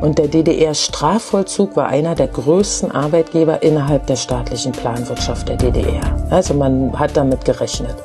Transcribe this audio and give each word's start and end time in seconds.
Und 0.00 0.18
der 0.18 0.28
DDR-Strafvollzug 0.28 1.76
war 1.76 1.88
einer 1.88 2.14
der 2.14 2.28
größten 2.28 2.90
Arbeitgeber 2.90 3.62
innerhalb 3.62 4.06
der 4.06 4.16
staatlichen 4.16 4.72
Planwirtschaft 4.72 5.48
der 5.48 5.56
DDR. 5.56 6.16
Also 6.30 6.54
man 6.54 6.98
hat 6.98 7.16
damit 7.16 7.44
gerechnet. 7.44 7.96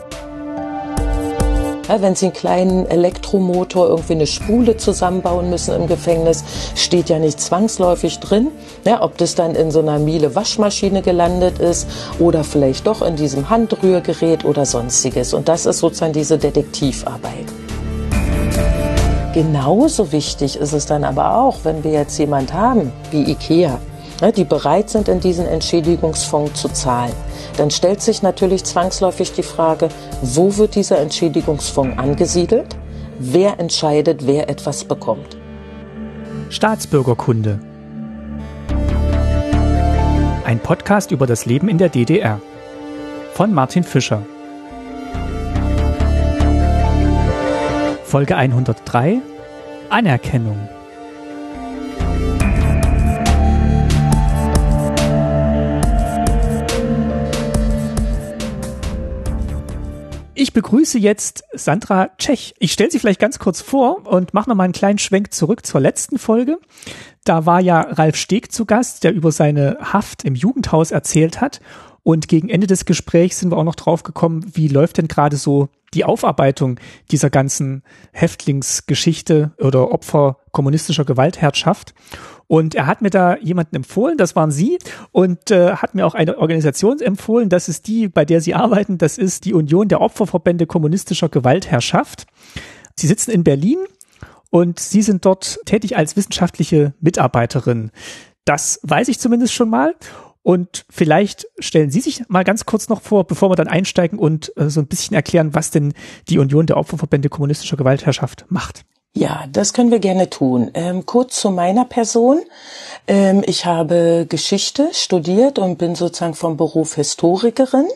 Ja, 1.88 2.02
wenn 2.02 2.16
Sie 2.16 2.26
einen 2.26 2.34
kleinen 2.34 2.88
Elektromotor, 2.88 3.88
irgendwie 3.88 4.14
eine 4.14 4.26
Spule 4.26 4.76
zusammenbauen 4.76 5.52
müssen 5.52 5.76
im 5.76 5.86
Gefängnis, 5.86 6.44
steht 6.76 7.10
ja 7.10 7.20
nicht 7.20 7.40
zwangsläufig 7.40 8.20
drin, 8.20 8.48
ja, 8.86 9.04
ob 9.04 9.18
das 9.18 9.36
dann 9.36 9.54
in 9.54 9.70
so 9.70 9.80
einer 9.80 10.00
Miele 10.00 10.34
Waschmaschine 10.36 11.04
gelandet 11.04 11.60
ist 11.60 11.88
oder 12.18 12.44
vielleicht 12.44 12.88
doch 12.88 13.04
in 13.04 13.16
diesem 13.16 13.52
Handrührgerät 13.52 14.46
oder 14.46 14.66
sonstiges. 14.66 15.34
Und 15.34 15.48
das 15.48 15.68
ist 15.68 15.78
sozusagen 15.78 16.14
diese 16.14 16.40
Detektivarbeit. 16.40 17.55
Genauso 19.36 20.12
wichtig 20.12 20.58
ist 20.58 20.74
es 20.74 20.88
dann 20.88 21.04
aber 21.04 21.38
auch, 21.38 21.58
wenn 21.64 21.84
wir 21.84 21.92
jetzt 21.92 22.18
jemand 22.18 22.54
haben 22.54 22.92
wie 23.12 23.30
IKEA, 23.30 23.80
die 24.36 24.46
bereit 24.46 24.90
sind, 24.90 25.08
in 25.10 25.20
diesen 25.20 25.46
Entschädigungsfonds 25.46 26.60
zu 26.60 26.70
zahlen 26.70 27.14
dann 27.58 27.72
stellt 27.72 28.02
sich 28.02 28.22
natürlich 28.22 28.64
zwangsläufig 28.64 29.32
die 29.32 29.44
Frage, 29.44 29.90
wo 30.22 30.58
wird 30.58 30.76
dieser 30.76 31.00
Entschädigungsfonds 31.00 31.98
angesiedelt? 31.98 32.76
Wer 33.20 33.60
entscheidet, 33.60 34.28
wer 34.28 34.50
etwas 34.50 34.84
bekommt? 34.84 35.38
Staatsbürgerkunde. 36.50 37.60
Ein 40.46 40.60
Podcast 40.60 41.12
über 41.12 41.26
das 41.26 41.46
Leben 41.46 41.70
in 41.70 41.78
der 41.78 41.90
DDR. 41.90 42.40
Von 43.34 43.54
Martin 43.54 43.84
Fischer. 43.84 44.22
Folge 48.06 48.36
103 48.36 49.20
Anerkennung. 49.90 50.70
Ich 60.36 60.54
begrüße 60.54 61.00
jetzt 61.00 61.44
Sandra 61.54 62.10
Tschech. 62.20 62.54
Ich 62.60 62.72
stelle 62.72 62.92
sie 62.92 63.00
vielleicht 63.00 63.20
ganz 63.20 63.40
kurz 63.40 63.62
vor 63.62 64.06
und 64.06 64.36
mache 64.36 64.50
noch 64.50 64.56
mal 64.56 64.66
einen 64.66 64.74
kleinen 64.74 65.00
Schwenk 65.00 65.34
zurück 65.34 65.66
zur 65.66 65.82
letzten 65.82 66.20
Folge. 66.20 66.60
Da 67.24 67.48
war 67.48 67.60
ja 67.60 67.82
Ralf 67.82 68.18
Steg 68.18 68.52
zu 68.52 68.66
Gast, 68.66 69.04
der 69.04 69.14
über 69.14 69.32
seine 69.32 69.78
Haft 69.82 70.24
im 70.24 70.36
Jugendhaus 70.36 70.92
erzählt 70.92 71.42
hat. 71.42 71.60
Und 72.04 72.28
gegen 72.28 72.50
Ende 72.50 72.68
des 72.68 72.86
Gesprächs 72.86 73.40
sind 73.40 73.52
wir 73.52 73.58
auch 73.58 73.64
noch 73.64 73.76
drauf 73.76 74.04
gekommen, 74.04 74.46
wie 74.54 74.68
läuft 74.68 75.00
denn 75.00 75.08
gerade 75.08 75.38
so 75.38 75.70
die 75.94 76.06
Aufarbeitung 76.06 76.80
dieser 77.12 77.30
ganzen 77.30 77.84
Häftlingsgeschichte 78.12 79.54
oder 79.60 79.92
Opfer 79.92 80.38
kommunistischer 80.52 81.06
Gewaltherrschaft. 81.06 81.94
Und 82.48 82.76
er 82.76 82.86
hat 82.86 83.02
mir 83.02 83.10
da 83.10 83.38
jemanden 83.38 83.78
empfohlen, 83.78 84.18
das 84.18 84.36
waren 84.36 84.52
Sie, 84.52 84.78
und 85.12 85.50
äh, 85.50 85.76
hat 85.76 85.96
mir 85.96 86.06
auch 86.06 86.14
eine 86.14 86.38
Organisation 86.38 87.00
empfohlen, 87.00 87.50
das 87.50 87.70
ist 87.70 87.88
die, 87.88 88.08
bei 88.08 88.24
der 88.24 88.40
Sie 88.40 88.54
arbeiten, 88.54 88.98
das 88.98 89.18
ist 89.18 89.46
die 89.46 89.54
Union 89.54 89.88
der 89.88 90.02
Opferverbände 90.02 90.68
kommunistischer 90.68 91.30
Gewaltherrschaft. 91.30 92.28
Sie 92.96 93.08
sitzen 93.08 93.32
in 93.32 93.44
Berlin 93.44 93.80
und 94.52 94.80
Sie 94.80 95.02
sind 95.02 95.26
dort 95.26 95.60
tätig 95.66 95.98
als 95.98 96.16
wissenschaftliche 96.16 96.94
Mitarbeiterin. 97.02 97.92
Das 98.46 98.80
weiß 98.84 99.08
ich 99.08 99.20
zumindest 99.20 99.54
schon 99.54 99.70
mal. 99.70 99.96
Und 100.46 100.86
vielleicht 100.92 101.48
stellen 101.58 101.90
Sie 101.90 102.02
sich 102.02 102.30
mal 102.30 102.44
ganz 102.44 102.68
kurz 102.68 102.88
noch 102.88 103.02
vor, 103.02 103.24
bevor 103.24 103.50
wir 103.50 103.56
dann 103.56 103.68
einsteigen 103.68 104.20
und 104.20 104.56
äh, 104.58 104.70
so 104.70 104.80
ein 104.80 104.86
bisschen 104.86 105.16
erklären, 105.16 105.56
was 105.56 105.72
denn 105.72 105.96
die 106.30 106.38
Union 106.38 106.68
der 106.68 106.78
Opferverbände 106.78 107.30
kommunistischer 107.30 107.78
Gewaltherrschaft 107.78 108.46
macht. 108.50 108.86
Ja, 109.16 109.46
das 109.52 109.74
können 109.74 109.90
wir 109.90 109.98
gerne 109.98 110.30
tun. 110.30 110.70
Ähm, 110.76 111.08
kurz 111.08 111.40
zu 111.40 111.50
meiner 111.50 111.84
Person. 111.86 112.42
Ähm, 113.08 113.42
ich 113.48 113.66
habe 113.66 114.28
Geschichte 114.30 114.90
studiert 114.92 115.58
und 115.58 115.80
bin 115.80 115.96
sozusagen 115.96 116.36
vom 116.36 116.58
Beruf 116.58 116.94
Historikerin 116.94 117.88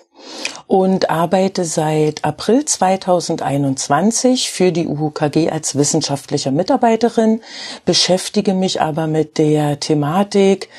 und 0.68 1.10
arbeite 1.10 1.66
seit 1.66 2.24
April 2.24 2.66
2021 2.66 4.52
für 4.52 4.72
die 4.72 4.88
UKG 4.88 5.50
als 5.50 5.76
wissenschaftliche 5.76 6.52
Mitarbeiterin, 6.52 7.42
beschäftige 7.86 8.54
mich 8.54 8.82
aber 8.82 9.08
mit 9.08 9.38
der 9.38 9.80
Thematik 9.80 10.70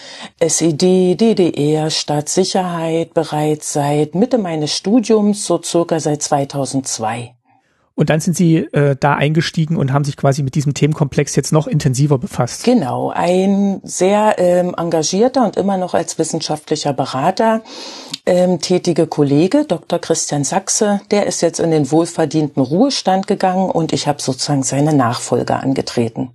SED, 0.41 1.17
DDR, 1.17 1.91
Staatssicherheit 1.91 3.15
bereits 3.15 3.73
seit 3.73 4.15
Mitte 4.15 4.39
meines 4.39 4.77
Studiums, 4.77 5.45
so 5.45 5.61
circa 5.62 5.99
seit 5.99 6.22
2002. 6.22 7.34
Und 8.00 8.09
dann 8.09 8.21
sind 8.21 8.34
Sie 8.34 8.56
äh, 8.56 8.97
da 8.99 9.16
eingestiegen 9.16 9.77
und 9.77 9.93
haben 9.93 10.05
sich 10.05 10.16
quasi 10.16 10.43
mit 10.43 10.55
diesem 10.55 10.72
Themenkomplex 10.72 11.37
jetzt 11.37 11.53
noch 11.53 11.66
intensiver 11.66 12.16
befasst. 12.16 12.65
Genau, 12.65 13.11
ein 13.11 13.83
sehr 13.84 14.37
ähm, 14.38 14.75
engagierter 14.75 15.44
und 15.44 15.59
immer 15.59 15.77
noch 15.77 15.93
als 15.93 16.19
wissenschaftlicher 16.19 16.94
Berater 16.94 17.60
ähm, 18.25 18.59
tätige 18.59 19.06
Kollege, 19.06 19.66
Dr. 19.69 19.99
Christian 19.99 20.44
Sachse, 20.44 21.03
der 21.10 21.27
ist 21.27 21.43
jetzt 21.43 21.60
in 21.60 21.71
den 21.71 21.91
wohlverdienten 21.91 22.62
Ruhestand 22.62 23.27
gegangen 23.27 23.71
und 23.71 23.93
ich 23.93 24.09
habe 24.09 24.22
sozusagen 24.22 24.62
seine 24.62 24.94
Nachfolger 24.94 25.62
angetreten. 25.62 26.31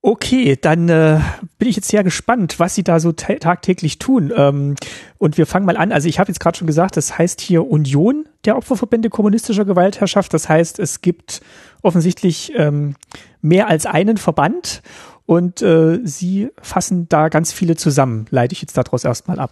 Okay, 0.00 0.56
dann 0.60 0.88
äh, 0.88 1.18
bin 1.58 1.68
ich 1.68 1.74
jetzt 1.74 1.88
sehr 1.88 2.04
gespannt, 2.04 2.60
was 2.60 2.76
Sie 2.76 2.84
da 2.84 3.00
so 3.00 3.10
tagtäglich 3.10 3.98
tun. 3.98 4.32
Ähm, 4.34 4.76
und 5.18 5.36
wir 5.36 5.46
fangen 5.46 5.66
mal 5.66 5.76
an. 5.76 5.90
Also 5.90 6.08
ich 6.08 6.20
habe 6.20 6.30
jetzt 6.30 6.38
gerade 6.38 6.56
schon 6.56 6.68
gesagt, 6.68 6.96
das 6.96 7.18
heißt 7.18 7.40
hier 7.40 7.68
Union 7.68 8.24
der 8.44 8.56
Opferverbände 8.56 9.10
kommunistischer 9.10 9.64
Gewaltherrschaft. 9.64 10.32
Das 10.32 10.48
heißt, 10.48 10.78
es 10.78 11.00
gibt 11.00 11.40
offensichtlich 11.82 12.52
ähm, 12.54 12.94
mehr 13.40 13.66
als 13.66 13.86
einen 13.86 14.18
Verband 14.18 14.82
und 15.26 15.62
äh, 15.62 15.98
Sie 16.04 16.50
fassen 16.62 17.08
da 17.08 17.28
ganz 17.28 17.52
viele 17.52 17.74
zusammen. 17.74 18.26
Leite 18.30 18.52
ich 18.52 18.62
jetzt 18.62 18.76
daraus 18.76 19.04
erstmal 19.04 19.40
ab. 19.40 19.50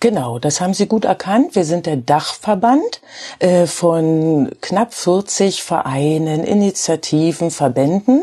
Genau, 0.00 0.38
das 0.38 0.60
haben 0.60 0.74
Sie 0.74 0.86
gut 0.86 1.06
erkannt. 1.06 1.54
Wir 1.54 1.64
sind 1.64 1.86
der 1.86 1.96
Dachverband 1.96 3.00
äh, 3.38 3.66
von 3.66 4.50
knapp 4.60 4.92
40 4.92 5.62
Vereinen, 5.62 6.44
Initiativen, 6.44 7.50
Verbänden, 7.50 8.22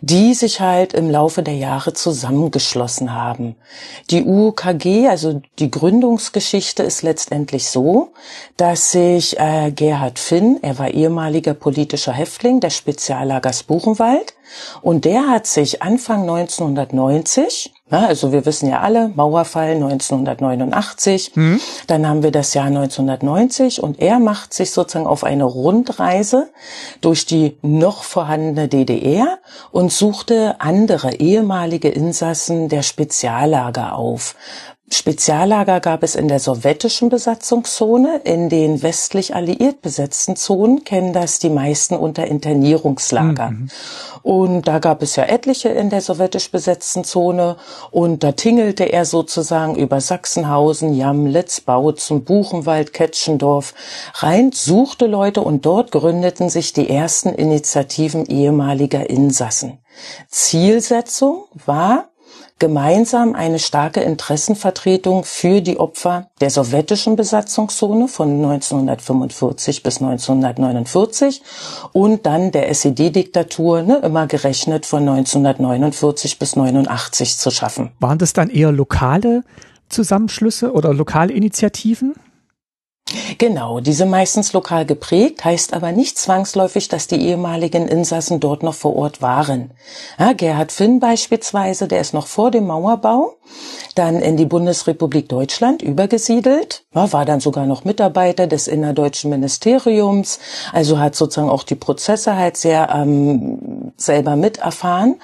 die 0.00 0.34
sich 0.34 0.60
halt 0.60 0.92
im 0.92 1.08
Laufe 1.08 1.44
der 1.44 1.54
Jahre 1.54 1.92
zusammengeschlossen 1.92 3.14
haben. 3.14 3.54
Die 4.10 4.24
UKG, 4.24 5.06
also 5.08 5.40
die 5.60 5.70
Gründungsgeschichte 5.70 6.82
ist 6.82 7.02
letztendlich 7.02 7.68
so, 7.68 8.12
dass 8.56 8.90
sich 8.90 9.38
äh, 9.38 9.70
Gerhard 9.70 10.18
Finn, 10.18 10.58
er 10.62 10.78
war 10.80 10.88
ehemaliger 10.88 11.54
politischer 11.54 12.12
Häftling 12.12 12.58
des 12.58 12.76
Speziallagers 12.76 13.62
Buchenwald, 13.62 14.34
und 14.82 15.04
der 15.04 15.28
hat 15.28 15.46
sich 15.46 15.82
Anfang 15.82 16.22
1990 16.22 17.72
also 17.98 18.32
wir 18.32 18.46
wissen 18.46 18.68
ja 18.68 18.80
alle, 18.80 19.08
Mauerfall 19.08 19.72
1989, 19.72 21.32
mhm. 21.34 21.60
dann 21.86 22.06
haben 22.06 22.22
wir 22.22 22.30
das 22.30 22.54
Jahr 22.54 22.66
1990 22.66 23.82
und 23.82 24.00
er 24.00 24.18
macht 24.18 24.54
sich 24.54 24.70
sozusagen 24.70 25.06
auf 25.06 25.24
eine 25.24 25.44
Rundreise 25.44 26.48
durch 27.00 27.26
die 27.26 27.58
noch 27.62 28.04
vorhandene 28.04 28.68
DDR 28.68 29.38
und 29.72 29.92
suchte 29.92 30.56
andere 30.60 31.16
ehemalige 31.16 31.88
Insassen 31.88 32.68
der 32.68 32.82
Speziallager 32.82 33.96
auf. 33.96 34.36
Speziallager 34.92 35.78
gab 35.78 36.02
es 36.02 36.16
in 36.16 36.26
der 36.26 36.40
sowjetischen 36.40 37.10
Besatzungszone. 37.10 38.22
In 38.24 38.48
den 38.48 38.82
westlich 38.82 39.36
alliiert 39.36 39.82
besetzten 39.82 40.34
Zonen 40.34 40.82
kennen 40.82 41.12
das 41.12 41.38
die 41.38 41.48
meisten 41.48 41.94
unter 41.94 42.26
Internierungslager. 42.26 43.52
Mhm. 43.52 43.68
Und 44.22 44.68
da 44.68 44.80
gab 44.80 45.02
es 45.02 45.14
ja 45.14 45.24
etliche 45.24 45.68
in 45.68 45.90
der 45.90 46.00
sowjetisch 46.00 46.50
besetzten 46.50 47.04
Zone. 47.04 47.56
Und 47.92 48.24
da 48.24 48.32
tingelte 48.32 48.84
er 48.84 49.04
sozusagen 49.04 49.76
über 49.76 50.00
Sachsenhausen, 50.00 50.92
Jamlitz, 50.94 51.60
Bautzen, 51.60 52.24
Buchenwald, 52.24 52.92
Ketschendorf 52.92 53.74
rein, 54.14 54.50
suchte 54.52 55.06
Leute 55.06 55.40
und 55.40 55.64
dort 55.66 55.92
gründeten 55.92 56.50
sich 56.50 56.72
die 56.72 56.90
ersten 56.90 57.28
Initiativen 57.30 58.26
ehemaliger 58.26 59.08
Insassen. 59.08 59.78
Zielsetzung 60.28 61.44
war, 61.64 62.09
gemeinsam 62.60 63.34
eine 63.34 63.58
starke 63.58 64.00
Interessenvertretung 64.00 65.24
für 65.24 65.60
die 65.60 65.80
Opfer 65.80 66.28
der 66.40 66.50
sowjetischen 66.50 67.16
Besatzungszone 67.16 68.06
von 68.06 68.30
1945 68.30 69.82
bis 69.82 70.00
1949 70.00 71.42
und 71.92 72.26
dann 72.26 72.52
der 72.52 72.68
SED-Diktatur, 72.68 73.82
ne, 73.82 73.96
immer 74.04 74.28
gerechnet 74.28 74.86
von 74.86 75.08
1949 75.08 76.38
bis 76.38 76.54
89 76.54 77.38
zu 77.38 77.50
schaffen. 77.50 77.90
Waren 77.98 78.18
das 78.18 78.34
dann 78.34 78.50
eher 78.50 78.70
lokale 78.70 79.42
Zusammenschlüsse 79.88 80.72
oder 80.72 80.94
lokale 80.94 81.32
Initiativen? 81.32 82.14
Genau, 83.38 83.80
diese 83.80 84.06
meistens 84.06 84.52
lokal 84.52 84.86
geprägt, 84.86 85.44
heißt 85.44 85.74
aber 85.74 85.92
nicht 85.92 86.18
zwangsläufig, 86.18 86.88
dass 86.88 87.06
die 87.06 87.20
ehemaligen 87.20 87.88
Insassen 87.88 88.40
dort 88.40 88.62
noch 88.62 88.74
vor 88.74 88.96
Ort 88.96 89.22
waren. 89.22 89.72
Ja, 90.18 90.32
Gerhard 90.32 90.72
Finn 90.72 91.00
beispielsweise, 91.00 91.88
der 91.88 92.00
ist 92.00 92.14
noch 92.14 92.26
vor 92.26 92.50
dem 92.50 92.66
Mauerbau, 92.66 93.34
dann 93.94 94.20
in 94.20 94.36
die 94.36 94.46
Bundesrepublik 94.46 95.28
Deutschland 95.28 95.82
übergesiedelt, 95.82 96.84
ja, 96.94 97.12
war 97.12 97.24
dann 97.24 97.40
sogar 97.40 97.66
noch 97.66 97.84
Mitarbeiter 97.84 98.46
des 98.46 98.68
innerdeutschen 98.68 99.30
Ministeriums, 99.30 100.38
also 100.72 100.98
hat 100.98 101.16
sozusagen 101.16 101.50
auch 101.50 101.64
die 101.64 101.74
Prozesse 101.74 102.36
halt 102.36 102.56
sehr 102.56 102.90
ähm, 102.94 103.92
selber 103.96 104.36
miterfahren. 104.36 105.16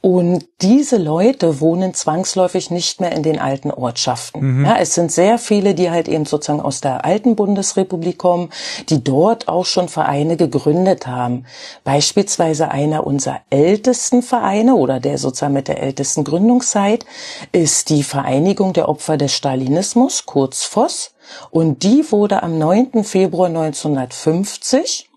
Und 0.00 0.46
diese 0.60 0.98
Leute 0.98 1.60
wohnen 1.60 1.94
zwangsläufig 1.94 2.70
nicht 2.70 3.00
mehr 3.00 3.12
in 3.12 3.22
den 3.22 3.38
alten 3.38 3.70
Ortschaften. 3.70 4.58
Mhm. 4.58 4.64
Ja, 4.66 4.76
es 4.78 4.94
sind 4.94 5.10
sehr 5.10 5.38
viele, 5.38 5.74
die 5.74 5.90
halt 5.90 6.08
eben 6.08 6.26
sozusagen 6.26 6.60
aus 6.60 6.80
der 6.80 7.04
alten 7.04 7.23
alten 7.24 7.36
Bundesrepublik 7.36 8.18
kommen, 8.18 8.50
die 8.90 9.02
dort 9.02 9.48
auch 9.48 9.64
schon 9.64 9.88
Vereine 9.88 10.36
gegründet 10.36 11.06
haben. 11.06 11.46
Beispielsweise 11.82 12.70
einer 12.70 13.06
unserer 13.06 13.40
ältesten 13.50 14.22
Vereine 14.22 14.74
oder 14.74 15.00
der 15.00 15.16
sozusagen 15.16 15.54
mit 15.54 15.68
der 15.68 15.82
ältesten 15.82 16.24
Gründungszeit 16.24 17.06
ist 17.52 17.88
die 17.88 18.02
Vereinigung 18.02 18.74
der 18.74 18.88
Opfer 18.88 19.16
des 19.16 19.32
Stalinismus, 19.32 20.26
kurz 20.26 20.64
FOSS. 20.64 21.14
Und 21.50 21.82
die 21.82 22.04
wurde 22.12 22.42
am 22.42 22.58
9. 22.58 23.02
Februar 23.04 23.48
1950 23.48 25.08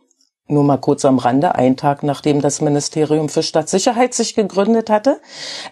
nur 0.49 0.63
mal 0.63 0.77
kurz 0.77 1.03
am 1.03 1.17
Rande, 1.17 1.55
ein 1.55 1.75
Tag 1.75 2.03
nachdem 2.03 2.39
das 2.39 2.61
Ministerium 2.61 3.27
für 3.27 3.43
Stadtsicherheit 3.43 4.13
sich 4.13 4.33
gegründet 4.33 4.89
hatte, 4.89 5.19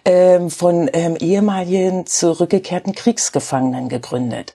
ähm, 0.04 0.50
von 0.50 0.90
ähm, 0.92 1.16
ehemaligen 1.18 2.04
zurückgekehrten 2.04 2.94
Kriegsgefangenen 2.94 3.88
gegründet. 3.88 4.54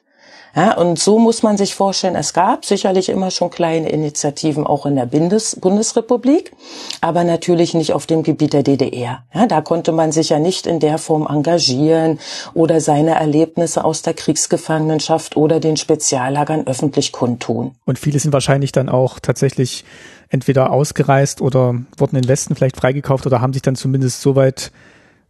Ja, 0.55 0.77
und 0.77 0.99
so 0.99 1.17
muss 1.17 1.43
man 1.43 1.57
sich 1.57 1.75
vorstellen, 1.75 2.15
es 2.15 2.33
gab 2.33 2.65
sicherlich 2.65 3.07
immer 3.09 3.31
schon 3.31 3.49
kleine 3.49 3.89
Initiativen 3.89 4.67
auch 4.67 4.85
in 4.85 4.95
der 4.95 5.05
Bundes 5.05 5.57
Bundesrepublik, 5.59 6.51
aber 6.99 7.23
natürlich 7.23 7.73
nicht 7.73 7.93
auf 7.93 8.05
dem 8.05 8.23
Gebiet 8.23 8.53
der 8.53 8.63
DDR. 8.63 9.23
Ja, 9.33 9.45
da 9.45 9.61
konnte 9.61 9.93
man 9.93 10.11
sich 10.11 10.29
ja 10.29 10.39
nicht 10.39 10.67
in 10.67 10.79
der 10.79 10.97
Form 10.97 11.25
engagieren 11.27 12.19
oder 12.53 12.81
seine 12.81 13.11
Erlebnisse 13.11 13.85
aus 13.85 14.01
der 14.01 14.13
Kriegsgefangenschaft 14.13 15.37
oder 15.37 15.59
den 15.59 15.77
Speziallagern 15.77 16.67
öffentlich 16.67 17.13
kundtun. 17.13 17.75
Und 17.85 17.97
viele 17.97 18.19
sind 18.19 18.33
wahrscheinlich 18.33 18.73
dann 18.73 18.89
auch 18.89 19.19
tatsächlich 19.19 19.85
entweder 20.29 20.71
ausgereist 20.71 21.41
oder 21.41 21.75
wurden 21.97 22.15
in 22.17 22.23
den 22.23 22.29
Westen 22.29 22.55
vielleicht 22.55 22.77
freigekauft 22.77 23.25
oder 23.25 23.41
haben 23.41 23.53
sich 23.53 23.61
dann 23.61 23.75
zumindest 23.75 24.21
soweit 24.21 24.71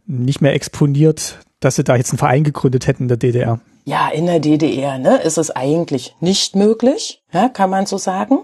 nicht 0.06 0.40
mehr 0.40 0.54
exponiert, 0.54 1.38
dass 1.60 1.76
sie 1.76 1.84
da 1.84 1.96
jetzt 1.96 2.10
einen 2.10 2.18
Verein 2.18 2.44
gegründet 2.44 2.86
hätten 2.88 3.04
in 3.04 3.08
der 3.08 3.16
DDR. 3.16 3.60
Ja, 3.84 4.08
in 4.08 4.26
der 4.26 4.38
DDR 4.38 4.98
ne, 4.98 5.16
ist 5.22 5.38
es 5.38 5.50
eigentlich 5.50 6.14
nicht 6.20 6.54
möglich 6.54 7.21
ja, 7.32 7.48
kann 7.48 7.70
man 7.70 7.86
so 7.86 7.98
sagen. 7.98 8.40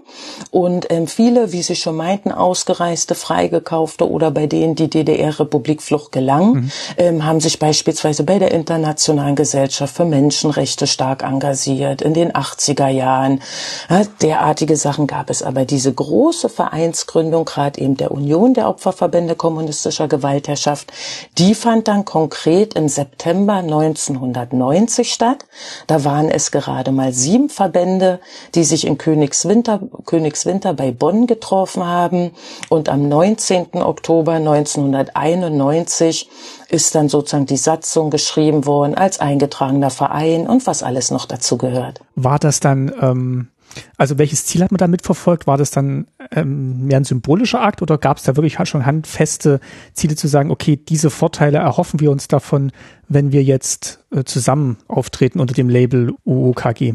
Und 0.51 0.91
ähm, 0.91 1.07
viele, 1.07 1.51
wie 1.51 1.61
Sie 1.61 1.75
schon 1.75 1.95
meinten, 1.95 2.31
ausgereiste, 2.31 3.15
freigekaufte 3.15 4.09
oder 4.09 4.31
bei 4.31 4.47
denen 4.47 4.75
die 4.75 4.89
DDR-Republikflucht 4.89 6.11
gelang, 6.11 6.53
mhm. 6.53 6.71
ähm, 6.97 7.25
haben 7.25 7.39
sich 7.39 7.59
beispielsweise 7.59 8.23
bei 8.23 8.39
der 8.39 8.51
Internationalen 8.51 9.35
Gesellschaft 9.35 9.95
für 9.95 10.05
Menschenrechte 10.05 10.87
stark 10.87 11.23
engagiert 11.23 12.01
in 12.01 12.13
den 12.13 12.31
80er 12.31 12.87
Jahren. 12.87 13.41
Ja, 13.89 14.01
derartige 14.21 14.75
Sachen 14.75 15.07
gab 15.07 15.29
es. 15.29 15.43
Aber 15.43 15.65
diese 15.65 15.93
große 15.93 16.49
Vereinsgründung, 16.49 17.45
gerade 17.45 17.79
eben 17.79 17.95
der 17.97 18.11
Union 18.11 18.53
der 18.53 18.69
Opferverbände 18.69 19.35
kommunistischer 19.35 20.07
Gewaltherrschaft, 20.07 20.91
die 21.37 21.53
fand 21.53 21.87
dann 21.87 22.05
konkret 22.05 22.73
im 22.73 22.87
September 22.89 23.55
1990 23.55 25.11
statt. 25.11 25.45
Da 25.87 26.03
waren 26.03 26.29
es 26.29 26.51
gerade 26.51 26.91
mal 26.91 27.13
sieben 27.13 27.49
Verbände, 27.49 28.19
die 28.55 28.63
sich 28.63 28.78
sich 28.79 28.87
in 28.87 28.97
Königswinter, 28.97 29.81
Königswinter 30.05 30.73
bei 30.73 30.91
Bonn 30.91 31.27
getroffen 31.27 31.85
haben 31.85 32.31
und 32.69 32.89
am 32.89 33.07
19. 33.07 33.75
Oktober 33.75 34.33
1991 34.33 36.29
ist 36.69 36.95
dann 36.95 37.09
sozusagen 37.09 37.45
die 37.45 37.57
Satzung 37.57 38.09
geschrieben 38.09 38.65
worden 38.65 38.95
als 38.95 39.19
eingetragener 39.19 39.89
Verein 39.89 40.47
und 40.47 40.65
was 40.65 40.83
alles 40.83 41.11
noch 41.11 41.25
dazu 41.25 41.57
gehört. 41.57 41.99
War 42.15 42.39
das 42.39 42.59
dann, 42.59 42.93
ähm, 43.01 43.49
also 43.97 44.17
welches 44.17 44.45
Ziel 44.45 44.63
hat 44.63 44.71
man 44.71 44.77
damit 44.77 45.01
verfolgt? 45.03 45.45
War 45.45 45.57
das 45.57 45.71
dann 45.71 46.07
ähm, 46.31 46.85
mehr 46.85 46.97
ein 46.97 47.03
symbolischer 47.03 47.61
Akt 47.61 47.81
oder 47.81 47.97
gab 47.97 48.17
es 48.17 48.23
da 48.23 48.37
wirklich 48.37 48.57
schon 48.63 48.85
handfeste 48.85 49.59
Ziele 49.93 50.15
zu 50.15 50.27
sagen, 50.27 50.51
okay, 50.51 50.77
diese 50.77 51.09
Vorteile 51.09 51.57
erhoffen 51.57 51.99
wir 51.99 52.11
uns 52.11 52.27
davon, 52.27 52.71
wenn 53.09 53.31
wir 53.33 53.43
jetzt 53.43 53.99
äh, 54.11 54.23
zusammen 54.23 54.77
auftreten 54.87 55.39
unter 55.39 55.53
dem 55.53 55.67
Label 55.69 56.13
UOKG? 56.23 56.93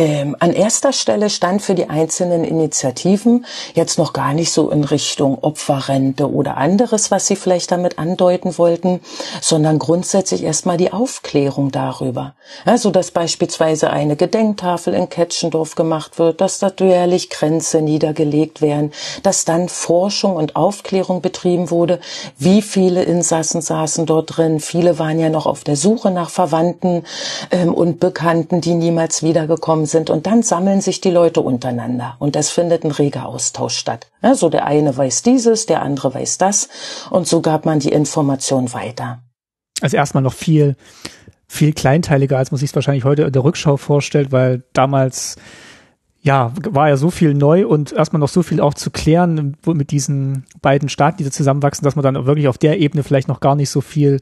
Ähm, 0.00 0.34
an 0.38 0.54
erster 0.54 0.94
Stelle 0.94 1.28
stand 1.28 1.60
für 1.60 1.74
die 1.74 1.90
einzelnen 1.90 2.42
Initiativen 2.42 3.44
jetzt 3.74 3.98
noch 3.98 4.14
gar 4.14 4.32
nicht 4.32 4.50
so 4.50 4.70
in 4.70 4.82
Richtung 4.82 5.36
Opferrente 5.42 6.32
oder 6.32 6.56
anderes, 6.56 7.10
was 7.10 7.26
sie 7.26 7.36
vielleicht 7.36 7.70
damit 7.70 7.98
andeuten 7.98 8.56
wollten, 8.56 9.00
sondern 9.42 9.78
grundsätzlich 9.78 10.42
erstmal 10.42 10.78
die 10.78 10.94
Aufklärung 10.94 11.70
darüber. 11.70 12.32
Also, 12.64 12.90
dass 12.90 13.10
beispielsweise 13.10 13.90
eine 13.90 14.16
Gedenktafel 14.16 14.94
in 14.94 15.10
Ketschendorf 15.10 15.74
gemacht 15.74 16.18
wird, 16.18 16.40
dass 16.40 16.58
da 16.58 16.72
jährlich 16.80 17.28
Grenze 17.28 17.82
niedergelegt 17.82 18.62
werden, 18.62 18.92
dass 19.22 19.44
dann 19.44 19.68
Forschung 19.68 20.34
und 20.34 20.56
Aufklärung 20.56 21.20
betrieben 21.20 21.70
wurde. 21.70 22.00
Wie 22.38 22.62
viele 22.62 23.02
Insassen 23.02 23.60
saßen 23.60 24.06
dort 24.06 24.38
drin? 24.38 24.60
Viele 24.60 24.98
waren 24.98 25.20
ja 25.20 25.28
noch 25.28 25.44
auf 25.44 25.62
der 25.62 25.76
Suche 25.76 26.10
nach 26.10 26.30
Verwandten 26.30 27.04
ähm, 27.50 27.74
und 27.74 28.00
Bekannten, 28.00 28.62
die 28.62 28.72
niemals 28.72 29.22
wiedergekommen 29.22 29.89
sind 29.90 30.10
und 30.10 30.26
dann 30.26 30.42
sammeln 30.42 30.80
sich 30.80 31.00
die 31.00 31.10
Leute 31.10 31.40
untereinander 31.40 32.16
und 32.18 32.36
es 32.36 32.50
findet 32.50 32.84
ein 32.84 32.90
reger 32.90 33.26
Austausch 33.26 33.76
statt. 33.76 34.10
Ja, 34.22 34.34
so 34.34 34.48
der 34.48 34.66
eine 34.66 34.96
weiß 34.96 35.22
dieses, 35.22 35.66
der 35.66 35.82
andere 35.82 36.14
weiß 36.14 36.38
das 36.38 36.68
und 37.10 37.26
so 37.26 37.40
gab 37.40 37.66
man 37.66 37.80
die 37.80 37.92
Information 37.92 38.72
weiter. 38.72 39.20
Also 39.80 39.96
erstmal 39.96 40.22
noch 40.22 40.34
viel, 40.34 40.76
viel 41.48 41.72
kleinteiliger, 41.72 42.38
als 42.38 42.50
man 42.50 42.58
sich 42.58 42.70
es 42.70 42.74
wahrscheinlich 42.74 43.04
heute 43.04 43.22
in 43.22 43.32
der 43.32 43.44
Rückschau 43.44 43.76
vorstellt, 43.76 44.32
weil 44.32 44.62
damals 44.72 45.36
ja, 46.22 46.52
war 46.68 46.88
ja 46.88 46.96
so 46.96 47.10
viel 47.10 47.32
neu 47.32 47.66
und 47.66 47.92
erstmal 47.92 48.20
noch 48.20 48.28
so 48.28 48.42
viel 48.42 48.60
auch 48.60 48.74
zu 48.74 48.90
klären 48.90 49.56
mit 49.64 49.90
diesen 49.90 50.44
beiden 50.60 50.88
Staaten, 50.90 51.18
die 51.18 51.24
da 51.24 51.30
zusammenwachsen, 51.30 51.84
dass 51.84 51.96
man 51.96 52.02
dann 52.02 52.26
wirklich 52.26 52.48
auf 52.48 52.58
der 52.58 52.78
Ebene 52.78 53.02
vielleicht 53.02 53.28
noch 53.28 53.40
gar 53.40 53.54
nicht 53.54 53.70
so 53.70 53.80
viel 53.80 54.20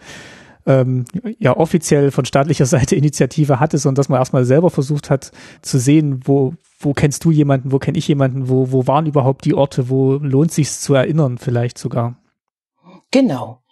ähm, 0.68 1.06
ja 1.38 1.56
offiziell 1.56 2.12
von 2.12 2.24
staatlicher 2.24 2.66
Seite 2.66 2.94
Initiative 2.94 3.58
hatte, 3.58 3.78
sondern 3.78 3.96
dass 3.96 4.08
man 4.08 4.20
erstmal 4.20 4.44
selber 4.44 4.70
versucht 4.70 5.10
hat 5.10 5.32
zu 5.62 5.78
sehen, 5.78 6.20
wo, 6.24 6.54
wo 6.78 6.92
kennst 6.92 7.24
du 7.24 7.32
jemanden, 7.32 7.72
wo 7.72 7.78
kenne 7.78 7.98
ich 7.98 8.06
jemanden, 8.06 8.48
wo, 8.48 8.70
wo 8.70 8.86
waren 8.86 9.06
überhaupt 9.06 9.44
die 9.44 9.54
Orte, 9.54 9.88
wo 9.88 10.14
lohnt 10.14 10.52
sich 10.52 10.70
zu 10.70 10.94
erinnern 10.94 11.38
vielleicht 11.38 11.78
sogar. 11.78 12.18
Genau. 13.10 13.62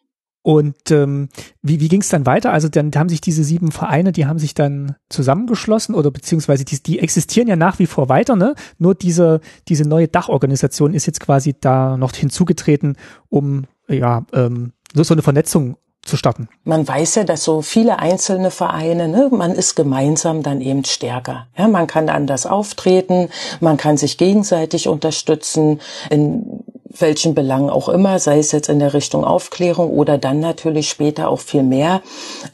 Und 0.43 0.93
ähm, 0.93 1.29
wie, 1.61 1.81
wie 1.81 1.89
ging 1.89 2.03
es 2.03 2.09
dann 2.09 2.25
weiter? 2.25 2.53
Also 2.53 2.69
dann 2.69 2.93
haben 2.95 3.09
sich 3.09 3.21
diese 3.21 3.43
sieben 3.43 3.73
Vereine, 3.73 4.13
die 4.13 4.27
haben 4.27 4.39
sich 4.39 4.55
dann 4.55 4.95
zusammengeschlossen 5.09 5.93
oder 5.93 6.13
beziehungsweise 6.13 6.65
die, 6.65 6.81
die 6.81 7.01
existieren 7.01 7.49
ja 7.49 7.57
nach 7.57 7.81
wie 7.81 7.87
vor 7.87 8.09
weiter, 8.09 8.37
ne? 8.37 8.55
Nur 8.79 8.95
diese, 8.95 9.41
diese 9.67 9.89
neue 9.89 10.07
Dachorganisation 10.07 10.95
ist 10.95 11.05
jetzt 11.05 11.19
quasi 11.19 11.57
da 11.61 11.97
noch 11.97 12.15
hinzugetreten, 12.15 12.97
um 13.29 13.65
ja 13.89 14.25
ähm, 14.33 14.73
so 14.95 15.15
eine 15.15 15.23
Vernetzung 15.23 15.79
zu 16.07 16.17
starten. 16.17 16.49
Man 16.65 16.87
weiß 16.87 17.17
ja, 17.17 17.25
dass 17.25 17.45
so 17.45 17.63
viele 17.63 17.99
einzelne 17.99 18.51
Vereine, 18.51 19.09
ne, 19.09 19.29
man 19.31 19.53
ist 19.53 19.75
gemeinsam 19.75 20.43
dann 20.43 20.61
eben 20.61 20.85
stärker. 20.85 21.47
Ja, 21.57 21.69
man 21.69 21.87
kann 21.87 22.09
anders 22.09 22.47
auftreten, 22.47 23.29
man 23.61 23.77
kann 23.77 23.97
sich 23.97 24.19
gegenseitig 24.19 24.89
unterstützen. 24.89 25.81
In 26.11 26.65
welchen 27.01 27.35
Belangen 27.35 27.71
auch 27.71 27.89
immer, 27.89 28.19
sei 28.19 28.39
es 28.39 28.53
jetzt 28.53 28.69
in 28.69 28.79
der 28.79 28.95
Richtung 28.95 29.25
Aufklärung 29.25 29.91
oder 29.91 30.19
dann 30.19 30.41
natürlich 30.41 30.89
später 30.89 31.29
auch 31.29 31.41
viel 31.41 31.63
mehr 31.63 32.03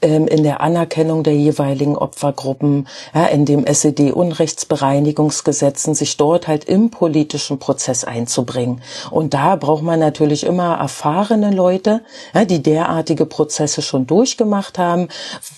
ähm, 0.01 0.27
in 0.27 0.43
der 0.43 0.61
Anerkennung 0.61 1.23
der 1.23 1.35
jeweiligen 1.35 1.97
Opfergruppen, 1.97 2.89
ja, 3.15 3.27
in 3.27 3.45
dem 3.45 3.65
SED-Unrechtsbereinigungsgesetzen, 3.65 5.95
sich 5.95 6.17
dort 6.17 6.49
halt 6.49 6.65
im 6.65 6.91
politischen 6.91 7.59
Prozess 7.59 8.05
einzubringen. 8.05 8.83
Und 9.11 9.35
da 9.35 9.57
braucht 9.57 9.83
man 9.83 10.01
natürlich 10.01 10.45
immer 10.45 10.77
erfahrene 10.77 11.51
Leute, 11.51 12.03
ja, 12.35 12.45
die 12.45 12.63
derartige 12.63 13.27
Prozesse 13.27 13.83
schon 13.83 14.07
durchgemacht 14.07 14.79
haben, 14.79 15.09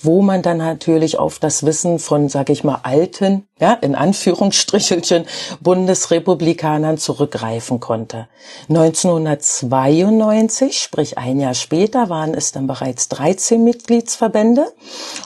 wo 0.02 0.22
man 0.22 0.42
dann 0.42 0.58
natürlich 0.58 1.18
auf 1.18 1.38
das 1.38 1.66
Wissen 1.66 1.98
von, 1.98 2.28
sage 2.28 2.52
ich 2.52 2.64
mal, 2.64 2.80
alten, 2.82 3.46
ja, 3.60 3.74
in 3.74 3.94
Anführungsstrichelchen, 3.94 5.26
Bundesrepublikanern 5.60 6.98
zurückgreifen 6.98 7.80
konnte. 7.80 8.28
1992, 8.76 10.80
sprich 10.80 11.16
ein 11.16 11.38
Jahr 11.38 11.54
später, 11.54 12.08
waren 12.08 12.34
es 12.34 12.50
dann 12.50 12.66
bereits 12.66 13.08
13 13.08 13.62
Mitgliedsverbände. 13.62 14.66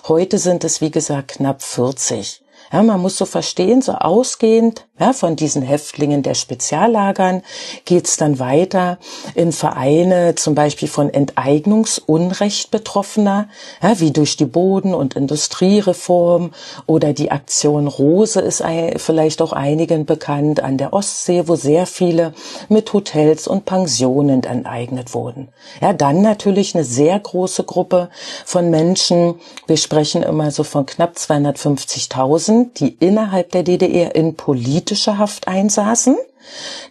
Heute 0.07 0.37
sind 0.37 0.65
es, 0.65 0.83
wie 0.83 0.91
gesagt, 0.91 1.29
knapp 1.29 1.63
40. 1.63 2.43
Ja, 2.73 2.83
man 2.83 3.01
muss 3.01 3.17
so 3.17 3.25
verstehen, 3.25 3.83
so 3.83 3.93
ausgehend 3.93 4.87
ja, 4.99 5.13
von 5.13 5.37
diesen 5.37 5.63
Häftlingen 5.63 6.23
der 6.23 6.35
Speziallagern 6.35 7.43
geht's 7.85 8.17
dann 8.17 8.39
weiter 8.41 8.99
in 9.35 9.53
Vereine, 9.53 10.35
zum 10.35 10.55
Beispiel 10.55 10.89
von 10.89 11.09
Enteignungsunrecht 11.09 12.71
Betroffener, 12.71 13.49
ja, 13.83 14.01
wie 14.01 14.11
durch 14.11 14.37
die 14.37 14.45
Boden- 14.45 14.95
und 14.95 15.15
Industriereform 15.15 16.51
oder 16.87 17.13
die 17.13 17.31
Aktion 17.31 17.87
Rose 17.87 18.41
ist 18.41 18.63
vielleicht 18.97 19.41
auch 19.41 19.53
einigen 19.53 20.05
bekannt 20.05 20.61
an 20.63 20.79
der 20.79 20.93
Ostsee, 20.93 21.47
wo 21.47 21.55
sehr 21.55 21.87
viele 21.87 22.35
mit 22.69 22.93
Hotels 22.93 23.47
und 23.47 23.65
Pensionen 23.65 24.43
enteignet 24.43 25.15
wurden. 25.15 25.49
Ja, 25.81 25.93
dann 25.93 26.23
natürlich 26.23 26.75
eine 26.75 26.85
sehr 26.85 27.19
große 27.19 27.63
Gruppe 27.65 28.11
von 28.45 28.71
Menschen. 28.71 29.37
Wir 29.67 29.77
sprechen 29.77 30.23
immer 30.23 30.51
so 30.51 30.65
von 30.65 30.87
knapp 30.87 31.15
250.000, 31.17 32.58
die 32.67 32.97
innerhalb 33.01 33.51
der 33.53 33.63
DDR 33.63 34.15
in 34.15 34.35
politischer 34.35 35.19
Haft 35.19 35.49
einsaßen. 35.49 36.17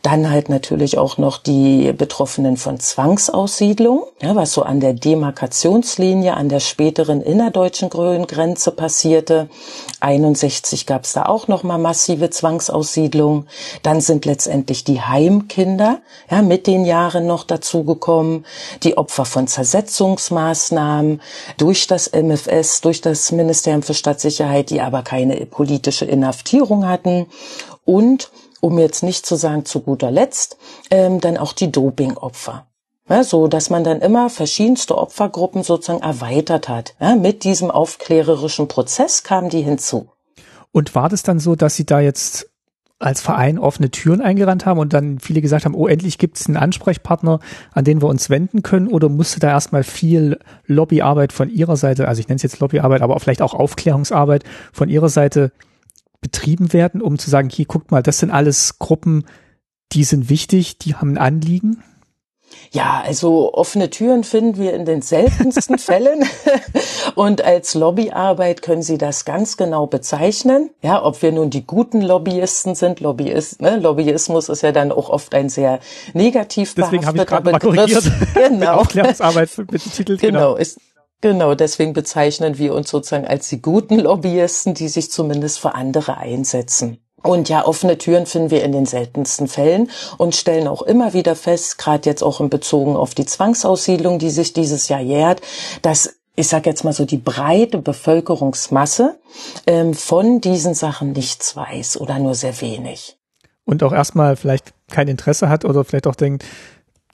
Dann 0.02 0.30
halt 0.30 0.50
natürlich 0.50 0.98
auch 0.98 1.18
noch 1.18 1.38
die 1.38 1.92
Betroffenen 1.94 2.58
von 2.58 2.80
Zwangsaussiedlung, 2.80 4.04
ja, 4.22 4.36
was 4.36 4.54
so 4.54 4.64
an 4.64 4.80
der 4.80 4.94
Demarkationslinie 4.94 6.36
an 6.36 6.50
der 6.50 6.60
späteren 6.60 7.22
innerdeutschen 7.22 7.90
Grenze 7.90 8.72
passierte. 8.72 9.50
61 10.00 10.86
gab 10.86 11.04
es 11.04 11.14
da 11.14 11.26
auch 11.26 11.48
noch 11.48 11.64
mal 11.64 11.78
massive 11.78 12.30
Zwangsaussiedlung. 12.30 13.48
Dann 13.84 14.02
sind 14.02 14.26
letztendlich 14.26 14.84
die 14.84 15.02
Heimkinder 15.02 16.00
ja, 16.30 16.42
mit 16.42 16.68
den 16.68 16.86
Jahren 16.86 17.26
noch 17.26 17.44
dazugekommen, 17.44 18.46
die 18.84 18.98
Opfer 18.98 19.26
von 19.26 19.48
Zersetzungsmaßnahmen 19.48 21.22
durch 21.58 21.88
das 21.88 22.12
MFS, 22.14 22.82
durch 22.82 23.02
das 23.02 23.32
Ministerium 23.32 23.84
für 23.84 23.94
Stadtsicherheit, 23.94 24.70
die 24.70 24.82
aber 24.82 25.02
keine 25.02 25.46
politische 25.46 26.06
Inhaftierung 26.06 26.88
hatten 26.88 27.28
und 27.86 28.32
um 28.62 28.80
jetzt 28.80 29.04
nicht 29.04 29.26
zu 29.26 29.36
sagen 29.36 29.66
zu 29.66 29.82
guter 29.82 30.12
Letzt, 30.12 30.58
ähm, 30.90 31.20
dann 31.22 31.38
auch 31.38 31.54
die 31.54 31.72
Dopingopfer. 31.72 32.68
Ja, 33.10 33.24
so, 33.24 33.48
dass 33.48 33.70
man 33.70 33.84
dann 33.84 34.02
immer 34.02 34.30
verschiedenste 34.30 34.98
Opfergruppen 34.98 35.64
sozusagen 35.64 36.04
erweitert 36.04 36.68
hat. 36.68 36.96
Ja, 37.00 37.16
mit 37.16 37.44
diesem 37.44 37.72
aufklärerischen 37.72 38.68
Prozess 38.68 39.24
kamen 39.24 39.50
die 39.50 39.62
hinzu. 39.62 40.10
Und 40.74 40.94
war 40.94 41.08
das 41.08 41.24
dann 41.24 41.40
so, 41.40 41.56
dass 41.56 41.76
Sie 41.76 41.86
da 41.86 42.02
jetzt 42.02 42.50
als 43.00 43.22
Verein 43.22 43.60
offene 43.60 43.92
Türen 43.92 44.22
eingerannt 44.22 44.66
haben 44.66 44.80
und 44.80 44.92
dann 44.92 45.20
viele 45.20 45.42
gesagt 45.42 45.66
haben, 45.66 45.76
oh, 45.76 45.88
endlich 45.88 46.18
gibt 46.18 46.38
es 46.38 46.48
einen 46.48 46.58
Ansprechpartner, 46.58 47.40
an 47.72 47.86
den 47.86 48.02
wir 48.02 48.08
uns 48.08 48.30
wenden 48.30 48.64
können? 48.64 48.88
Oder 48.88 49.08
musste 49.08 49.40
da 49.40 49.50
erstmal 49.50 49.84
viel 49.84 50.40
Lobbyarbeit 50.66 51.32
von 51.32 51.50
Ihrer 51.50 51.78
Seite, 51.78 52.08
also 52.08 52.20
ich 52.20 52.28
nenne 52.28 52.38
es 52.38 52.44
jetzt 52.44 52.60
Lobbyarbeit, 52.60 53.02
aber 53.02 53.20
vielleicht 53.20 53.44
auch 53.44 53.54
Aufklärungsarbeit 53.54 54.44
von 54.74 54.90
Ihrer 54.90 55.10
Seite 55.10 55.52
betrieben 56.22 56.74
werden, 56.74 57.02
um 57.02 57.20
zu 57.20 57.30
sagen, 57.30 57.50
hier 57.50 57.66
guckt 57.66 57.92
mal, 57.92 58.04
das 58.04 58.20
sind 58.20 58.32
alles 58.32 58.80
Gruppen, 58.80 59.26
die 59.92 60.04
sind 60.04 60.30
wichtig, 60.30 60.78
die 60.78 60.96
haben 60.96 61.14
ein 61.14 61.18
Anliegen? 61.18 61.84
Ja, 62.72 63.02
also 63.06 63.54
offene 63.54 63.90
Türen 63.90 64.24
finden 64.24 64.58
wir 64.58 64.74
in 64.74 64.86
den 64.86 65.02
seltensten 65.02 65.78
Fällen. 65.78 66.26
Und 67.16 67.44
als 67.44 67.74
Lobbyarbeit 67.74 68.62
können 68.62 68.82
Sie 68.82 68.98
das 68.98 69.26
ganz 69.26 69.58
genau 69.58 69.88
bezeichnen. 69.88 70.70
Ja, 70.82 71.04
ob 71.04 71.22
wir 71.22 71.32
nun 71.32 71.50
die 71.50 71.66
guten 71.66 72.02
Lobbyisten 72.02 72.76
sind. 72.76 73.00
Lobbyist, 73.00 73.62
ne? 73.62 73.78
Lobbyismus 73.78 74.50
ist 74.50 74.64
ja 74.64 74.72
dann 74.72 74.92
auch 74.92 75.10
oft 75.10 75.34
ein 75.34 75.50
sehr 75.50 75.80
negativ 76.14 76.74
Deswegen 76.76 77.06
habe 77.06 77.18
ich 77.18 77.26
gerade 77.26 77.52
mal 77.52 77.60
korrigiert. 77.60 78.12
Genau. 78.34 78.76
Aufklärungsarbeit 78.76 79.50
betitelt. 79.68 80.22
Genau. 80.22 80.40
genau. 80.40 80.56
Ist, 80.56 80.80
Genau, 81.22 81.56
deswegen 81.56 81.94
bezeichnen 81.94 82.58
wir 82.58 82.76
uns 82.76 82.90
sozusagen 82.90 83.26
als 83.26 83.50
die 83.50 83.62
guten 83.62 84.00
Lobbyisten, 84.00 84.76
die 84.76 84.88
sich 84.88 85.12
zumindest 85.12 85.60
für 85.60 85.74
andere 85.74 86.18
einsetzen. 86.18 87.00
Und 87.24 87.50
ja, 87.50 87.66
offene 87.66 87.98
Türen 87.98 88.28
finden 88.28 88.52
wir 88.52 88.64
in 88.64 88.72
den 88.72 88.86
seltensten 88.86 89.48
Fällen 89.48 89.90
und 90.18 90.36
stellen 90.36 90.68
auch 90.68 90.84
immer 90.84 91.14
wieder 91.14 91.36
fest, 91.36 91.80
gerade 91.80 92.08
jetzt 92.08 92.22
auch 92.22 92.40
in 92.40 92.50
Bezug 92.50 92.96
auf 92.96 93.16
die 93.16 93.26
Zwangsaussiedlung, 93.26 94.20
die 94.20 94.30
sich 94.30 94.54
dieses 94.54 94.88
Jahr 94.88 95.02
jährt, 95.02 95.42
dass 95.82 96.14
ich 96.36 96.48
sage 96.48 96.70
jetzt 96.70 96.84
mal 96.84 96.94
so 96.94 97.04
die 97.04 97.18
breite 97.18 97.80
Bevölkerungsmasse 97.80 99.20
ähm, 99.66 99.96
von 99.96 100.40
diesen 100.40 100.76
Sachen 100.76 101.12
nichts 101.12 101.56
weiß 101.56 102.00
oder 102.00 102.20
nur 102.20 102.36
sehr 102.36 102.62
wenig. 102.62 103.18
Und 103.66 103.82
auch 103.82 103.92
erstmal 103.92 104.36
vielleicht 104.36 104.74
kein 104.90 105.08
Interesse 105.08 105.50
hat 105.50 105.66
oder 105.66 105.84
vielleicht 105.84 106.06
auch 106.06 106.16
denkt, 106.16 106.46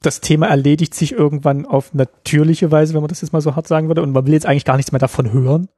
das 0.05 0.21
Thema 0.21 0.47
erledigt 0.47 0.93
sich 0.93 1.11
irgendwann 1.11 1.65
auf 1.65 1.93
natürliche 1.93 2.71
Weise, 2.71 2.93
wenn 2.93 3.01
man 3.01 3.09
das 3.09 3.21
jetzt 3.21 3.33
mal 3.33 3.41
so 3.41 3.55
hart 3.55 3.67
sagen 3.67 3.87
würde, 3.87 4.03
und 4.03 4.11
man 4.11 4.25
will 4.25 4.33
jetzt 4.33 4.45
eigentlich 4.45 4.65
gar 4.65 4.77
nichts 4.77 4.91
mehr 4.91 4.99
davon 4.99 5.31
hören? 5.33 5.69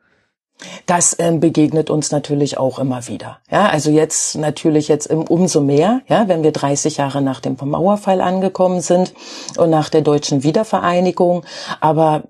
Das 0.86 1.16
ähm, 1.20 1.40
begegnet 1.40 1.90
uns 1.90 2.12
natürlich 2.12 2.58
auch 2.58 2.80
immer 2.80 3.08
wieder. 3.08 3.40
Ja, 3.52 3.68
also 3.68 3.92
jetzt 3.92 4.36
natürlich 4.36 4.88
jetzt 4.88 5.08
im 5.08 5.24
umso 5.24 5.60
mehr, 5.60 6.02
ja, 6.08 6.28
wenn 6.28 6.44
wir 6.44 6.52
30 6.52 6.98
Jahre 6.98 7.22
nach 7.22 7.42
dem 7.42 7.58
Mauerfall 7.62 8.22
angekommen 8.22 8.82
sind 8.82 9.14
und 9.58 9.70
nach 9.70 9.90
der 9.90 10.02
deutschen 10.02 10.44
Wiedervereinigung. 10.44 11.44
Aber 11.82 12.24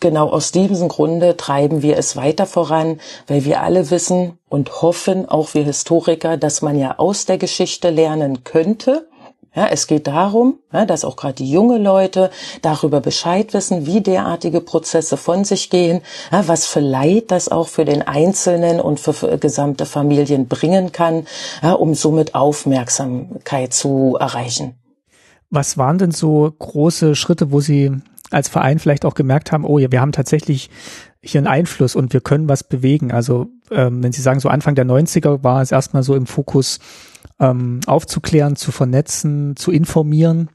genau 0.00 0.30
aus 0.30 0.52
diesem 0.52 0.88
Grunde 0.88 1.36
treiben 1.36 1.82
wir 1.82 1.98
es 1.98 2.16
weiter 2.16 2.46
voran, 2.46 2.98
weil 3.26 3.44
wir 3.44 3.60
alle 3.60 3.90
wissen 3.90 4.38
und 4.48 4.80
hoffen, 4.82 5.28
auch 5.28 5.52
wir 5.52 5.64
Historiker, 5.64 6.38
dass 6.38 6.62
man 6.62 6.78
ja 6.78 6.98
aus 6.98 7.26
der 7.26 7.36
Geschichte 7.36 7.90
lernen 7.90 8.44
könnte 8.44 9.06
ja, 9.56 9.68
es 9.68 9.86
geht 9.86 10.06
darum, 10.06 10.58
ja, 10.70 10.84
dass 10.84 11.04
auch 11.04 11.16
gerade 11.16 11.34
die 11.34 11.50
junge 11.50 11.78
Leute 11.78 12.30
darüber 12.60 13.00
Bescheid 13.00 13.54
wissen, 13.54 13.86
wie 13.86 14.02
derartige 14.02 14.60
Prozesse 14.60 15.16
von 15.16 15.44
sich 15.44 15.70
gehen, 15.70 16.02
ja, 16.30 16.46
was 16.46 16.66
für 16.66 16.80
Leid 16.80 17.30
das 17.30 17.48
auch 17.48 17.66
für 17.66 17.86
den 17.86 18.02
Einzelnen 18.02 18.80
und 18.80 19.00
für, 19.00 19.14
für 19.14 19.38
gesamte 19.38 19.86
Familien 19.86 20.46
bringen 20.46 20.92
kann, 20.92 21.26
ja, 21.62 21.72
um 21.72 21.94
somit 21.94 22.34
Aufmerksamkeit 22.34 23.72
zu 23.72 24.18
erreichen. 24.20 24.74
Was 25.48 25.78
waren 25.78 25.96
denn 25.96 26.10
so 26.10 26.52
große 26.58 27.14
Schritte, 27.14 27.50
wo 27.50 27.60
Sie 27.60 27.92
als 28.30 28.48
Verein 28.48 28.78
vielleicht 28.78 29.06
auch 29.06 29.14
gemerkt 29.14 29.52
haben, 29.52 29.64
oh 29.64 29.78
ja, 29.78 29.90
wir 29.90 30.02
haben 30.02 30.12
tatsächlich 30.12 30.68
hier 31.22 31.38
einen 31.38 31.46
Einfluss 31.46 31.96
und 31.96 32.12
wir 32.12 32.20
können 32.20 32.48
was 32.48 32.62
bewegen? 32.62 33.10
Also 33.10 33.46
ähm, 33.70 34.02
wenn 34.02 34.12
Sie 34.12 34.20
sagen, 34.20 34.40
so 34.40 34.50
Anfang 34.50 34.74
der 34.74 34.84
90er 34.84 35.42
war 35.42 35.62
es 35.62 35.72
erstmal 35.72 36.02
so 36.02 36.14
im 36.14 36.26
Fokus, 36.26 36.78
ähm, 37.40 37.80
aufzuklären, 37.86 38.56
zu 38.56 38.72
vernetzen, 38.72 39.56
zu 39.56 39.70
informieren. 39.70 40.50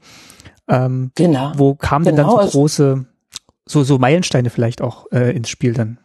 Ähm, 0.68 1.10
genau. 1.14 1.52
Wo 1.56 1.74
kamen 1.74 2.04
genau. 2.04 2.16
denn 2.16 2.24
dann 2.24 2.30
so 2.30 2.38
also 2.38 2.58
große, 2.58 3.06
so, 3.66 3.82
so 3.84 3.98
Meilensteine 3.98 4.50
vielleicht 4.50 4.80
auch 4.80 5.06
äh, 5.12 5.34
ins 5.36 5.48
Spiel 5.48 5.74
dann? 5.74 5.98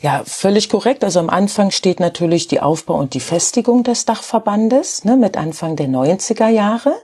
Ja, 0.00 0.22
völlig 0.24 0.68
korrekt. 0.68 1.04
Also 1.04 1.20
am 1.20 1.28
Anfang 1.28 1.70
steht 1.70 2.00
natürlich 2.00 2.48
die 2.48 2.60
Aufbau 2.60 2.98
und 2.98 3.14
die 3.14 3.20
Festigung 3.20 3.84
des 3.84 4.04
Dachverbandes 4.04 5.04
ne, 5.04 5.16
mit 5.16 5.36
Anfang 5.36 5.76
der 5.76 5.88
90er 5.88 6.48
Jahre. 6.48 6.94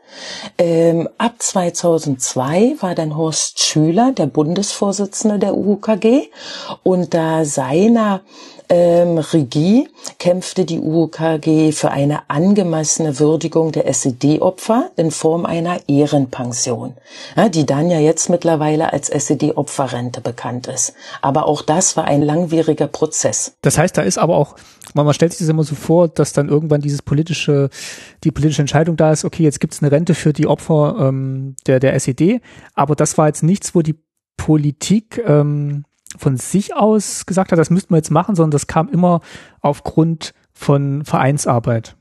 Ähm, 0.57 1.09
ab 1.19 1.35
2002 1.39 2.77
war 2.81 2.95
dann 2.95 3.17
Horst 3.17 3.61
Schüler 3.61 4.13
der 4.13 4.27
Bundesvorsitzende 4.27 5.39
der 5.39 5.57
UKG 5.57 6.31
und 6.83 7.15
da 7.15 7.45
seiner 7.45 8.23
ähm, 8.69 9.19
Regie 9.19 9.89
kämpfte 10.19 10.65
die 10.65 10.79
UKG 10.79 11.73
für 11.73 11.91
eine 11.91 12.29
angemessene 12.29 13.19
Würdigung 13.19 13.73
der 13.73 13.87
SED-Opfer 13.87 14.91
in 14.97 15.11
Form 15.11 15.47
einer 15.47 15.81
Ehrenpension, 15.89 16.95
ja, 17.37 17.49
die 17.49 17.67
dann 17.67 17.91
ja 17.91 17.99
jetzt 17.99 18.29
mittlerweile 18.29 18.93
als 18.93 19.09
SED-Opferrente 19.09 20.21
bekannt 20.21 20.67
ist. 20.67 20.95
Aber 21.23 21.47
auch 21.47 21.63
das 21.63 21.97
war 21.97 22.05
ein 22.05 22.23
langwieriger 22.23 22.87
Prozess. 22.87 23.55
Das 23.63 23.79
heißt, 23.79 23.97
da 23.97 24.03
ist 24.03 24.19
aber 24.19 24.37
auch, 24.37 24.57
man 24.95 25.13
stellt 25.15 25.33
sich 25.33 25.41
das 25.41 25.49
immer 25.49 25.65
so 25.65 25.75
vor, 25.75 26.09
dass 26.09 26.33
dann 26.33 26.49
irgendwann 26.49 26.81
dieses 26.81 27.03
politische, 27.03 27.71
die 28.25 28.31
politische 28.31 28.63
Entscheidung 28.63 28.97
da 28.97 29.13
ist, 29.13 29.25
okay, 29.25 29.43
jetzt 29.43 29.61
gibt 29.61 29.75
es 29.75 29.83
eine 29.83 29.93
Rente 29.93 30.15
für 30.15 30.33
die 30.33 30.47
Opfer 30.47 30.97
ähm, 31.01 31.57
der, 31.67 31.81
der 31.81 31.95
SED, 31.95 32.41
aber 32.75 32.95
das 32.97 33.17
war 33.19 33.29
jetzt 33.29 33.43
nichts, 33.43 33.75
wo 33.75 33.83
die 33.83 33.97
Politik 34.37 35.23
ähm, 35.27 35.85
von 36.17 36.37
sich 36.37 36.75
aus 36.75 37.27
gesagt 37.27 37.53
hat, 37.53 37.59
das 37.59 37.71
müssten 37.71 37.93
wir 37.93 37.99
jetzt 37.99 38.11
machen, 38.11 38.35
sondern 38.35 38.53
das 38.53 38.67
kam 38.67 38.89
immer 38.89 39.21
aufgrund 39.61 40.33
von 40.53 41.05
Vereinsarbeit. 41.05 41.97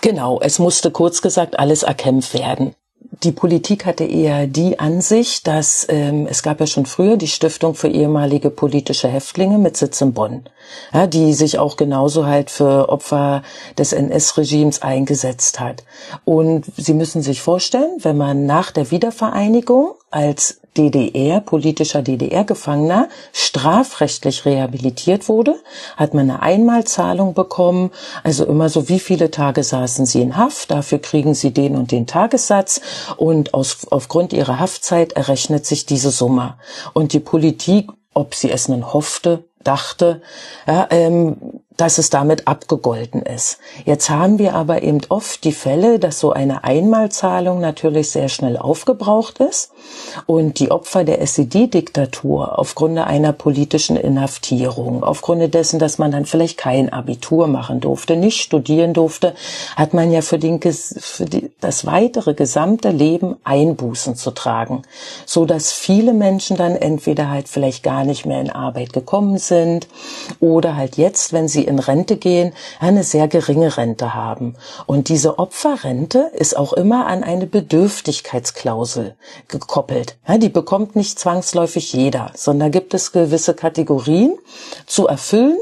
Genau, 0.00 0.40
es 0.40 0.58
musste 0.58 0.90
kurz 0.90 1.22
gesagt 1.22 1.58
alles 1.58 1.82
erkämpft 1.82 2.34
werden. 2.34 2.74
Die 3.24 3.32
Politik 3.32 3.84
hatte 3.86 4.04
eher 4.04 4.46
die 4.46 4.78
Ansicht, 4.78 5.46
dass 5.46 5.86
ähm, 5.88 6.26
es 6.28 6.42
gab 6.42 6.60
ja 6.60 6.66
schon 6.66 6.86
früher 6.86 7.16
die 7.16 7.26
Stiftung 7.26 7.74
für 7.74 7.88
ehemalige 7.88 8.50
politische 8.50 9.08
Häftlinge 9.08 9.58
mit 9.58 9.76
Sitz 9.76 10.00
in 10.00 10.12
Bonn, 10.12 10.44
ja, 10.92 11.06
die 11.06 11.32
sich 11.32 11.58
auch 11.58 11.76
genauso 11.76 12.26
halt 12.26 12.50
für 12.50 12.88
Opfer 12.88 13.42
des 13.76 13.92
NS-Regimes 13.92 14.82
eingesetzt 14.82 15.58
hat. 15.58 15.84
Und 16.24 16.66
Sie 16.76 16.94
müssen 16.94 17.22
sich 17.22 17.40
vorstellen, 17.40 17.98
wenn 18.02 18.16
man 18.16 18.46
nach 18.46 18.70
der 18.70 18.90
Wiedervereinigung 18.90 19.94
als 20.10 20.60
DDR, 20.78 21.40
politischer 21.40 22.02
DDR-Gefangener, 22.02 23.08
strafrechtlich 23.32 24.44
rehabilitiert 24.44 25.28
wurde, 25.28 25.56
hat 25.96 26.14
man 26.14 26.30
eine 26.30 26.40
Einmalzahlung 26.40 27.34
bekommen, 27.34 27.90
also 28.22 28.44
immer 28.44 28.68
so, 28.68 28.88
wie 28.88 29.00
viele 29.00 29.30
Tage 29.30 29.64
saßen 29.64 30.06
sie 30.06 30.22
in 30.22 30.36
Haft, 30.36 30.70
dafür 30.70 31.00
kriegen 31.00 31.34
sie 31.34 31.50
den 31.52 31.74
und 31.74 31.90
den 31.90 32.06
Tagessatz. 32.06 32.80
Und 33.16 33.54
aus, 33.54 33.88
aufgrund 33.90 34.32
ihrer 34.32 34.60
Haftzeit 34.60 35.14
errechnet 35.14 35.66
sich 35.66 35.84
diese 35.84 36.10
Summe. 36.10 36.54
Und 36.92 37.12
die 37.12 37.20
Politik, 37.20 37.90
ob 38.14 38.34
sie 38.34 38.50
es 38.50 38.68
nun 38.68 38.92
hoffte, 38.92 39.44
dachte, 39.64 40.22
ja, 40.66 40.86
ähm, 40.90 41.36
dass 41.78 41.96
es 41.98 42.10
damit 42.10 42.48
abgegolten 42.48 43.22
ist. 43.22 43.58
Jetzt 43.86 44.10
haben 44.10 44.38
wir 44.38 44.54
aber 44.54 44.82
eben 44.82 45.00
oft 45.08 45.44
die 45.44 45.52
Fälle, 45.52 46.00
dass 46.00 46.18
so 46.18 46.32
eine 46.32 46.64
Einmalzahlung 46.64 47.60
natürlich 47.60 48.10
sehr 48.10 48.28
schnell 48.28 48.56
aufgebraucht 48.56 49.38
ist 49.38 49.70
und 50.26 50.58
die 50.58 50.72
Opfer 50.72 51.04
der 51.04 51.22
SED-Diktatur 51.22 52.58
aufgrund 52.58 52.98
einer 52.98 53.32
politischen 53.32 53.96
Inhaftierung, 53.96 55.04
aufgrund 55.04 55.54
dessen, 55.54 55.78
dass 55.78 55.98
man 55.98 56.10
dann 56.10 56.26
vielleicht 56.26 56.58
kein 56.58 56.92
Abitur 56.92 57.46
machen 57.46 57.78
durfte, 57.78 58.16
nicht 58.16 58.40
studieren 58.40 58.92
durfte, 58.92 59.34
hat 59.76 59.94
man 59.94 60.10
ja 60.10 60.20
für, 60.20 60.38
den, 60.38 60.60
für 60.60 61.26
die, 61.26 61.52
das 61.60 61.86
weitere 61.86 62.34
gesamte 62.34 62.90
Leben 62.90 63.36
Einbußen 63.44 64.16
zu 64.16 64.32
tragen, 64.32 64.82
so 65.26 65.44
dass 65.44 65.70
viele 65.70 66.12
Menschen 66.12 66.56
dann 66.56 66.74
entweder 66.74 67.30
halt 67.30 67.48
vielleicht 67.48 67.84
gar 67.84 68.02
nicht 68.04 68.26
mehr 68.26 68.40
in 68.40 68.50
Arbeit 68.50 68.92
gekommen 68.92 69.38
sind 69.38 69.86
oder 70.40 70.74
halt 70.74 70.96
jetzt, 70.96 71.32
wenn 71.32 71.46
sie 71.46 71.67
in 71.68 71.78
Rente 71.78 72.16
gehen, 72.16 72.52
eine 72.80 73.04
sehr 73.04 73.28
geringe 73.28 73.76
Rente 73.76 74.14
haben. 74.14 74.56
Und 74.86 75.08
diese 75.08 75.38
Opferrente 75.38 76.30
ist 76.34 76.56
auch 76.56 76.72
immer 76.72 77.06
an 77.06 77.22
eine 77.22 77.46
Bedürftigkeitsklausel 77.46 79.14
gekoppelt. 79.48 80.16
Die 80.38 80.48
bekommt 80.48 80.96
nicht 80.96 81.18
zwangsläufig 81.18 81.92
jeder, 81.92 82.32
sondern 82.34 82.70
gibt 82.70 82.94
es 82.94 83.12
gewisse 83.12 83.54
Kategorien 83.54 84.36
zu 84.86 85.06
erfüllen. 85.06 85.58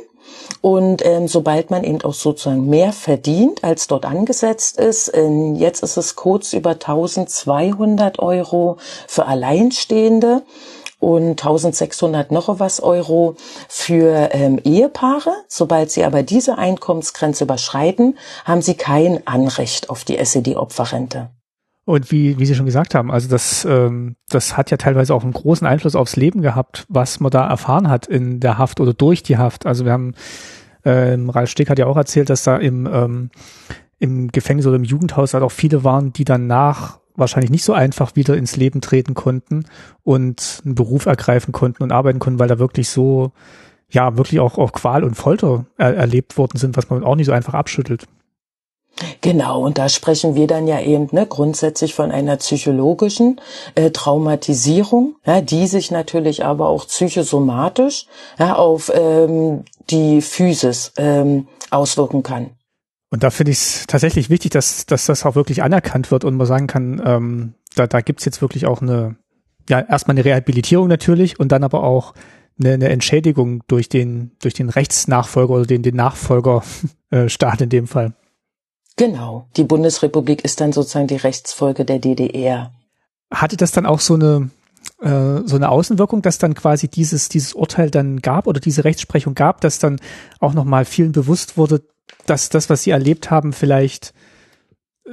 Und 0.61 1.05
ähm, 1.05 1.29
sobald 1.29 1.71
man 1.71 1.85
eben 1.85 2.03
auch 2.03 2.15
sozusagen 2.15 2.69
mehr 2.69 2.93
verdient, 2.93 3.65
als 3.65 3.87
dort 3.89 4.05
angesetzt 4.05 4.79
ist, 4.79 5.11
ähm, 5.15 5.57
jetzt 5.57 5.83
ist 5.83 5.97
es 5.97 6.17
kurz 6.17 6.53
über 6.53 6.71
1200 6.71 8.19
Euro 8.19 8.79
für 9.07 9.27
Alleinstehende 9.27 10.43
und 10.99 11.43
1600 11.43 12.33
noch 12.33 12.59
was 12.59 12.81
Euro 12.81 13.37
für 13.69 14.31
ähm, 14.33 14.59
Ehepaare. 14.65 15.33
Sobald 15.49 15.91
sie 15.91 16.05
aber 16.05 16.23
diese 16.23 16.59
Einkommensgrenze 16.59 17.45
überschreiten, 17.45 18.17
haben 18.45 18.63
sie 18.63 18.75
kein 18.75 19.27
Anrecht 19.27 19.91
auf 19.91 20.05
die 20.05 20.19
SED-Opferrente. 20.19 21.31
Und 21.85 22.11
wie, 22.11 22.37
wie 22.41 22.47
Sie 22.47 22.57
schon 22.57 22.67
gesagt 22.67 22.97
haben, 22.97 23.13
also 23.13 23.29
das, 23.29 23.65
ähm, 23.65 24.17
das 24.29 24.57
hat 24.57 24.73
ja 24.73 24.77
teilweise 24.77 25.15
auch 25.15 25.23
einen 25.23 25.33
großen 25.33 25.65
Einfluss 25.65 25.95
aufs 25.95 26.17
Leben 26.17 26.43
gehabt, 26.43 26.85
was 26.89 27.21
man 27.21 27.31
da 27.31 27.49
erfahren 27.49 27.89
hat 27.89 28.09
in 28.09 28.41
der 28.41 28.59
Haft 28.59 28.81
oder 28.81 28.93
durch 28.93 29.23
die 29.23 29.39
Haft. 29.39 29.67
Also 29.67 29.85
wir 29.85 29.93
haben, 29.93 30.15
ähm, 30.85 31.31
Ralf 31.31 31.49
Stick 31.49 31.71
hat 31.71 31.79
ja 31.79 31.87
auch 31.87 31.97
erzählt, 31.97 32.29
dass 32.29 32.43
da 32.43 32.57
im, 32.57 32.87
ähm, 32.93 33.31
im 34.01 34.33
Gefängnis 34.33 34.67
oder 34.67 34.75
im 34.75 34.83
Jugendhaus 34.83 35.33
halt 35.33 35.45
auch 35.45 35.53
viele 35.53 35.85
waren, 35.85 36.13
die 36.13 36.25
dann 36.25 36.49
nach 36.49 36.99
wahrscheinlich 37.17 37.51
nicht 37.51 37.65
so 37.65 37.73
einfach 37.73 38.17
wieder 38.17 38.37
ins 38.37 38.57
Leben 38.57 38.81
treten 38.81 39.15
konnten 39.15 39.65
und 40.03 40.63
einen 40.65 40.75
Beruf 40.75 41.07
ergreifen 41.07 41.53
konnten 41.53 41.83
und 41.83 41.93
arbeiten 41.93 42.19
konnten, 42.19 42.39
weil 42.39 42.49
da 42.49 42.59
wirklich 42.59 42.89
so, 42.89 43.33
ja, 43.91 44.17
wirklich 44.17 44.41
auch, 44.41 44.59
auch 44.59 44.73
Qual 44.73 45.05
und 45.05 45.15
Folter 45.15 45.67
er 45.77 45.95
erlebt 45.95 46.39
worden 46.39 46.59
sind, 46.59 46.77
was 46.77 46.91
man 46.91 47.05
auch 47.05 47.17
nicht 47.17 47.27
so 47.27 47.33
einfach 47.33 47.55
abschüttelt. 47.55 48.07
Genau, 49.21 49.61
und 49.61 49.77
da 49.77 49.89
sprechen 49.91 50.35
wir 50.35 50.47
dann 50.47 50.67
ja 50.67 50.81
eben 50.81 51.09
ne, 51.13 51.27
grundsätzlich 51.27 51.95
von 51.95 52.11
einer 52.11 52.37
psychologischen 52.37 53.41
äh, 53.75 53.91
Traumatisierung, 53.91 55.17
ja, 55.27 55.43
die 55.43 55.67
sich 55.67 55.91
natürlich 55.91 56.45
aber 56.45 56.69
auch 56.69 56.87
psychosomatisch 56.87 58.07
ja, 58.39 58.55
auf 58.55 58.91
ähm, 58.95 59.65
die 59.91 60.23
Physis 60.23 60.93
ähm, 60.97 61.47
auswirken 61.71 62.23
kann. 62.23 62.56
Und 63.17 63.23
da 63.23 63.31
finde 63.31 63.53
ich 63.53 63.57
es 63.57 63.87
tatsächlich 63.87 64.29
wichtig, 64.29 64.51
dass, 64.51 64.85
dass 64.85 65.07
das 65.07 65.25
auch 65.25 65.37
wirklich 65.37 65.63
anerkannt 65.63 66.11
wird 66.11 66.23
und 66.23 66.37
man 66.37 66.47
sagen 66.47 66.67
kann, 66.67 67.01
ähm, 67.03 67.55
da, 67.75 67.87
da 67.87 68.03
gibt 68.03 68.19
es 68.21 68.27
jetzt 68.27 68.43
wirklich 68.43 68.67
auch 68.67 68.83
eine, 68.83 69.17
ja, 69.71 69.81
erstmal 69.81 70.17
eine 70.17 70.27
Rehabilitierung 70.27 70.87
natürlich 70.87 71.41
und 71.41 71.51
dann 71.51 71.65
aber 71.65 71.83
auch 71.83 72.13
eine, 72.61 72.75
eine 72.75 72.91
Entschädigung 72.91 73.63
durch 73.69 73.89
den, 73.89 74.33
durch 74.43 74.53
den 74.53 74.69
Rechtsnachfolger 74.69 75.55
oder 75.55 75.65
den, 75.65 75.83
den 75.83 75.97
Nachfolgerstaat 75.97 77.01
äh, 77.61 77.65
in 77.65 77.71
dem 77.71 77.87
Fall. 77.87 78.13
Genau. 78.97 79.49
Die 79.57 79.65
Bundesrepublik 79.65 80.45
ist 80.45 80.61
dann 80.61 80.75
sozusagen 80.75 81.07
die 81.07 81.17
Rechtsfolge 81.17 81.87
der 81.87 82.01
DDR. 82.01 82.71
Hatte 83.33 83.57
das 83.57 83.73
dann 83.73 83.87
auch 83.87 84.01
so 84.01 84.13
eine, 84.13 84.51
äh, 85.01 85.41
so 85.47 85.57
eine 85.57 85.71
Außenwirkung, 85.71 86.21
dass 86.21 86.37
dann 86.37 86.53
quasi 86.53 86.89
dieses, 86.89 87.31
dieses 87.31 87.55
Urteil 87.55 87.91
dann 87.91 88.21
gab 88.21 88.47
oder 88.47 88.61
diese 88.61 88.85
Rechtsprechung 88.85 89.35
gab, 89.35 89.63
dass 89.63 89.79
dann 89.79 90.01
auch 90.39 90.53
nochmal 90.53 90.85
vielen 90.85 91.13
bewusst 91.13 91.57
wurde, 91.57 91.81
dass 92.27 92.49
das, 92.49 92.71
was 92.71 92.83
sie 92.83 92.91
erlebt 92.91 93.31
haben, 93.31 93.53
vielleicht 93.53 94.15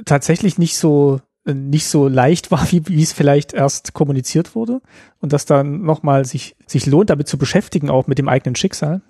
tatsächlich 0.04 0.58
nicht 0.58 0.76
so 0.76 1.20
nicht 1.46 1.86
so 1.88 2.08
leicht 2.08 2.50
war, 2.50 2.66
wie, 2.72 2.86
wie 2.88 3.02
es 3.02 3.12
vielleicht 3.12 3.52
erst 3.52 3.92
kommuniziert 3.92 4.54
wurde 4.54 4.80
und 5.20 5.32
dass 5.32 5.44
dann 5.44 5.82
nochmal 5.82 6.24
sich, 6.24 6.56
sich 6.66 6.86
lohnt, 6.86 7.10
damit 7.10 7.28
zu 7.28 7.38
beschäftigen, 7.38 7.90
auch 7.90 8.06
mit 8.06 8.18
dem 8.18 8.28
eigenen 8.28 8.56
Schicksal? 8.56 9.02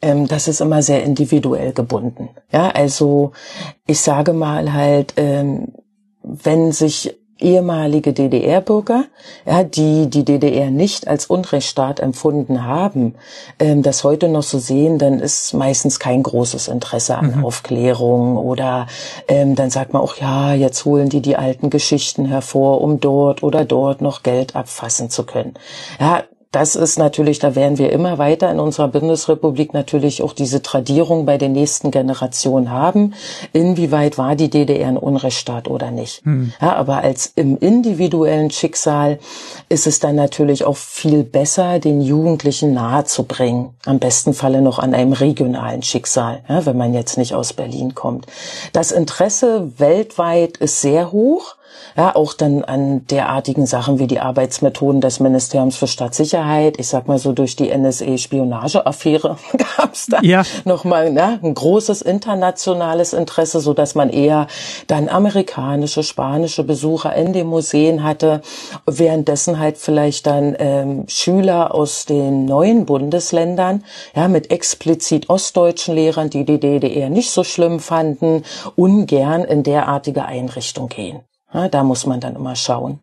Ähm, 0.00 0.28
das 0.28 0.48
ist 0.48 0.60
immer 0.60 0.82
sehr 0.82 1.02
individuell 1.02 1.72
gebunden. 1.72 2.30
Ja, 2.52 2.70
also 2.70 3.32
ich 3.86 4.00
sage 4.00 4.32
mal 4.32 4.72
halt, 4.72 5.14
ähm, 5.16 5.72
wenn 6.22 6.72
sich 6.72 7.17
ehemalige 7.38 8.12
DDR-Bürger, 8.12 9.04
ja, 9.46 9.64
die 9.64 10.08
die 10.08 10.24
DDR 10.24 10.70
nicht 10.70 11.06
als 11.08 11.26
Unrechtsstaat 11.26 12.00
empfunden 12.00 12.64
haben, 12.64 13.14
ähm, 13.58 13.82
das 13.82 14.04
heute 14.04 14.28
noch 14.28 14.42
so 14.42 14.58
sehen, 14.58 14.98
dann 14.98 15.20
ist 15.20 15.54
meistens 15.54 15.98
kein 15.98 16.22
großes 16.22 16.68
Interesse 16.68 17.16
an 17.16 17.38
mhm. 17.38 17.44
Aufklärung 17.44 18.36
oder 18.36 18.86
ähm, 19.28 19.54
dann 19.54 19.70
sagt 19.70 19.92
man 19.92 20.02
auch, 20.02 20.16
ja, 20.16 20.54
jetzt 20.54 20.84
holen 20.84 21.08
die 21.08 21.22
die 21.22 21.36
alten 21.36 21.70
Geschichten 21.70 22.26
hervor, 22.26 22.80
um 22.80 23.00
dort 23.00 23.42
oder 23.42 23.64
dort 23.64 24.00
noch 24.00 24.22
Geld 24.22 24.56
abfassen 24.56 25.10
zu 25.10 25.24
können. 25.24 25.54
Ja, 26.00 26.24
das 26.50 26.76
ist 26.76 26.98
natürlich, 26.98 27.38
da 27.40 27.54
werden 27.54 27.76
wir 27.76 27.92
immer 27.92 28.16
weiter 28.16 28.50
in 28.50 28.58
unserer 28.58 28.88
Bundesrepublik 28.88 29.74
natürlich 29.74 30.22
auch 30.22 30.32
diese 30.32 30.62
Tradierung 30.62 31.26
bei 31.26 31.36
den 31.36 31.52
nächsten 31.52 31.90
Generationen 31.90 32.70
haben. 32.70 33.12
Inwieweit 33.52 34.16
war 34.16 34.34
die 34.34 34.48
DDR 34.48 34.88
ein 34.88 34.96
Unrechtsstaat 34.96 35.68
oder 35.68 35.90
nicht? 35.90 36.24
Hm. 36.24 36.54
Ja, 36.58 36.74
aber 36.76 37.02
als 37.02 37.32
im 37.36 37.58
individuellen 37.58 38.50
Schicksal 38.50 39.18
ist 39.68 39.86
es 39.86 40.00
dann 40.00 40.16
natürlich 40.16 40.64
auch 40.64 40.78
viel 40.78 41.22
besser, 41.22 41.80
den 41.80 42.00
Jugendlichen 42.00 42.72
nahezubringen. 42.72 43.74
Am 43.84 43.98
besten 43.98 44.32
Falle 44.32 44.62
noch 44.62 44.78
an 44.78 44.94
einem 44.94 45.12
regionalen 45.12 45.82
Schicksal, 45.82 46.44
ja, 46.48 46.64
wenn 46.64 46.78
man 46.78 46.94
jetzt 46.94 47.18
nicht 47.18 47.34
aus 47.34 47.52
Berlin 47.52 47.94
kommt. 47.94 48.26
Das 48.72 48.90
Interesse 48.90 49.72
weltweit 49.78 50.56
ist 50.56 50.80
sehr 50.80 51.12
hoch. 51.12 51.56
Ja, 51.96 52.14
auch 52.14 52.32
dann 52.32 52.64
an 52.64 53.06
derartigen 53.06 53.66
Sachen 53.66 53.98
wie 53.98 54.06
die 54.06 54.20
Arbeitsmethoden 54.20 55.00
des 55.00 55.20
Ministeriums 55.20 55.76
für 55.76 55.86
Staatssicherheit. 55.86 56.78
Ich 56.78 56.88
sag 56.88 57.08
mal 57.08 57.18
so, 57.18 57.32
durch 57.32 57.56
die 57.56 57.76
NSA-Spionageaffäre 57.76 59.36
gab 59.76 59.94
es 59.94 60.06
da 60.06 60.20
ja. 60.22 60.42
nochmal 60.64 61.10
ne, 61.10 61.40
ein 61.42 61.54
großes 61.54 62.02
internationales 62.02 63.12
Interesse, 63.12 63.60
so 63.60 63.74
dass 63.74 63.94
man 63.94 64.10
eher 64.10 64.46
dann 64.86 65.08
amerikanische, 65.08 66.02
spanische 66.02 66.64
Besucher 66.64 67.14
in 67.14 67.32
den 67.32 67.46
Museen 67.46 68.02
hatte, 68.02 68.42
währenddessen 68.86 69.58
halt 69.58 69.78
vielleicht 69.78 70.26
dann 70.26 70.56
ähm, 70.58 71.04
Schüler 71.08 71.74
aus 71.74 72.04
den 72.04 72.44
neuen 72.44 72.86
Bundesländern, 72.86 73.84
ja, 74.14 74.28
mit 74.28 74.50
explizit 74.50 75.28
ostdeutschen 75.28 75.94
Lehrern, 75.94 76.30
die 76.30 76.44
die 76.44 76.60
DDR 76.60 77.10
nicht 77.10 77.30
so 77.30 77.44
schlimm 77.44 77.80
fanden, 77.80 78.44
ungern 78.76 79.44
in 79.44 79.62
derartige 79.62 80.24
Einrichtung 80.24 80.88
gehen. 80.88 81.20
Ja, 81.52 81.68
da 81.68 81.82
muss 81.82 82.06
man 82.06 82.20
dann 82.20 82.36
immer 82.36 82.56
schauen. 82.56 83.00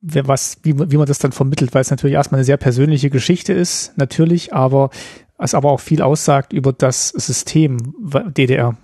Was, 0.00 0.58
wie, 0.62 0.78
wie 0.78 0.96
man 0.96 1.06
das 1.06 1.18
dann 1.18 1.32
vermittelt, 1.32 1.74
weil 1.74 1.82
es 1.82 1.90
natürlich 1.90 2.14
erstmal 2.14 2.38
eine 2.38 2.44
sehr 2.44 2.58
persönliche 2.58 3.10
Geschichte 3.10 3.52
ist, 3.52 3.96
natürlich, 3.96 4.52
aber 4.52 4.90
es 5.38 5.54
aber 5.54 5.70
auch 5.70 5.80
viel 5.80 6.02
aussagt 6.02 6.52
über 6.52 6.72
das 6.72 7.08
System 7.08 7.94
DDR. 8.36 8.76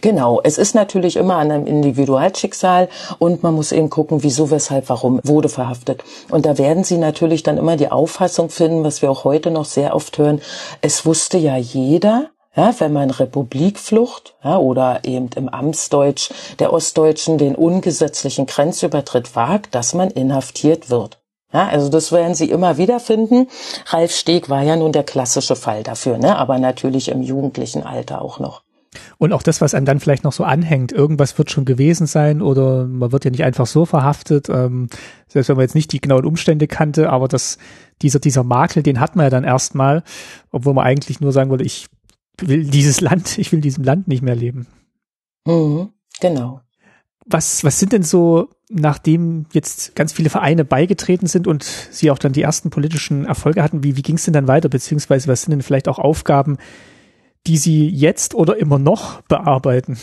Genau, 0.00 0.40
es 0.42 0.58
ist 0.58 0.74
natürlich 0.74 1.16
immer 1.16 1.36
an 1.36 1.52
einem 1.52 1.66
Individualschicksal 1.66 2.88
und 3.18 3.42
man 3.42 3.54
muss 3.54 3.70
eben 3.70 3.90
gucken, 3.90 4.22
wieso, 4.22 4.50
weshalb, 4.50 4.88
warum 4.88 5.20
wurde 5.22 5.48
verhaftet. 5.48 6.02
Und 6.30 6.46
da 6.46 6.58
werden 6.58 6.84
Sie 6.84 6.98
natürlich 6.98 7.42
dann 7.42 7.58
immer 7.58 7.76
die 7.76 7.90
Auffassung 7.90 8.50
finden, 8.50 8.82
was 8.82 9.02
wir 9.02 9.10
auch 9.10 9.24
heute 9.24 9.50
noch 9.50 9.66
sehr 9.66 9.94
oft 9.94 10.18
hören, 10.18 10.40
es 10.80 11.06
wusste 11.06 11.38
ja 11.38 11.56
jeder, 11.56 12.30
ja, 12.58 12.74
wenn 12.78 12.92
man 12.92 13.10
Republikflucht 13.10 14.34
ja, 14.42 14.58
oder 14.58 15.04
eben 15.04 15.30
im 15.36 15.48
Amtsdeutsch 15.48 16.30
der 16.58 16.72
Ostdeutschen 16.72 17.38
den 17.38 17.54
ungesetzlichen 17.54 18.46
Grenzübertritt 18.46 19.36
wagt, 19.36 19.76
dass 19.76 19.94
man 19.94 20.10
inhaftiert 20.10 20.90
wird. 20.90 21.20
Ja, 21.52 21.68
also 21.68 21.88
das 21.88 22.10
werden 22.10 22.34
Sie 22.34 22.50
immer 22.50 22.76
wieder 22.76 22.98
finden. 22.98 23.46
Ralf 23.86 24.10
Steg 24.10 24.50
war 24.50 24.62
ja 24.62 24.74
nun 24.74 24.90
der 24.90 25.04
klassische 25.04 25.54
Fall 25.54 25.84
dafür, 25.84 26.18
ne? 26.18 26.36
aber 26.36 26.58
natürlich 26.58 27.08
im 27.08 27.22
jugendlichen 27.22 27.84
Alter 27.84 28.20
auch 28.20 28.40
noch. 28.40 28.62
Und 29.18 29.32
auch 29.32 29.42
das, 29.42 29.60
was 29.60 29.74
einem 29.74 29.86
dann 29.86 30.00
vielleicht 30.00 30.24
noch 30.24 30.32
so 30.32 30.42
anhängt, 30.42 30.90
irgendwas 30.90 31.38
wird 31.38 31.52
schon 31.52 31.64
gewesen 31.64 32.08
sein 32.08 32.42
oder 32.42 32.86
man 32.86 33.12
wird 33.12 33.24
ja 33.24 33.30
nicht 33.30 33.44
einfach 33.44 33.66
so 33.66 33.84
verhaftet, 33.84 34.48
ähm, 34.48 34.88
selbst 35.28 35.48
wenn 35.48 35.56
man 35.56 35.64
jetzt 35.64 35.74
nicht 35.76 35.92
die 35.92 36.00
genauen 36.00 36.24
Umstände 36.24 36.66
kannte, 36.66 37.10
aber 37.10 37.28
das, 37.28 37.58
dieser, 38.02 38.18
dieser 38.18 38.42
Makel, 38.42 38.82
den 38.82 38.98
hat 38.98 39.14
man 39.14 39.26
ja 39.26 39.30
dann 39.30 39.44
erstmal, 39.44 40.02
obwohl 40.50 40.74
man 40.74 40.84
eigentlich 40.84 41.20
nur 41.20 41.32
sagen 41.32 41.50
wollte, 41.50 41.64
ich 41.64 41.86
will 42.40 42.64
dieses 42.64 43.00
Land, 43.00 43.38
ich 43.38 43.52
will 43.52 43.58
in 43.58 43.62
diesem 43.62 43.84
Land 43.84 44.08
nicht 44.08 44.22
mehr 44.22 44.36
leben. 44.36 44.66
Mhm, 45.46 45.90
genau. 46.20 46.60
Was, 47.26 47.62
was 47.62 47.78
sind 47.78 47.92
denn 47.92 48.02
so, 48.02 48.48
nachdem 48.70 49.46
jetzt 49.52 49.94
ganz 49.94 50.14
viele 50.14 50.30
Vereine 50.30 50.64
beigetreten 50.64 51.26
sind 51.26 51.46
und 51.46 51.62
sie 51.62 52.10
auch 52.10 52.18
dann 52.18 52.32
die 52.32 52.42
ersten 52.42 52.70
politischen 52.70 53.26
Erfolge 53.26 53.62
hatten, 53.62 53.84
wie, 53.84 53.96
wie 53.96 54.02
ging 54.02 54.16
es 54.16 54.24
denn 54.24 54.32
dann 54.32 54.48
weiter, 54.48 54.70
beziehungsweise 54.70 55.28
was 55.28 55.42
sind 55.42 55.50
denn 55.50 55.62
vielleicht 55.62 55.88
auch 55.88 55.98
Aufgaben, 55.98 56.56
die 57.46 57.58
Sie 57.58 57.88
jetzt 57.88 58.34
oder 58.34 58.56
immer 58.56 58.78
noch 58.78 59.20
bearbeiten? 59.22 59.98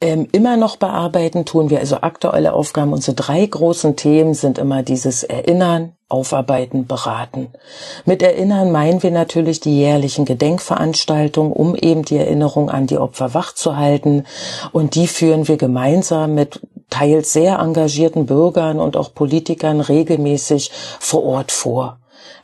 Ähm, 0.00 0.28
immer 0.32 0.56
noch 0.56 0.76
bearbeiten 0.76 1.44
tun 1.44 1.70
wir. 1.70 1.80
Also 1.80 1.96
aktuelle 2.02 2.52
Aufgaben, 2.52 2.92
unsere 2.92 3.16
drei 3.16 3.44
großen 3.44 3.96
Themen 3.96 4.34
sind 4.34 4.58
immer 4.58 4.82
dieses 4.82 5.24
Erinnern, 5.24 5.92
Aufarbeiten, 6.08 6.86
Beraten. 6.86 7.48
Mit 8.06 8.22
Erinnern 8.22 8.72
meinen 8.72 9.02
wir 9.02 9.10
natürlich 9.10 9.60
die 9.60 9.78
jährlichen 9.78 10.24
Gedenkveranstaltungen, 10.24 11.52
um 11.52 11.74
eben 11.74 12.04
die 12.04 12.16
Erinnerung 12.16 12.70
an 12.70 12.86
die 12.86 12.96
Opfer 12.96 13.34
wachzuhalten. 13.34 14.24
Und 14.72 14.94
die 14.94 15.06
führen 15.06 15.48
wir 15.48 15.56
gemeinsam 15.56 16.34
mit 16.34 16.60
teils 16.88 17.32
sehr 17.32 17.58
engagierten 17.58 18.24
Bürgern 18.24 18.80
und 18.80 18.96
auch 18.96 19.12
Politikern 19.12 19.80
regelmäßig 19.80 20.70
vor 20.72 21.24
Ort 21.24 21.52
vor. 21.52 21.98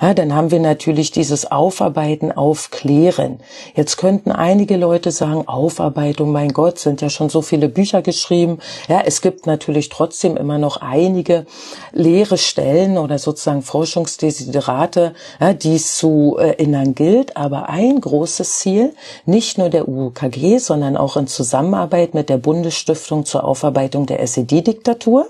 Ja, 0.05 0.13
dann 0.13 0.35
haben 0.35 0.51
wir 0.51 0.61
natürlich 0.61 1.13
dieses 1.13 1.51
Aufarbeiten, 1.51 2.31
Aufklären. 2.31 3.41
Jetzt 3.75 3.97
könnten 3.97 4.33
einige 4.33 4.77
Leute 4.77 5.11
sagen, 5.11 5.49
Aufarbeitung, 5.49 6.31
mein 6.31 6.53
Gott, 6.53 6.79
sind 6.79 7.01
ja 7.01 7.09
schon 7.09 7.31
so 7.31 7.41
viele 7.41 7.71
Bücher 7.71 8.03
geschrieben. 8.03 8.59
Ja, 8.87 9.01
es 9.07 9.23
gibt 9.23 9.47
natürlich 9.47 9.89
trotzdem 9.89 10.37
immer 10.37 10.59
noch 10.59 10.77
einige 10.83 11.47
leere 11.93 12.37
Stellen 12.37 12.99
oder 12.99 13.19
sozusagen 13.19 13.63
Forschungsdesiderate, 13.63 15.15
ja, 15.41 15.55
die 15.55 15.77
es 15.77 15.97
zu 15.97 16.37
erinnern 16.39 16.95
gilt. 16.95 17.39
Aber 17.39 17.71
ein 17.71 17.99
großes 17.99 18.59
Ziel, 18.59 18.93
nicht 19.25 19.57
nur 19.57 19.71
der 19.71 19.89
UKG, 19.89 20.59
sondern 20.59 20.99
auch 20.99 21.17
in 21.17 21.29
Zusammenarbeit 21.29 22.13
mit 22.13 22.29
der 22.29 22.37
Bundesstiftung 22.37 23.25
zur 23.25 23.45
Aufarbeitung 23.45 24.05
der 24.05 24.21
SED-Diktatur, 24.21 25.29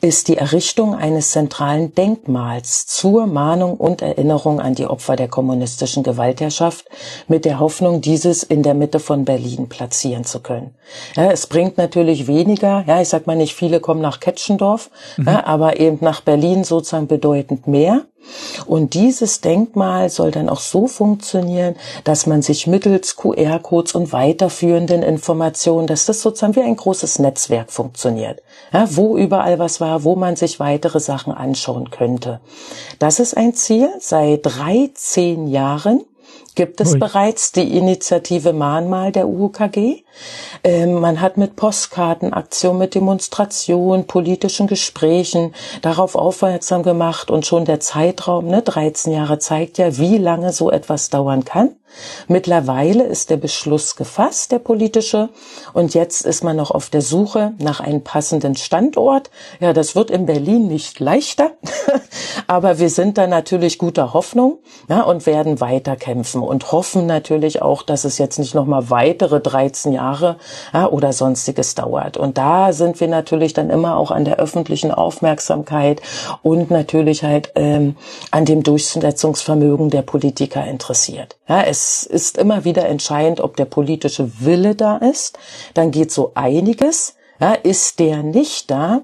ist 0.00 0.28
die 0.28 0.38
Errichtung 0.38 0.94
eines 0.94 1.32
zentralen 1.32 1.94
Denkmals 1.94 2.86
zur 2.86 3.26
Mahnung 3.26 3.76
und 3.76 3.97
Erinnerung 4.02 4.60
an 4.60 4.74
die 4.74 4.86
Opfer 4.86 5.16
der 5.16 5.28
kommunistischen 5.28 6.02
Gewaltherrschaft 6.02 6.86
mit 7.26 7.44
der 7.44 7.58
Hoffnung, 7.58 8.00
dieses 8.00 8.42
in 8.42 8.62
der 8.62 8.74
Mitte 8.74 9.00
von 9.00 9.24
Berlin 9.24 9.68
platzieren 9.68 10.24
zu 10.24 10.40
können. 10.40 10.74
Ja, 11.16 11.30
es 11.30 11.46
bringt 11.46 11.78
natürlich 11.78 12.26
weniger, 12.26 12.84
ja, 12.86 13.00
ich 13.00 13.08
sag 13.08 13.26
mal 13.26 13.36
nicht 13.36 13.54
viele 13.54 13.80
kommen 13.80 14.00
nach 14.00 14.20
Ketschendorf, 14.20 14.90
mhm. 15.16 15.26
ja, 15.26 15.46
aber 15.46 15.80
eben 15.80 15.98
nach 16.00 16.20
Berlin 16.20 16.64
sozusagen 16.64 17.06
bedeutend 17.06 17.66
mehr. 17.66 18.02
Und 18.66 18.94
dieses 18.94 19.40
Denkmal 19.40 20.10
soll 20.10 20.30
dann 20.30 20.48
auch 20.48 20.60
so 20.60 20.86
funktionieren, 20.86 21.76
dass 22.04 22.26
man 22.26 22.42
sich 22.42 22.66
mittels 22.66 23.16
QR-Codes 23.16 23.94
und 23.94 24.12
weiterführenden 24.12 25.02
Informationen, 25.02 25.86
dass 25.86 26.06
das 26.06 26.20
sozusagen 26.20 26.56
wie 26.56 26.62
ein 26.62 26.76
großes 26.76 27.18
Netzwerk 27.18 27.70
funktioniert, 27.70 28.42
ja, 28.72 28.86
wo 28.90 29.16
überall 29.16 29.58
was 29.58 29.80
war, 29.80 30.04
wo 30.04 30.16
man 30.16 30.36
sich 30.36 30.60
weitere 30.60 31.00
Sachen 31.00 31.32
anschauen 31.32 31.90
könnte. 31.90 32.40
Das 32.98 33.20
ist 33.20 33.36
ein 33.36 33.54
Ziel 33.54 33.88
seit 34.00 34.40
13 34.44 35.48
Jahren 35.48 36.04
gibt 36.58 36.80
es 36.80 36.94
Ui. 36.94 36.98
bereits 36.98 37.52
die 37.52 37.76
Initiative 37.76 38.52
Mahnmal 38.52 39.12
der 39.12 39.28
UKG. 39.28 40.02
Ähm, 40.64 40.94
man 40.94 41.20
hat 41.20 41.36
mit 41.36 41.54
Postkartenaktion, 41.54 42.76
mit 42.76 42.96
Demonstrationen, 42.96 44.08
politischen 44.08 44.66
Gesprächen 44.66 45.54
darauf 45.82 46.16
aufmerksam 46.16 46.82
gemacht 46.82 47.30
und 47.30 47.46
schon 47.46 47.64
der 47.64 47.78
Zeitraum, 47.78 48.48
ne, 48.48 48.62
13 48.62 49.12
Jahre 49.12 49.38
zeigt 49.38 49.78
ja, 49.78 49.98
wie 49.98 50.18
lange 50.18 50.52
so 50.52 50.72
etwas 50.72 51.10
dauern 51.10 51.44
kann. 51.44 51.76
Mittlerweile 52.26 53.04
ist 53.04 53.30
der 53.30 53.36
Beschluss 53.36 53.96
gefasst, 53.96 54.52
der 54.52 54.58
politische, 54.58 55.28
und 55.72 55.94
jetzt 55.94 56.24
ist 56.24 56.44
man 56.44 56.56
noch 56.56 56.70
auf 56.70 56.90
der 56.90 57.02
Suche 57.02 57.52
nach 57.58 57.80
einem 57.80 58.02
passenden 58.02 58.56
Standort. 58.56 59.30
Ja, 59.60 59.72
das 59.72 59.96
wird 59.96 60.10
in 60.10 60.26
Berlin 60.26 60.68
nicht 60.68 61.00
leichter, 61.00 61.52
aber 62.46 62.78
wir 62.78 62.90
sind 62.90 63.18
da 63.18 63.26
natürlich 63.26 63.78
guter 63.78 64.12
Hoffnung 64.14 64.58
ja, 64.88 65.02
und 65.02 65.26
werden 65.26 65.60
weiter 65.60 65.96
kämpfen 65.96 66.42
und 66.42 66.72
hoffen 66.72 67.06
natürlich 67.06 67.62
auch, 67.62 67.82
dass 67.82 68.04
es 68.04 68.18
jetzt 68.18 68.38
nicht 68.38 68.54
noch 68.54 68.66
mal 68.66 68.90
weitere 68.90 69.40
13 69.40 69.92
Jahre 69.92 70.36
ja, 70.72 70.88
oder 70.88 71.12
sonstiges 71.12 71.74
dauert. 71.74 72.16
Und 72.16 72.38
da 72.38 72.72
sind 72.72 73.00
wir 73.00 73.08
natürlich 73.08 73.52
dann 73.52 73.70
immer 73.70 73.96
auch 73.96 74.10
an 74.10 74.24
der 74.24 74.36
öffentlichen 74.36 74.90
Aufmerksamkeit 74.90 76.00
und 76.42 76.70
natürlich 76.70 77.24
halt 77.24 77.52
ähm, 77.54 77.96
an 78.30 78.44
dem 78.44 78.62
Durchsetzungsvermögen 78.62 79.90
der 79.90 80.02
Politiker 80.02 80.64
interessiert. 80.64 81.36
Ja, 81.48 81.60
es 81.78 82.02
ist 82.02 82.38
immer 82.38 82.64
wieder 82.64 82.86
entscheidend, 82.88 83.40
ob 83.40 83.56
der 83.56 83.64
politische 83.64 84.30
Wille 84.40 84.74
da 84.74 84.96
ist. 84.96 85.38
Dann 85.74 85.90
geht 85.92 86.10
so 86.10 86.32
einiges. 86.34 87.14
Ja, 87.40 87.52
ist 87.52 88.00
der 88.00 88.24
nicht 88.24 88.68
da, 88.70 89.02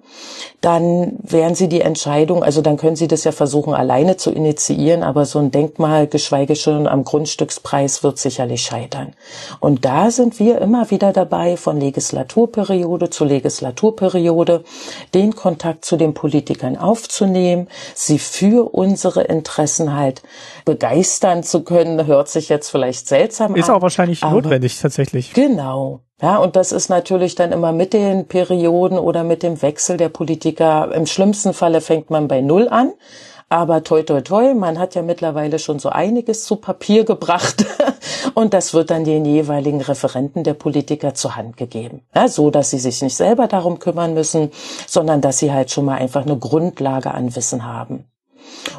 dann 0.61 1.19
werden 1.23 1.55
Sie 1.55 1.69
die 1.69 1.83
Entscheidung, 1.83 2.43
also 2.43 2.63
dann 2.63 2.77
können 2.77 2.97
Sie 2.97 3.07
das 3.07 3.23
ja 3.23 3.31
versuchen, 3.31 3.75
alleine 3.75 4.17
zu 4.17 4.33
initiieren, 4.33 5.05
aber 5.05 5.25
so 5.25 5.39
ein 5.39 5.53
Denkmal, 5.53 6.09
geschweige 6.09 6.57
schon 6.57 6.89
am 6.89 7.05
Grundstückspreis, 7.05 8.03
wird 8.03 8.19
sicherlich 8.19 8.63
scheitern. 8.63 9.13
Und 9.61 9.85
da 9.85 10.11
sind 10.11 10.41
wir 10.41 10.61
immer 10.61 10.91
wieder 10.91 11.13
dabei, 11.13 11.57
von 11.57 11.79
Legislaturperiode 11.79 13.11
zu 13.11 13.25
Legislaturperiode 13.25 14.65
den 15.15 15.37
Kontakt 15.37 15.85
zu 15.85 15.97
den 15.97 16.13
Politikern 16.15 16.77
aufzunehmen, 16.77 17.69
sie 17.95 18.19
für 18.19 18.75
unsere 18.75 19.23
Interessen 19.23 19.95
halt 19.95 20.23
begeistern 20.65 21.45
zu 21.45 21.63
können, 21.63 22.07
hört 22.07 22.29
sich 22.29 22.49
jetzt 22.49 22.71
vielleicht 22.71 23.07
seltsam 23.07 23.55
Ist 23.55 23.65
an. 23.65 23.71
Ist 23.71 23.71
auch 23.71 23.83
wahrscheinlich 23.83 24.23
notwendig 24.23 24.81
tatsächlich. 24.81 25.33
Genau. 25.35 26.01
Ja, 26.23 26.39
und 26.39 26.57
das 26.57 26.73
ist 26.73 26.89
natürlich 26.89 27.35
dann 27.35 27.53
immer 27.53 27.73
mit 27.73 27.93
den 27.93 28.27
Perioden 28.27 28.99
oder 28.99 29.25
mit 29.25 29.43
dem 29.43 29.61
Wechsel 29.63 29.97
der 29.97 30.09
Politiker. 30.09 30.95
Im 30.95 31.07
schlimmsten 31.07 31.53
Falle 31.53 31.81
fängt 31.81 32.11
man 32.11 32.29
bei 32.29 32.41
Null 32.41 32.69
an. 32.69 32.93
Aber 33.49 33.85
toi, 33.85 34.03
toi, 34.03 34.21
toi, 34.21 34.55
man 34.55 34.79
hat 34.79 34.95
ja 34.95 35.03
mittlerweile 35.03 35.59
schon 35.59 35.79
so 35.79 35.89
einiges 35.89 36.45
zu 36.45 36.57
Papier 36.57 37.05
gebracht 37.05 37.65
und 38.35 38.55
das 38.55 38.75
wird 38.75 38.91
dann 38.91 39.05
den 39.05 39.25
jeweiligen 39.25 39.81
Referenten 39.81 40.45
der 40.45 40.55
Politiker 40.55 41.15
zur 41.15 41.37
Hand 41.37 41.57
gegeben. 41.57 42.03
Ja, 42.15 42.27
so, 42.27 42.51
dass 42.51 42.71
sie 42.71 42.79
sich 42.79 43.03
nicht 43.03 43.17
selber 43.17 43.47
darum 43.47 43.79
kümmern 43.79 44.15
müssen, 44.15 44.51
sondern 44.87 45.21
dass 45.21 45.39
sie 45.39 45.53
halt 45.53 45.71
schon 45.71 45.85
mal 45.85 45.99
einfach 45.99 46.23
eine 46.23 46.39
Grundlage 46.39 47.13
an 47.13 47.37
Wissen 47.37 47.65
haben. 47.65 48.07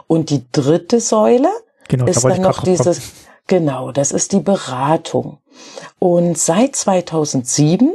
Und 0.08 0.30
die 0.30 0.44
dritte 0.52 1.00
Säule 1.00 1.50
genau, 1.88 2.06
ist 2.06 2.24
da 2.24 2.30
dann 2.30 2.42
noch 2.42 2.64
dieses, 2.64 3.14
genau, 3.48 3.92
das 3.92 4.12
ist 4.12 4.32
die 4.32 4.40
Beratung. 4.40 5.38
Und 6.00 6.38
seit 6.38 6.76
2007 6.76 7.94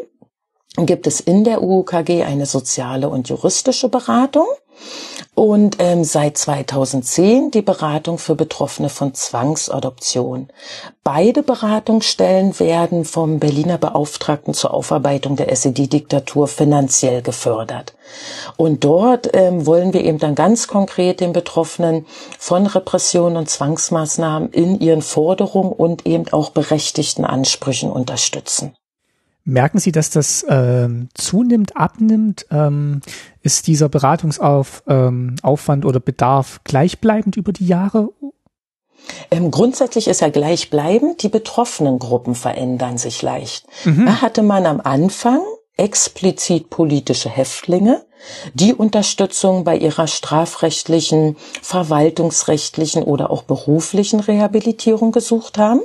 gibt 0.76 1.06
es 1.06 1.20
in 1.20 1.44
der 1.44 1.62
UKG 1.62 2.22
eine 2.22 2.46
soziale 2.46 3.08
und 3.08 3.28
juristische 3.28 3.88
Beratung 3.88 4.46
und 5.34 5.76
ähm, 5.78 6.04
seit 6.04 6.36
2010 6.36 7.50
die 7.50 7.62
Beratung 7.62 8.18
für 8.18 8.34
Betroffene 8.34 8.88
von 8.88 9.14
Zwangsadoption. 9.14 10.48
Beide 11.04 11.42
Beratungsstellen 11.42 12.58
werden 12.58 13.04
vom 13.04 13.38
Berliner 13.38 13.78
Beauftragten 13.78 14.54
zur 14.54 14.74
Aufarbeitung 14.74 15.36
der 15.36 15.50
SED-Diktatur 15.50 16.48
finanziell 16.48 17.22
gefördert. 17.22 17.94
Und 18.56 18.84
dort 18.84 19.30
ähm, 19.32 19.66
wollen 19.66 19.92
wir 19.92 20.04
eben 20.04 20.18
dann 20.18 20.34
ganz 20.34 20.68
konkret 20.68 21.20
den 21.20 21.32
Betroffenen 21.32 22.06
von 22.38 22.66
Repressionen 22.66 23.36
und 23.36 23.48
Zwangsmaßnahmen 23.48 24.50
in 24.50 24.80
ihren 24.80 25.02
Forderungen 25.02 25.72
und 25.72 26.06
eben 26.06 26.28
auch 26.32 26.50
berechtigten 26.50 27.24
Ansprüchen 27.24 27.90
unterstützen. 27.90 28.74
Merken 29.44 29.78
Sie, 29.78 29.92
dass 29.92 30.10
das 30.10 30.44
ähm, 30.48 31.08
zunimmt, 31.14 31.76
abnimmt? 31.76 32.46
Ähm, 32.50 33.00
ist 33.42 33.66
dieser 33.66 33.88
Beratungsaufwand 33.88 34.84
ähm, 35.46 35.84
oder 35.84 36.00
Bedarf 36.00 36.60
gleichbleibend 36.64 37.36
über 37.36 37.52
die 37.52 37.66
Jahre? 37.66 38.10
Ähm, 39.30 39.50
grundsätzlich 39.50 40.08
ist 40.08 40.22
er 40.22 40.30
gleichbleibend. 40.30 41.22
Die 41.22 41.28
betroffenen 41.28 41.98
Gruppen 41.98 42.34
verändern 42.34 42.98
sich 42.98 43.22
leicht. 43.22 43.66
Mhm. 43.84 44.06
Da 44.06 44.20
hatte 44.20 44.42
man 44.42 44.66
am 44.66 44.80
Anfang 44.80 45.40
explizit 45.80 46.68
politische 46.68 47.30
Häftlinge, 47.30 48.04
die 48.52 48.74
Unterstützung 48.74 49.64
bei 49.64 49.78
ihrer 49.78 50.06
strafrechtlichen, 50.06 51.36
verwaltungsrechtlichen 51.62 53.02
oder 53.02 53.30
auch 53.30 53.44
beruflichen 53.44 54.20
Rehabilitierung 54.20 55.10
gesucht 55.10 55.56
haben. 55.56 55.80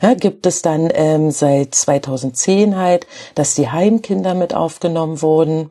Ja, 0.00 0.14
gibt 0.14 0.46
es 0.46 0.62
dann 0.62 0.90
ähm, 0.94 1.30
seit 1.30 1.74
2010 1.74 2.76
halt, 2.76 3.06
dass 3.34 3.54
die 3.54 3.68
Heimkinder 3.68 4.34
mit 4.34 4.54
aufgenommen 4.54 5.20
wurden, 5.20 5.70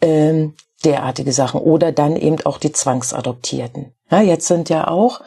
ähm, 0.00 0.54
derartige 0.84 1.32
Sachen 1.32 1.60
oder 1.60 1.90
dann 1.90 2.14
eben 2.14 2.38
auch 2.46 2.58
die 2.58 2.70
Zwangsadoptierten. 2.70 3.92
Ja, 4.12 4.20
jetzt 4.20 4.46
sind 4.46 4.68
ja 4.68 4.86
auch 4.86 5.20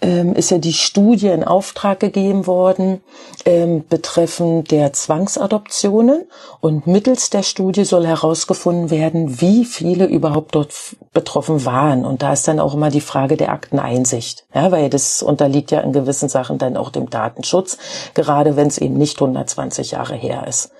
ähm, 0.00 0.34
ist 0.34 0.50
ja 0.50 0.58
die 0.58 0.72
Studie 0.72 1.28
in 1.28 1.44
Auftrag 1.44 2.00
gegeben 2.00 2.46
worden 2.46 3.00
ähm, 3.44 3.84
betreffend 3.88 4.70
der 4.70 4.92
Zwangsadoptionen. 4.92 6.24
Und 6.60 6.86
mittels 6.86 7.30
der 7.30 7.42
Studie 7.42 7.84
soll 7.84 8.06
herausgefunden 8.06 8.90
werden, 8.90 9.40
wie 9.40 9.64
viele 9.64 10.06
überhaupt 10.06 10.54
dort 10.54 10.74
betroffen 11.12 11.64
waren. 11.64 12.04
Und 12.04 12.22
da 12.22 12.32
ist 12.32 12.48
dann 12.48 12.60
auch 12.60 12.74
immer 12.74 12.90
die 12.90 13.00
Frage 13.00 13.36
der 13.36 13.50
Akteneinsicht, 13.50 14.44
ja, 14.54 14.70
weil 14.72 14.90
das 14.90 15.22
unterliegt 15.22 15.70
ja 15.70 15.80
in 15.80 15.92
gewissen 15.92 16.28
Sachen 16.28 16.58
dann 16.58 16.76
auch 16.76 16.90
dem 16.90 17.08
Datenschutz, 17.10 17.78
gerade 18.14 18.56
wenn 18.56 18.66
es 18.66 18.78
eben 18.78 18.96
nicht 18.96 19.20
120 19.20 19.92
Jahre 19.92 20.14
her 20.14 20.46
ist. 20.46 20.70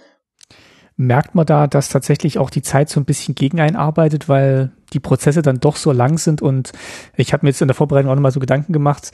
Merkt 0.97 1.35
man 1.35 1.47
da, 1.47 1.67
dass 1.67 1.89
tatsächlich 1.89 2.39
auch 2.39 2.51
die 2.51 2.63
Zeit 2.63 2.89
so 2.89 3.01
ein 3.01 3.05
bisschen 3.05 3.35
gegen 3.35 3.61
einarbeitet, 3.61 4.29
weil 4.29 4.71
die 4.93 5.01
Prozesse 5.01 5.43
dann 5.43 5.59
doch 5.59 5.77
so 5.77 5.91
lang 5.91 6.19
sind 6.19 6.41
und 6.41 6.73
ich 7.17 7.33
habe 7.33 7.45
mir 7.45 7.51
jetzt 7.51 7.61
in 7.61 7.69
der 7.69 7.75
Vorbereitung 7.75 8.11
auch 8.11 8.15
nochmal 8.15 8.31
so 8.31 8.41
Gedanken 8.41 8.73
gemacht, 8.73 9.11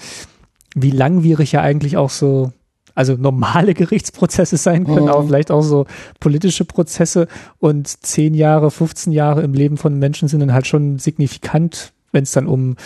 wie 0.75 0.91
langwierig 0.91 1.53
ja 1.53 1.63
eigentlich 1.63 1.97
auch 1.97 2.11
so 2.11 2.53
also 2.95 3.15
normale 3.15 3.75
Gerichtsprozesse 3.75 4.57
sein 4.57 4.85
können, 4.85 5.05
mhm. 5.05 5.11
aber 5.11 5.27
vielleicht 5.27 5.51
auch 5.51 5.63
so 5.63 5.87
politische 6.19 6.65
Prozesse 6.65 7.29
und 7.59 7.89
zehn 7.89 8.35
Jahre, 8.35 8.71
15 8.71 9.13
Jahre 9.13 9.43
im 9.43 9.55
Leben 9.55 9.77
von 9.77 9.99
Menschen 9.99 10.29
sind 10.29 10.41
dann 10.41 10.53
halt 10.53 10.67
schon 10.67 10.99
signifikant, 10.99 11.93
wenn 12.13 12.25
es 12.25 12.33
dann 12.33 12.47
um 12.47 12.77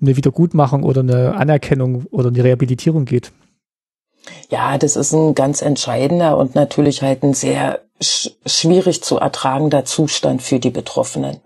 eine 0.00 0.16
Wiedergutmachung 0.16 0.82
oder 0.82 1.00
eine 1.00 1.34
Anerkennung 1.34 2.04
oder 2.10 2.28
eine 2.28 2.44
Rehabilitierung 2.44 3.06
geht. 3.06 3.32
Ja, 4.50 4.76
das 4.78 4.96
ist 4.96 5.12
ein 5.12 5.34
ganz 5.34 5.62
entscheidender 5.62 6.36
und 6.36 6.54
natürlich 6.54 7.02
halt 7.02 7.22
ein 7.22 7.34
sehr 7.34 7.80
schwierig 8.00 9.02
zu 9.02 9.18
ertragender 9.18 9.84
Zustand 9.84 10.42
für 10.42 10.58
die 10.58 10.70
Betroffenen. 10.70 11.40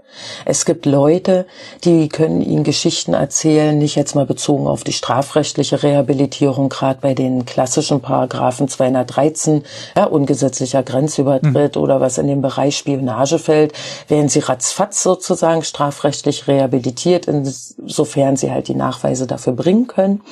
Es 0.45 0.65
gibt 0.65 0.87
Leute, 0.87 1.47
die 1.85 2.09
können 2.09 2.43
ihnen 2.43 2.65
Geschichten 2.65 3.15
erzählen, 3.15 3.79
nicht 3.79 3.95
jetzt 3.95 4.15
mal 4.15 4.27
bezogen 4.27 4.67
auf 4.67 4.83
die 4.83 4.93
strafrechtliche 4.93 5.83
Rehabilitierung, 5.83 6.69
gerade 6.69 6.99
bei 7.01 7.15
den 7.15 7.45
klassischen 7.47 8.01
Paragraphen 8.01 8.69
213, 8.69 9.63
ja, 9.97 10.05
ungesetzlicher 10.05 10.83
Grenzübertritt 10.83 11.77
mhm. 11.77 11.83
oder 11.83 12.01
was 12.01 12.19
in 12.19 12.27
dem 12.27 12.43
Bereich 12.43 12.77
Spionage 12.77 13.39
fällt, 13.39 13.73
werden 14.09 14.29
sie 14.29 14.41
ratzfatz 14.41 15.03
sozusagen 15.03 15.63
strafrechtlich 15.63 16.49
rehabilitiert, 16.49 17.27
insofern 17.27 18.37
sie 18.37 18.51
halt 18.51 18.69
die 18.69 18.75
Nachweise 18.75 19.27
dafür 19.27 19.53
bringen 19.53 19.87
können. 19.87 20.23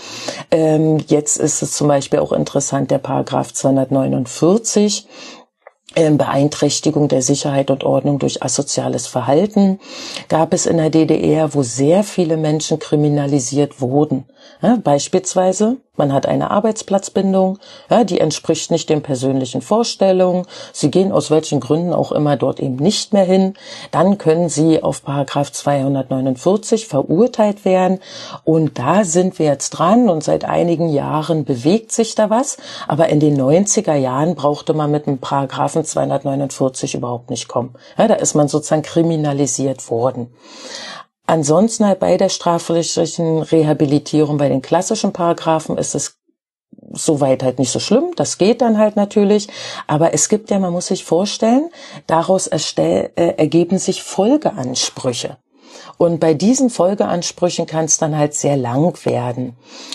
Ähm, 0.50 0.98
jetzt 1.06 1.36
ist 1.38 1.62
es 1.62 1.72
zum 1.72 1.88
Beispiel 1.88 2.18
auch 2.18 2.32
interessant, 2.32 2.90
der 2.90 2.98
Paragraph 2.98 3.52
249, 3.52 5.06
ähm, 5.06 5.37
Beeinträchtigung 5.94 7.08
der 7.08 7.22
Sicherheit 7.22 7.70
und 7.70 7.82
Ordnung 7.82 8.18
durch 8.18 8.42
asoziales 8.42 9.06
Verhalten 9.06 9.80
gab 10.28 10.52
es 10.52 10.66
in 10.66 10.76
der 10.76 10.90
DDR, 10.90 11.54
wo 11.54 11.62
sehr 11.62 12.04
viele 12.04 12.36
Menschen 12.36 12.78
kriminalisiert 12.78 13.80
wurden. 13.80 14.26
Beispielsweise, 14.84 15.78
man 15.98 16.12
hat 16.12 16.26
eine 16.26 16.50
Arbeitsplatzbindung, 16.50 17.58
ja, 17.90 18.04
die 18.04 18.20
entspricht 18.20 18.70
nicht 18.70 18.88
den 18.88 19.02
persönlichen 19.02 19.60
Vorstellungen. 19.60 20.46
Sie 20.72 20.90
gehen 20.90 21.12
aus 21.12 21.30
welchen 21.30 21.60
Gründen 21.60 21.92
auch 21.92 22.12
immer 22.12 22.36
dort 22.36 22.60
eben 22.60 22.76
nicht 22.76 23.12
mehr 23.12 23.24
hin. 23.24 23.54
Dann 23.90 24.18
können 24.18 24.48
Sie 24.48 24.82
auf 24.82 25.02
Paragraph 25.02 25.52
249 25.52 26.86
verurteilt 26.86 27.64
werden. 27.64 28.00
Und 28.44 28.78
da 28.78 29.04
sind 29.04 29.38
wir 29.38 29.46
jetzt 29.46 29.70
dran 29.70 30.08
und 30.08 30.22
seit 30.22 30.44
einigen 30.44 30.88
Jahren 30.88 31.44
bewegt 31.44 31.92
sich 31.92 32.14
da 32.14 32.30
was. 32.30 32.56
Aber 32.86 33.08
in 33.08 33.20
den 33.20 33.40
90er 33.40 33.94
Jahren 33.94 34.34
brauchte 34.34 34.74
man 34.74 34.90
mit 34.90 35.06
dem 35.06 35.18
Paragraphen 35.18 35.84
249 35.84 36.94
überhaupt 36.94 37.30
nicht 37.30 37.48
kommen. 37.48 37.74
Ja, 37.96 38.08
da 38.08 38.14
ist 38.14 38.34
man 38.34 38.48
sozusagen 38.48 38.82
kriminalisiert 38.82 39.90
worden. 39.90 40.28
Ansonsten 41.28 41.84
halt 41.84 41.98
bei 41.98 42.16
der 42.16 42.30
strafrechtlichen 42.30 43.42
Rehabilitierung, 43.42 44.38
bei 44.38 44.48
den 44.48 44.62
klassischen 44.62 45.12
Paragraphen 45.12 45.76
ist 45.76 45.94
es 45.94 46.16
soweit 46.90 47.42
halt 47.42 47.58
nicht 47.58 47.70
so 47.70 47.80
schlimm. 47.80 48.12
Das 48.16 48.38
geht 48.38 48.62
dann 48.62 48.78
halt 48.78 48.96
natürlich. 48.96 49.46
Aber 49.86 50.14
es 50.14 50.30
gibt 50.30 50.48
ja, 50.50 50.58
man 50.58 50.72
muss 50.72 50.86
sich 50.86 51.04
vorstellen, 51.04 51.68
daraus 52.06 52.46
erstell, 52.46 53.10
äh, 53.16 53.34
ergeben 53.36 53.76
sich 53.76 54.02
Folgeansprüche. 54.02 55.36
Und 55.98 56.18
bei 56.18 56.32
diesen 56.32 56.70
Folgeansprüchen 56.70 57.66
kann 57.66 57.84
es 57.84 57.98
dann 57.98 58.16
halt 58.16 58.32
sehr 58.32 58.56
lang 58.56 59.04
werden. 59.04 59.54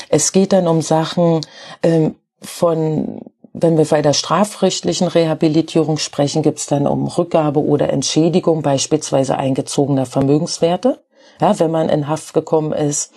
Es 0.10 0.34
geht 0.34 0.54
dann 0.54 0.68
um 0.68 0.84
Sachen 0.84 1.42
ähm, 1.82 2.14
von 2.44 3.22
wenn 3.56 3.78
wir 3.78 3.86
bei 3.86 4.04
der 4.04 4.14
strafrechtlichen 4.14 5.08
Rehabilitierung 5.08 5.98
sprechen, 5.98 6.42
gibt 6.42 6.58
es 6.60 6.66
dann 6.66 6.88
um 6.88 7.08
Rückgabe 7.08 7.60
oder 7.60 7.92
Entschädigung 7.92 8.64
beispielsweise 8.64 9.38
eingezogener 9.38 10.08
Vermögenswerte 10.08 11.04
ja, 11.42 11.60
wenn 11.60 11.72
man 11.72 11.90
in 11.90 12.08
Haft 12.08 12.34
gekommen 12.34 12.74
ist. 12.74 13.12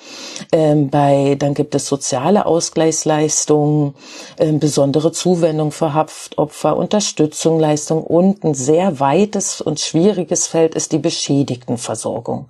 Ähm, 0.53 0.91
bei, 0.91 1.37
dann 1.39 1.55
gibt 1.55 1.75
es 1.75 1.87
soziale 1.87 2.47
Ausgleichsleistungen, 2.47 3.95
ähm, 4.39 4.59
besondere 4.59 5.13
Zuwendung 5.13 5.73
für 5.73 5.95
Haftopfer, 5.95 6.77
Unterstützung, 6.77 7.61
Leistung 7.61 8.03
und 8.03 8.45
ein 8.45 8.55
sehr 8.55 9.01
weites 9.01 9.61
und 9.61 9.81
schwieriges 9.81 10.47
Feld 10.47 10.75
ist 10.75 10.93
die 10.93 10.99
Beschädigtenversorgung. 10.99 12.49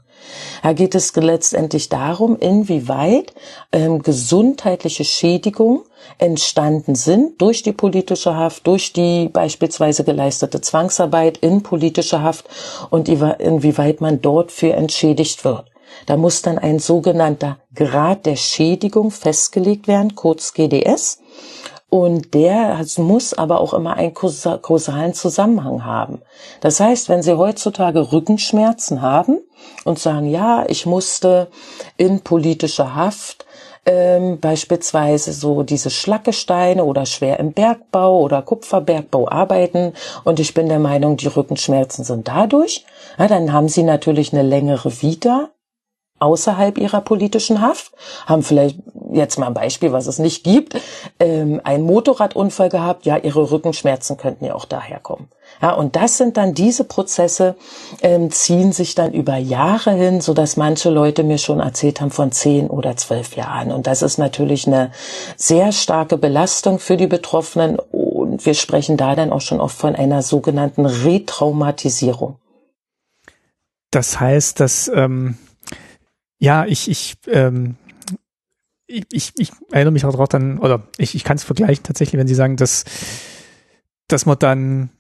Da 0.63 0.73
geht 0.73 0.95
es 0.95 1.15
letztendlich 1.15 1.89
darum, 1.89 2.37
inwieweit 2.39 3.33
ähm, 3.73 4.03
gesundheitliche 4.03 5.05
Schädigungen 5.05 5.83
entstanden 6.19 6.95
sind 6.95 7.41
durch 7.41 7.63
die 7.63 7.73
politische 7.73 8.35
Haft, 8.35 8.67
durch 8.67 8.93
die 8.93 9.29
beispielsweise 9.29 10.05
geleistete 10.05 10.61
Zwangsarbeit 10.61 11.39
in 11.39 11.63
politischer 11.63 12.23
Haft 12.23 12.47
und 12.91 13.09
inwieweit 13.09 14.01
man 14.01 14.21
dort 14.21 14.53
für 14.53 14.73
entschädigt 14.73 15.45
wird. 15.45 15.67
Da 16.07 16.17
muss 16.17 16.43
dann 16.43 16.59
ein 16.59 16.79
sogenannter 16.79 17.59
Grad 17.75 18.27
der 18.27 18.37
Schädigung 18.37 19.11
festgelegt 19.11 19.89
werden, 19.89 20.15
kurz 20.15 20.53
GDS. 20.53 21.21
Und 21.89 22.35
der 22.35 22.85
muss 22.99 23.33
aber 23.33 23.61
auch 23.61 23.73
immer 23.73 23.95
einen 23.95 24.13
kausalen 24.13 25.15
Zusammenhang 25.15 25.85
haben. 25.85 26.21
Das 26.61 26.81
heißt, 26.81 27.09
wenn 27.09 27.23
Sie 27.23 27.39
heutzutage 27.39 28.13
Rückenschmerzen 28.13 29.03
haben 29.03 29.39
und 29.85 29.99
sagen, 29.99 30.27
ja, 30.27 30.65
ich 30.69 30.85
musste 30.85 31.49
in 31.97 32.23
politischer 32.23 32.97
Haft 32.97 33.47
ähm, 33.87 34.41
beispielsweise 34.41 35.33
so 35.33 35.63
diese 35.63 35.91
Schlackesteine 35.91 36.85
oder 36.85 37.07
schwer 37.07 37.39
im 37.39 37.53
Bergbau 37.53 38.21
oder 38.21 38.43
Kupferbergbau 38.43 39.29
arbeiten 39.29 39.93
und 40.25 40.41
ich 40.41 40.55
bin 40.55 40.69
der 40.69 40.81
Meinung, 40.81 41.17
die 41.17 41.29
Rückenschmerzen 41.29 42.05
sind 42.05 42.27
dadurch, 42.27 42.85
ja, 43.17 43.29
dann 43.29 43.53
haben 43.53 43.69
sie 43.69 43.85
natürlich 43.85 44.33
eine 44.33 44.43
längere 44.43 45.03
Vita 45.03 45.51
außerhalb 46.19 46.79
ihrer 46.79 47.01
politischen 47.01 47.61
Haft, 47.61 47.93
haben 48.27 48.43
vielleicht 48.43 48.79
jetzt 49.13 49.39
mal 49.39 49.47
ein 49.47 49.55
Beispiel, 49.55 49.93
was 49.93 50.07
es 50.07 50.19
nicht 50.19 50.45
gibt, 50.45 50.77
ähm, 51.21 51.61
einen 51.65 51.85
Motorradunfall 51.85 52.69
gehabt, 52.69 53.07
ja, 53.07 53.17
ihre 53.17 53.51
Rückenschmerzen 53.51 54.17
könnten 54.17 54.45
ja 54.45 54.55
auch 54.55 54.65
daher 54.65 54.99
kommen. 54.99 55.29
Ja, 55.63 55.73
und 55.73 55.97
das 55.97 56.19
sind 56.19 56.37
dann 56.37 56.55
diese 56.55 56.85
Prozesse, 56.85 57.57
ähm, 58.03 58.31
ziehen 58.31 58.73
sich 58.73 58.95
dann 58.95 59.13
über 59.13 59.37
Jahre 59.37 59.93
hin, 59.93 60.21
so 60.21 60.35
dass 60.35 60.57
manche 60.57 60.91
Leute 60.91 61.23
mir 61.23 61.39
schon 61.39 61.61
erzählt 61.61 62.01
haben 62.01 62.11
von 62.11 62.33
zehn 62.33 62.69
oder 62.69 62.97
zwölf 62.97 63.37
Jahren. 63.37 63.73
Und 63.73 63.87
das 63.87 64.03
ist 64.03 64.19
natürlich 64.19 64.67
eine 64.67 64.91
sehr 65.37 65.73
starke 65.73 66.19
Belastung 66.19 66.79
für 66.79 66.97
die 66.97 67.07
Betroffenen. 67.07 67.79
Und 67.79 68.45
wir 68.45 68.55
sprechen 68.55 68.97
da 68.97 69.15
dann 69.15 69.33
auch 69.33 69.41
schon 69.41 69.61
oft 69.61 69.77
von 69.77 69.95
einer 69.95 70.23
sogenannten 70.23 70.85
Retraumatisierung. 70.85 72.37
Das 73.91 74.21
heißt, 74.21 74.61
dass 74.61 74.91
ähm, 74.95 75.39
ja, 76.39 76.67
ich, 76.67 76.91
ich, 76.91 77.17
ähm, 77.29 77.77
ich, 78.87 79.07
ich, 79.11 79.33
ich 79.37 79.51
erinnere 79.71 79.93
mich 79.93 80.05
auch 80.05 80.13
darauf 80.13 80.29
dann, 80.29 80.59
oder 80.59 80.83
ich, 80.99 81.15
ich 81.15 81.25
kann 81.25 81.37
es 81.37 81.45
vergleichen 81.45 81.85
tatsächlich, 81.85 82.19
wenn 82.19 82.29
Sie 82.29 82.35
sagen, 82.35 82.57
dass, 82.57 82.85
dass 84.09 84.27
man 84.27 84.39
dann 84.39 84.91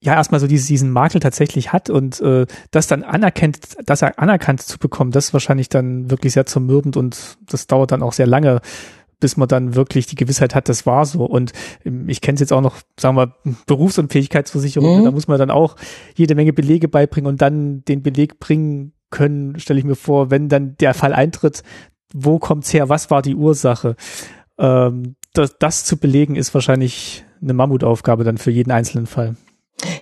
ja 0.00 0.14
erstmal 0.14 0.40
so 0.40 0.46
diesen, 0.46 0.66
diesen 0.66 0.90
Makel 0.90 1.20
tatsächlich 1.20 1.72
hat 1.72 1.88
und 1.88 2.20
äh, 2.20 2.46
das 2.72 2.88
dann 2.88 3.04
anerkennt, 3.04 3.76
das 3.86 4.02
anerkannt 4.02 4.60
zu 4.60 4.78
bekommen, 4.78 5.12
das 5.12 5.26
ist 5.26 5.32
wahrscheinlich 5.32 5.68
dann 5.68 6.10
wirklich 6.10 6.32
sehr 6.32 6.46
zermürbend 6.46 6.96
und 6.96 7.38
das 7.46 7.68
dauert 7.68 7.92
dann 7.92 8.02
auch 8.02 8.12
sehr 8.12 8.26
lange, 8.26 8.60
bis 9.20 9.36
man 9.36 9.46
dann 9.46 9.76
wirklich 9.76 10.06
die 10.06 10.16
Gewissheit 10.16 10.56
hat, 10.56 10.68
das 10.68 10.84
war 10.84 11.06
so. 11.06 11.24
Und 11.24 11.52
ähm, 11.84 12.08
ich 12.08 12.20
kenne 12.20 12.34
es 12.34 12.40
jetzt 12.40 12.52
auch 12.52 12.60
noch, 12.60 12.78
sagen 12.98 13.16
wir, 13.16 13.36
Berufsunfähigkeitsversicherung, 13.66 15.00
mhm. 15.00 15.04
da 15.04 15.10
muss 15.12 15.28
man 15.28 15.38
dann 15.38 15.52
auch 15.52 15.76
jede 16.16 16.34
Menge 16.34 16.52
Belege 16.52 16.88
beibringen 16.88 17.28
und 17.28 17.40
dann 17.40 17.84
den 17.84 18.02
Beleg 18.02 18.40
bringen 18.40 18.92
können, 19.12 19.60
stelle 19.60 19.78
ich 19.78 19.84
mir 19.84 19.94
vor, 19.94 20.32
wenn 20.32 20.48
dann 20.48 20.76
der 20.78 20.94
Fall 20.94 21.12
eintritt, 21.12 21.62
wo 22.12 22.40
kommt's 22.40 22.72
her, 22.74 22.88
was 22.88 23.10
war 23.10 23.22
die 23.22 23.36
Ursache? 23.36 23.94
Ähm, 24.58 25.14
das, 25.32 25.56
das 25.58 25.84
zu 25.84 25.96
belegen 25.96 26.34
ist 26.34 26.52
wahrscheinlich 26.52 27.24
eine 27.40 27.54
Mammutaufgabe 27.54 28.24
dann 28.24 28.38
für 28.38 28.50
jeden 28.50 28.72
einzelnen 28.72 29.06
Fall. 29.06 29.36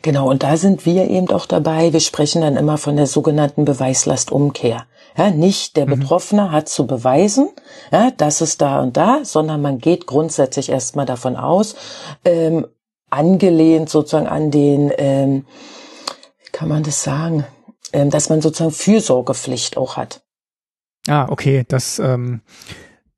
Genau, 0.03 0.29
und 0.29 0.43
da 0.43 0.57
sind 0.57 0.85
wir 0.85 1.09
eben 1.09 1.31
auch 1.31 1.47
dabei. 1.47 1.93
Wir 1.93 2.01
sprechen 2.01 2.43
dann 2.43 2.57
immer 2.57 2.79
von 2.79 2.97
der 2.97 3.07
sogenannten 3.07 3.65
Beweislastumkehr. 3.65 4.85
Ja, 5.17 5.31
nicht 5.31 5.77
der 5.77 5.87
mhm. 5.87 6.01
Betroffene 6.01 6.53
hat 6.53 6.69
zu 6.69 6.87
beweisen, 6.87 7.49
ja, 7.91 8.11
das 8.17 8.41
ist 8.41 8.61
da 8.61 8.81
und 8.81 8.97
da, 8.97 9.21
sondern 9.25 9.61
man 9.61 9.79
geht 9.79 10.07
grundsätzlich 10.07 10.69
erstmal 10.69 11.07
davon 11.07 11.37
aus, 11.37 11.75
ähm, 12.25 12.67
angelehnt 13.11 13.91
sozusagen 13.91 14.29
an 14.29 14.51
den, 14.51 14.93
ähm, 14.97 15.47
wie 16.45 16.51
kann 16.53 16.69
man 16.69 16.85
das 16.85 17.03
sagen, 17.03 17.45
ähm, 17.93 18.11
dass 18.11 18.29
man 18.29 18.41
sozusagen 18.41 18.73
Fürsorgepflicht 18.73 19.77
auch 19.77 19.97
hat. 19.97 20.23
Ah, 21.09 21.27
okay, 21.29 21.65
das, 21.69 21.99
ähm, 21.99 22.43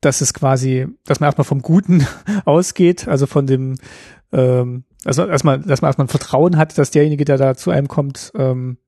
das 0.01 0.23
ist 0.23 0.35
quasi, 0.35 0.87
dass 1.05 1.21
man 1.21 1.29
erstmal 1.29 1.45
vom 1.45 1.63
Guten 1.63 2.07
ausgeht, 2.45 3.09
also 3.09 3.27
von 3.27 3.47
dem 3.47 3.77
ähm, 4.33 4.85
also 5.05 5.27
erstmal, 5.27 5.59
dass 5.59 5.83
man 5.83 5.89
erstmal 5.89 6.07
ein 6.07 6.09
Vertrauen 6.09 6.57
hat, 6.57 6.79
dass 6.79 6.91
derjenige, 6.91 7.25
der 7.25 7.37
da 7.37 7.55
zu 7.57 7.71
einem 7.71 7.89
kommt, 7.89 8.33
ähm, 8.37 8.79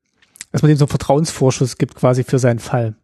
dass 0.53 0.63
man 0.63 0.69
dem 0.69 0.79
so 0.79 0.85
einen 0.85 0.91
Vertrauensvorschuss 0.91 1.79
gibt 1.79 1.97
quasi 1.97 2.25
für 2.25 2.39
seinen 2.39 2.61
Fall. 2.61 2.95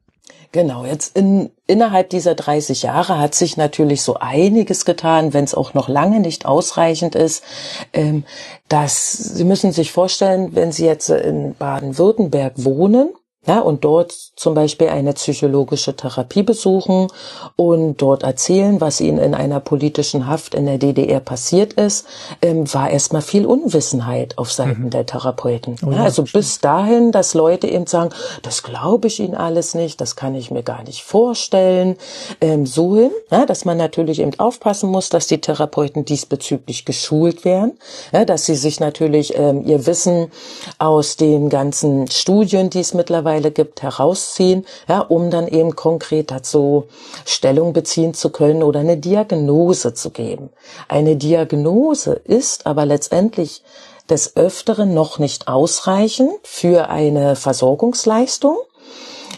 Genau, 0.52 0.84
jetzt 0.84 1.16
in, 1.16 1.50
innerhalb 1.68 2.10
dieser 2.10 2.34
30 2.34 2.82
Jahre 2.82 3.20
hat 3.20 3.36
sich 3.36 3.56
natürlich 3.56 4.02
so 4.02 4.16
einiges 4.16 4.84
getan, 4.84 5.32
wenn 5.32 5.44
es 5.44 5.54
auch 5.54 5.74
noch 5.74 5.88
lange 5.88 6.18
nicht 6.18 6.44
ausreichend 6.44 7.14
ist. 7.14 7.44
Ähm, 7.92 8.24
dass 8.68 9.12
Sie 9.12 9.44
müssen 9.44 9.70
sich 9.70 9.92
vorstellen, 9.92 10.56
wenn 10.56 10.72
Sie 10.72 10.86
jetzt 10.86 11.08
in 11.08 11.54
Baden-Württemberg 11.54 12.54
wohnen, 12.56 13.14
Ja, 13.46 13.60
und 13.60 13.84
dort 13.84 14.12
zum 14.12 14.52
Beispiel 14.52 14.88
eine 14.88 15.14
psychologische 15.14 15.96
Therapie 15.96 16.42
besuchen 16.42 17.08
und 17.56 17.96
dort 18.02 18.22
erzählen, 18.22 18.82
was 18.82 19.00
ihnen 19.00 19.16
in 19.16 19.34
einer 19.34 19.60
politischen 19.60 20.26
Haft 20.26 20.54
in 20.54 20.66
der 20.66 20.76
DDR 20.76 21.20
passiert 21.20 21.72
ist, 21.72 22.06
ähm, 22.42 22.72
war 22.74 22.90
erstmal 22.90 23.22
viel 23.22 23.46
Unwissenheit 23.46 24.36
auf 24.36 24.52
Seiten 24.52 24.84
mhm. 24.84 24.90
der 24.90 25.06
Therapeuten. 25.06 25.76
Oh, 25.86 25.90
ja, 25.90 26.04
also 26.04 26.24
bis 26.24 26.60
dahin, 26.60 27.12
dass 27.12 27.32
Leute 27.32 27.66
eben 27.66 27.86
sagen, 27.86 28.10
das 28.42 28.62
glaube 28.62 29.08
ich 29.08 29.20
ihnen 29.20 29.34
alles 29.34 29.74
nicht, 29.74 30.02
das 30.02 30.16
kann 30.16 30.34
ich 30.34 30.50
mir 30.50 30.62
gar 30.62 30.82
nicht 30.82 31.02
vorstellen. 31.02 31.96
Ähm, 32.42 32.66
so 32.66 32.94
hin, 32.94 33.10
ja, 33.30 33.46
dass 33.46 33.64
man 33.64 33.78
natürlich 33.78 34.20
eben 34.20 34.38
aufpassen 34.38 34.90
muss, 34.90 35.08
dass 35.08 35.28
die 35.28 35.40
Therapeuten 35.40 36.04
diesbezüglich 36.04 36.84
geschult 36.84 37.46
werden, 37.46 37.78
ja, 38.12 38.26
dass 38.26 38.44
sie 38.44 38.54
sich 38.54 38.80
natürlich 38.80 39.34
ähm, 39.34 39.66
ihr 39.66 39.86
Wissen 39.86 40.30
aus 40.78 41.16
den 41.16 41.48
ganzen 41.48 42.06
Studien, 42.10 42.68
die 42.68 42.80
es 42.80 42.92
mittlerweile 42.92 43.29
mittlerweile 43.30 43.50
gibt, 43.50 43.82
herausziehen, 43.82 44.66
ja, 44.88 45.00
um 45.00 45.30
dann 45.30 45.46
eben 45.46 45.76
konkret 45.76 46.30
dazu 46.30 46.84
Stellung 47.24 47.72
beziehen 47.72 48.14
zu 48.14 48.30
können 48.30 48.62
oder 48.62 48.80
eine 48.80 48.96
Diagnose 48.96 49.94
zu 49.94 50.10
geben. 50.10 50.50
Eine 50.88 51.16
Diagnose 51.16 52.12
ist 52.12 52.66
aber 52.66 52.86
letztendlich 52.86 53.62
des 54.08 54.36
Öfteren 54.36 54.92
noch 54.92 55.18
nicht 55.20 55.46
ausreichend 55.46 56.32
für 56.42 56.88
eine 56.88 57.36
Versorgungsleistung, 57.36 58.56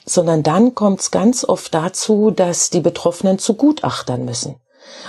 sondern 0.06 0.42
dann 0.42 0.74
kommt 0.74 1.00
es 1.00 1.10
ganz 1.10 1.44
oft 1.44 1.74
dazu, 1.74 2.30
dass 2.30 2.70
die 2.70 2.80
Betroffenen 2.80 3.38
zu 3.38 3.54
Gutachtern 3.54 4.24
müssen. 4.24 4.56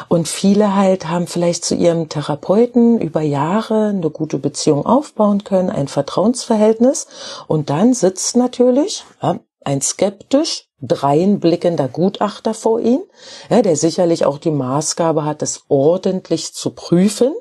Und 0.08 0.28
viele 0.28 0.76
halt 0.76 1.08
haben 1.08 1.28
vielleicht 1.28 1.66
zu 1.66 1.76
ihrem 1.76 2.10
Therapeuten 2.10 3.00
über 3.00 3.22
Jahre 3.22 3.90
eine 3.90 4.10
gute 4.10 4.38
Beziehung 4.38 4.86
aufbauen 4.86 5.44
können, 5.44 5.70
ein 5.70 5.88
Vertrauensverhältnis. 5.88 7.08
Und 7.48 7.70
dann 7.70 7.94
sitzt 7.94 8.36
natürlich 8.36 9.04
ja, 9.22 9.40
ein 9.64 9.82
skeptisch 9.82 10.68
dreinblickender 10.82 11.88
Gutachter 11.88 12.54
vor 12.54 12.80
ihnen, 12.80 13.04
ja, 13.50 13.62
der 13.62 13.78
sicherlich 13.78 14.26
auch 14.26 14.38
die 14.38 14.52
Maßgabe 14.52 15.24
hat, 15.24 15.42
es 15.42 15.64
ordentlich 15.70 16.54
zu 16.54 16.72
prüfen. 16.72 17.34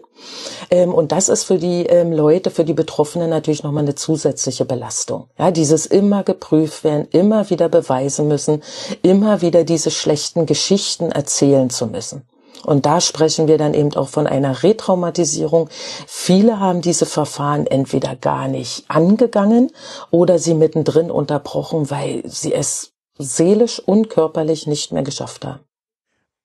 Ähm, 0.71 0.95
und 0.95 1.11
das 1.11 1.29
ist 1.29 1.45
für 1.45 1.59
die 1.59 1.87
ähm, 1.87 2.13
Leute, 2.13 2.51
für 2.51 2.65
die 2.65 2.75
Betroffenen 2.75 3.31
natürlich 3.31 3.65
nochmal 3.65 3.83
eine 3.83 3.97
zusätzliche 3.97 4.65
Belastung. 4.65 5.29
Ja, 5.37 5.51
dieses 5.51 5.87
immer 5.87 6.23
geprüft 6.23 6.85
werden, 6.85 7.09
immer 7.11 7.51
wieder 7.51 7.69
beweisen 7.69 8.29
müssen, 8.29 8.63
immer 9.03 9.41
wieder 9.43 9.65
diese 9.65 9.91
schlechten 9.91 10.47
Geschichten 10.47 11.11
erzählen 11.11 11.71
zu 11.71 11.89
müssen. 11.89 12.23
Und 12.65 12.87
da 12.87 13.01
sprechen 13.01 13.49
wir 13.49 13.59
dann 13.59 13.75
eben 13.75 13.95
auch 13.95 14.09
von 14.09 14.27
einer 14.27 14.63
Retraumatisierung. 14.63 15.69
Viele 16.07 16.61
haben 16.61 16.81
diese 16.81 17.07
Verfahren 17.07 17.67
entweder 17.67 18.17
gar 18.17 18.49
nicht 18.49 18.85
angegangen 18.89 19.71
oder 20.11 20.39
sie 20.39 20.55
mittendrin 20.55 21.11
unterbrochen, 21.11 21.91
weil 21.91 22.23
sie 22.27 22.55
es 22.55 22.93
seelisch 23.19 23.81
und 23.81 24.09
körperlich 24.09 24.67
nicht 24.67 24.93
mehr 24.93 25.03
geschafft 25.03 25.45
haben. 25.45 25.61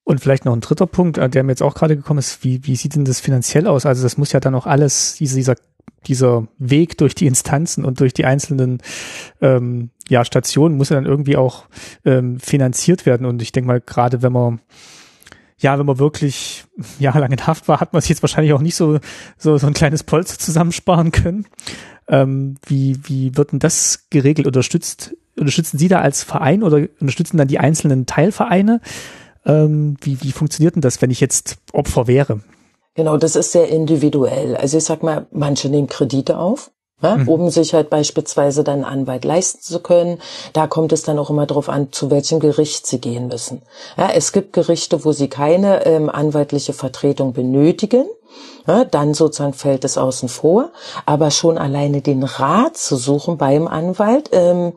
Und 0.08 0.22
vielleicht 0.22 0.46
noch 0.46 0.54
ein 0.54 0.62
dritter 0.62 0.88
Punkt, 0.88 1.18
äh, 1.18 1.30
der 1.30 1.44
mir 1.44 1.52
jetzt 1.52 1.62
auch 1.62 1.74
gerade 1.74 1.98
gekommen 1.98 2.20
ist, 2.20 2.42
wie, 2.42 2.66
wie 2.66 2.78
sieht 2.78 2.96
denn 2.96 3.04
das 3.04 3.20
finanziell 3.20 3.68
aus? 3.68 3.86
Also 3.86 4.04
das 4.04 4.18
muss 4.18 4.32
ja 4.32 4.40
dann 4.40 4.56
auch 4.56 4.66
alles, 4.66 5.16
diese, 5.16 5.36
dieser, 5.36 5.56
dieser 6.06 6.48
Weg 6.58 6.98
durch 6.98 7.14
die 7.14 7.28
Instanzen 7.28 7.84
und 7.84 8.00
durch 8.00 8.14
die 8.14 8.24
einzelnen 8.24 8.82
ähm, 9.42 9.90
ja, 10.08 10.24
Stationen 10.24 10.78
muss 10.78 10.90
ja 10.90 10.96
dann 10.96 11.06
irgendwie 11.06 11.36
auch 11.36 11.66
ähm, 12.06 12.40
finanziert 12.40 13.06
werden. 13.06 13.26
Und 13.26 13.42
ich 13.42 13.52
denke 13.52 13.68
mal, 13.68 13.82
gerade 13.82 14.22
wenn 14.22 14.32
man 14.32 14.62
ja, 15.60 15.78
wenn 15.80 15.86
man 15.86 16.00
wirklich 16.00 16.66
jahrelang 17.00 17.32
in 17.32 17.46
Haft 17.48 17.68
war, 17.68 17.80
hat 17.80 17.94
man 17.94 18.02
sich 18.02 18.10
jetzt 18.10 18.24
wahrscheinlich 18.24 18.54
auch 18.54 18.62
nicht 18.62 18.76
so, 18.76 19.00
so, 19.38 19.58
so 19.58 19.68
ein 19.68 19.74
kleines 19.74 20.04
Polster 20.04 20.38
zusammensparen 20.38 21.12
können. 21.12 21.48
Ähm, 22.08 22.56
wie, 22.66 23.00
wie 23.04 23.36
wird 23.36 23.52
denn 23.52 23.60
das 23.60 24.08
geregelt? 24.10 24.48
Unterstützt, 24.48 25.16
unterstützen 25.38 25.78
Sie 25.78 25.88
da 25.88 26.00
als 26.00 26.24
Verein 26.24 26.64
oder 26.64 26.88
unterstützen 27.00 27.38
dann 27.38 27.48
die 27.48 27.60
einzelnen 27.60 28.06
Teilvereine? 28.06 28.82
Ähm, 29.46 29.98
wie, 30.02 30.22
wie 30.22 30.32
funktioniert 30.32 30.76
denn 30.76 30.82
das, 30.82 31.02
wenn 31.02 31.12
ich 31.12 31.20
jetzt 31.20 31.58
Opfer 31.74 32.08
wäre? 32.08 32.42
Genau, 32.96 33.18
das 33.18 33.36
ist 33.36 33.52
sehr 33.52 33.70
individuell. 33.70 34.56
Also 34.56 34.78
ich 34.78 34.84
sag 34.84 35.04
mal, 35.04 35.28
manche 35.32 35.70
nehmen 35.70 35.88
Kredite 35.88 36.38
auf. 36.38 36.72
Ja, 37.00 37.18
mhm. 37.18 37.28
um 37.28 37.50
sich 37.52 37.76
halt 37.76 37.92
beispielsweise 37.92 38.64
dann 38.64 38.84
Anwalt 38.84 39.24
leisten 39.24 39.62
zu 39.62 39.80
können. 39.82 40.20
Da 40.54 40.66
kommt 40.66 40.92
es 40.92 41.04
dann 41.04 41.20
auch 41.20 41.30
immer 41.30 41.46
darauf 41.46 41.70
an, 41.70 41.92
zu 41.92 42.10
welchem 42.10 42.40
Gericht 42.40 42.88
sie 42.88 43.00
gehen 43.00 43.28
müssen. 43.28 43.62
Ja, 43.98 44.10
es 44.10 44.32
gibt 44.32 44.54
Gerichte, 44.54 45.06
wo 45.06 45.12
sie 45.12 45.28
keine 45.28 45.86
ähm, 45.86 46.10
anwaltliche 46.10 46.74
Vertretung 46.74 47.34
benötigen. 47.34 48.08
Ja, 48.66 48.84
dann 48.84 49.14
sozusagen 49.14 49.54
fällt 49.54 49.86
es 49.86 49.98
außen 50.00 50.28
vor. 50.28 50.72
Aber 51.06 51.30
schon 51.30 51.60
alleine 51.60 52.02
den 52.02 52.24
Rat 52.24 52.78
zu 52.78 52.96
suchen 52.98 53.38
beim 53.38 53.68
Anwalt, 53.68 54.32
ähm, 54.34 54.74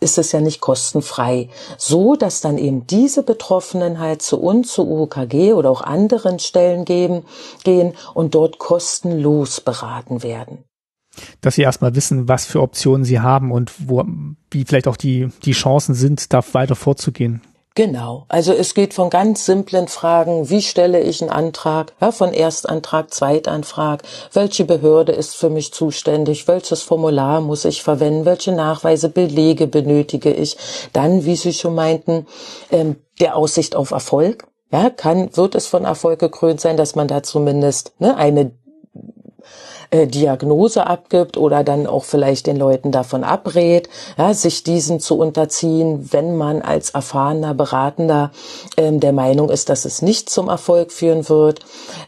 ist 0.00 0.16
es 0.16 0.32
ja 0.32 0.40
nicht 0.40 0.62
kostenfrei. 0.62 1.50
So, 1.76 2.16
dass 2.16 2.40
dann 2.40 2.56
eben 2.56 2.86
diese 2.86 3.22
Betroffenen 3.22 3.98
halt 3.98 4.22
zu 4.22 4.40
uns, 4.40 4.72
zu 4.72 4.90
UKG 4.90 5.52
oder 5.52 5.70
auch 5.70 5.82
anderen 5.82 6.38
Stellen 6.38 6.86
geben, 6.86 7.26
gehen 7.64 7.94
und 8.14 8.34
dort 8.34 8.58
kostenlos 8.58 9.60
beraten 9.60 10.22
werden 10.22 10.64
dass 11.40 11.54
sie 11.56 11.62
erstmal 11.62 11.94
wissen, 11.94 12.28
was 12.28 12.46
für 12.46 12.60
Optionen 12.60 13.04
sie 13.04 13.20
haben 13.20 13.52
und 13.52 13.72
wo, 13.88 14.04
wie 14.50 14.64
vielleicht 14.64 14.88
auch 14.88 14.96
die, 14.96 15.28
die 15.44 15.52
Chancen 15.52 15.94
sind, 15.94 16.32
da 16.32 16.42
weiter 16.52 16.76
vorzugehen. 16.76 17.40
Genau. 17.76 18.24
Also 18.28 18.52
es 18.52 18.74
geht 18.74 18.94
von 18.94 19.10
ganz 19.10 19.46
simplen 19.46 19.88
Fragen, 19.88 20.48
wie 20.48 20.62
stelle 20.62 21.00
ich 21.00 21.20
einen 21.20 21.30
Antrag, 21.30 21.92
ja, 22.00 22.12
von 22.12 22.32
Erstantrag, 22.32 23.12
Zweitantrag, 23.12 24.04
welche 24.32 24.64
Behörde 24.64 25.10
ist 25.10 25.34
für 25.34 25.50
mich 25.50 25.72
zuständig, 25.72 26.46
welches 26.46 26.82
Formular 26.82 27.40
muss 27.40 27.64
ich 27.64 27.82
verwenden, 27.82 28.26
welche 28.26 28.52
Nachweise, 28.52 29.08
Belege 29.08 29.66
benötige 29.66 30.32
ich. 30.32 30.56
Dann, 30.92 31.24
wie 31.24 31.34
Sie 31.34 31.52
schon 31.52 31.74
meinten, 31.74 32.26
ähm, 32.70 32.94
der 33.18 33.36
Aussicht 33.36 33.74
auf 33.74 33.90
Erfolg. 33.90 34.46
Ja, 34.70 34.90
kann, 34.90 35.36
wird 35.36 35.56
es 35.56 35.66
von 35.66 35.84
Erfolg 35.84 36.20
gekrönt 36.20 36.60
sein, 36.60 36.76
dass 36.76 36.94
man 36.94 37.08
da 37.08 37.24
zumindest 37.24 37.92
ne, 37.98 38.16
eine 38.16 38.52
äh, 39.90 40.06
Diagnose 40.06 40.86
abgibt 40.86 41.36
oder 41.36 41.64
dann 41.64 41.86
auch 41.86 42.04
vielleicht 42.04 42.46
den 42.46 42.56
Leuten 42.56 42.92
davon 42.92 43.24
abrät, 43.24 43.88
ja, 44.18 44.34
sich 44.34 44.62
diesen 44.64 45.00
zu 45.00 45.18
unterziehen, 45.18 46.08
wenn 46.12 46.36
man 46.36 46.62
als 46.62 46.90
erfahrener 46.90 47.54
Beratender 47.54 48.30
ähm, 48.76 49.00
der 49.00 49.12
Meinung 49.12 49.50
ist, 49.50 49.68
dass 49.68 49.84
es 49.84 50.02
nicht 50.02 50.30
zum 50.30 50.48
Erfolg 50.48 50.92
führen 50.92 51.28
wird. 51.28 51.60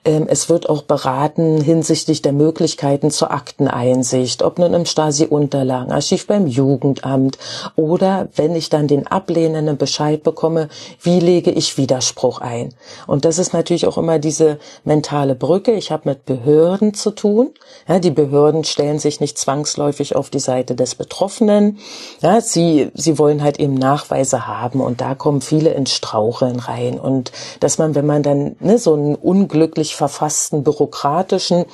Ähm, 0.05 0.27
es 0.29 0.49
wird 0.49 0.69
auch 0.69 0.83
beraten 0.83 1.61
hinsichtlich 1.61 2.23
der 2.23 2.33
Möglichkeiten 2.33 3.11
zur 3.11 3.31
Akteneinsicht, 3.31 4.43
ob 4.43 4.59
nun 4.59 4.75
im 4.75 4.87
Stasi-Unterlagenarchiv 4.87 6.27
beim 6.27 6.47
Jugendamt 6.47 7.39
oder 7.77 8.29
wenn 8.37 8.55
ich 8.55 8.69
dann 8.69 8.89
den 8.89 9.07
ablehnenden 9.07 9.77
Bescheid 9.77 10.23
bekomme, 10.23 10.69
wie 11.03 11.21
lege 11.21 11.51
ich 11.51 11.77
Widerspruch 11.79 12.41
ein. 12.41 12.75
Und 13.07 13.25
das 13.25 13.39
ist 13.39 13.53
natürlich 13.53 13.87
auch 13.87 13.99
immer 13.99 14.19
diese 14.19 14.59
mentale 14.85 15.35
Brücke. 15.35 15.73
Ich 15.73 15.91
habe 15.91 16.09
mit 16.09 16.25
Behörden 16.25 16.95
zu 16.95 17.11
tun, 17.11 17.51
ja, 17.89 17.99
die 17.99 18.11
Behörden 18.11 18.65
stellen 18.65 18.99
sich 18.99 19.21
nicht 19.21 19.39
zwangsläufig 19.39 20.17
auf 20.17 20.31
die 20.31 20.41
Seite 20.41 20.75
des 20.75 20.95
Betroffenen. 20.95 21.79
Ja, 22.21 22.41
sie, 22.41 22.91
sie 22.95 23.19
wollen 23.19 23.43
halt 23.43 23.59
eben 23.59 23.75
Nachweise 23.75 24.47
haben 24.47 24.81
und 24.81 25.01
da 25.01 25.15
kommen 25.15 25.41
viele 25.41 25.71
ins 25.73 25.93
Straucheln 25.93 26.59
rein. 26.59 26.99
Und 26.99 27.33
dass 27.61 27.79
man, 27.79 27.95
wenn 27.95 28.07
man 28.07 28.23
dann 28.23 28.57
ne, 28.61 28.79
so 28.79 28.95
einen 28.95 29.15
unglücklich 29.15 29.97
verfassten 29.97 30.65
bürokratischen 30.65 31.65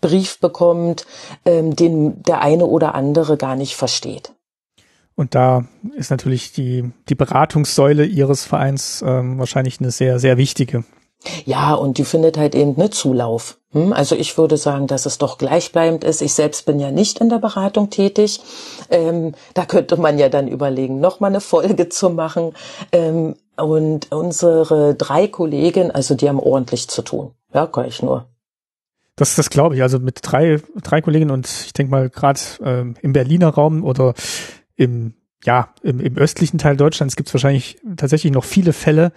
Brief 0.00 0.40
bekommt, 0.40 1.06
ähm, 1.44 1.76
den 1.76 2.22
der 2.22 2.42
eine 2.42 2.66
oder 2.66 2.94
andere 2.94 3.36
gar 3.36 3.56
nicht 3.56 3.76
versteht. 3.76 4.32
Und 5.14 5.34
da 5.34 5.66
ist 5.94 6.10
natürlich 6.10 6.52
die, 6.52 6.90
die 7.08 7.14
Beratungssäule 7.14 8.04
Ihres 8.04 8.44
Vereins 8.44 9.04
ähm, 9.06 9.38
wahrscheinlich 9.38 9.80
eine 9.80 9.90
sehr, 9.90 10.18
sehr 10.18 10.36
wichtige. 10.38 10.84
Ja, 11.44 11.74
und 11.74 11.98
die 11.98 12.04
findet 12.04 12.36
halt 12.36 12.54
eben 12.54 12.74
ne 12.76 12.90
Zulauf. 12.90 13.58
Hm, 13.72 13.92
also 13.92 14.14
ich 14.14 14.36
würde 14.36 14.56
sagen, 14.56 14.86
dass 14.86 15.06
es 15.06 15.18
doch 15.18 15.38
gleichbleibend 15.38 16.04
ist. 16.04 16.22
Ich 16.22 16.34
selbst 16.34 16.66
bin 16.66 16.78
ja 16.78 16.90
nicht 16.90 17.20
in 17.20 17.28
der 17.28 17.38
Beratung 17.38 17.90
tätig. 17.90 18.40
Ähm, 18.90 19.34
da 19.54 19.64
könnte 19.64 19.96
man 19.96 20.18
ja 20.18 20.28
dann 20.28 20.48
überlegen, 20.48 21.00
noch 21.00 21.20
mal 21.20 21.28
eine 21.28 21.40
Folge 21.40 21.88
zu 21.88 22.10
machen. 22.10 22.52
Ähm, 22.92 23.36
und 23.56 24.10
unsere 24.12 24.94
drei 24.94 25.28
Kollegen, 25.28 25.90
also 25.90 26.14
die 26.14 26.28
haben 26.28 26.40
ordentlich 26.40 26.88
zu 26.88 27.02
tun. 27.02 27.32
Ja, 27.54 27.66
kann 27.66 27.86
ich 27.86 28.02
nur. 28.02 28.26
Das, 29.16 29.36
das 29.36 29.50
glaube 29.50 29.76
ich. 29.76 29.82
Also 29.82 29.98
mit 29.98 30.20
drei, 30.22 30.60
drei 30.82 31.00
Kollegen 31.00 31.30
und 31.30 31.46
ich 31.46 31.72
denke 31.72 31.90
mal 31.90 32.10
gerade 32.10 32.40
ähm, 32.64 32.94
im 33.02 33.12
Berliner 33.12 33.48
Raum 33.48 33.84
oder 33.84 34.14
im 34.76 35.14
ja 35.44 35.74
im, 35.82 36.00
im 36.00 36.16
östlichen 36.16 36.58
Teil 36.58 36.76
Deutschlands 36.76 37.16
gibt 37.16 37.28
es 37.28 37.34
wahrscheinlich 37.34 37.78
tatsächlich 37.96 38.32
noch 38.32 38.44
viele 38.44 38.72
Fälle, 38.72 39.12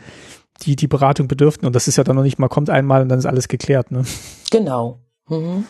die 0.62 0.76
die 0.76 0.88
Beratung 0.88 1.28
bedürften. 1.28 1.66
Und 1.66 1.76
das 1.76 1.88
ist 1.88 1.98
ja 1.98 2.04
dann 2.04 2.16
noch 2.16 2.24
nicht 2.24 2.40
mal, 2.40 2.48
kommt 2.48 2.70
einmal 2.70 3.02
und 3.02 3.10
dann 3.10 3.20
ist 3.20 3.26
alles 3.26 3.48
geklärt. 3.48 3.92
Ne? 3.92 4.04
Genau. 4.52 5.00
Mhm. 5.28 5.66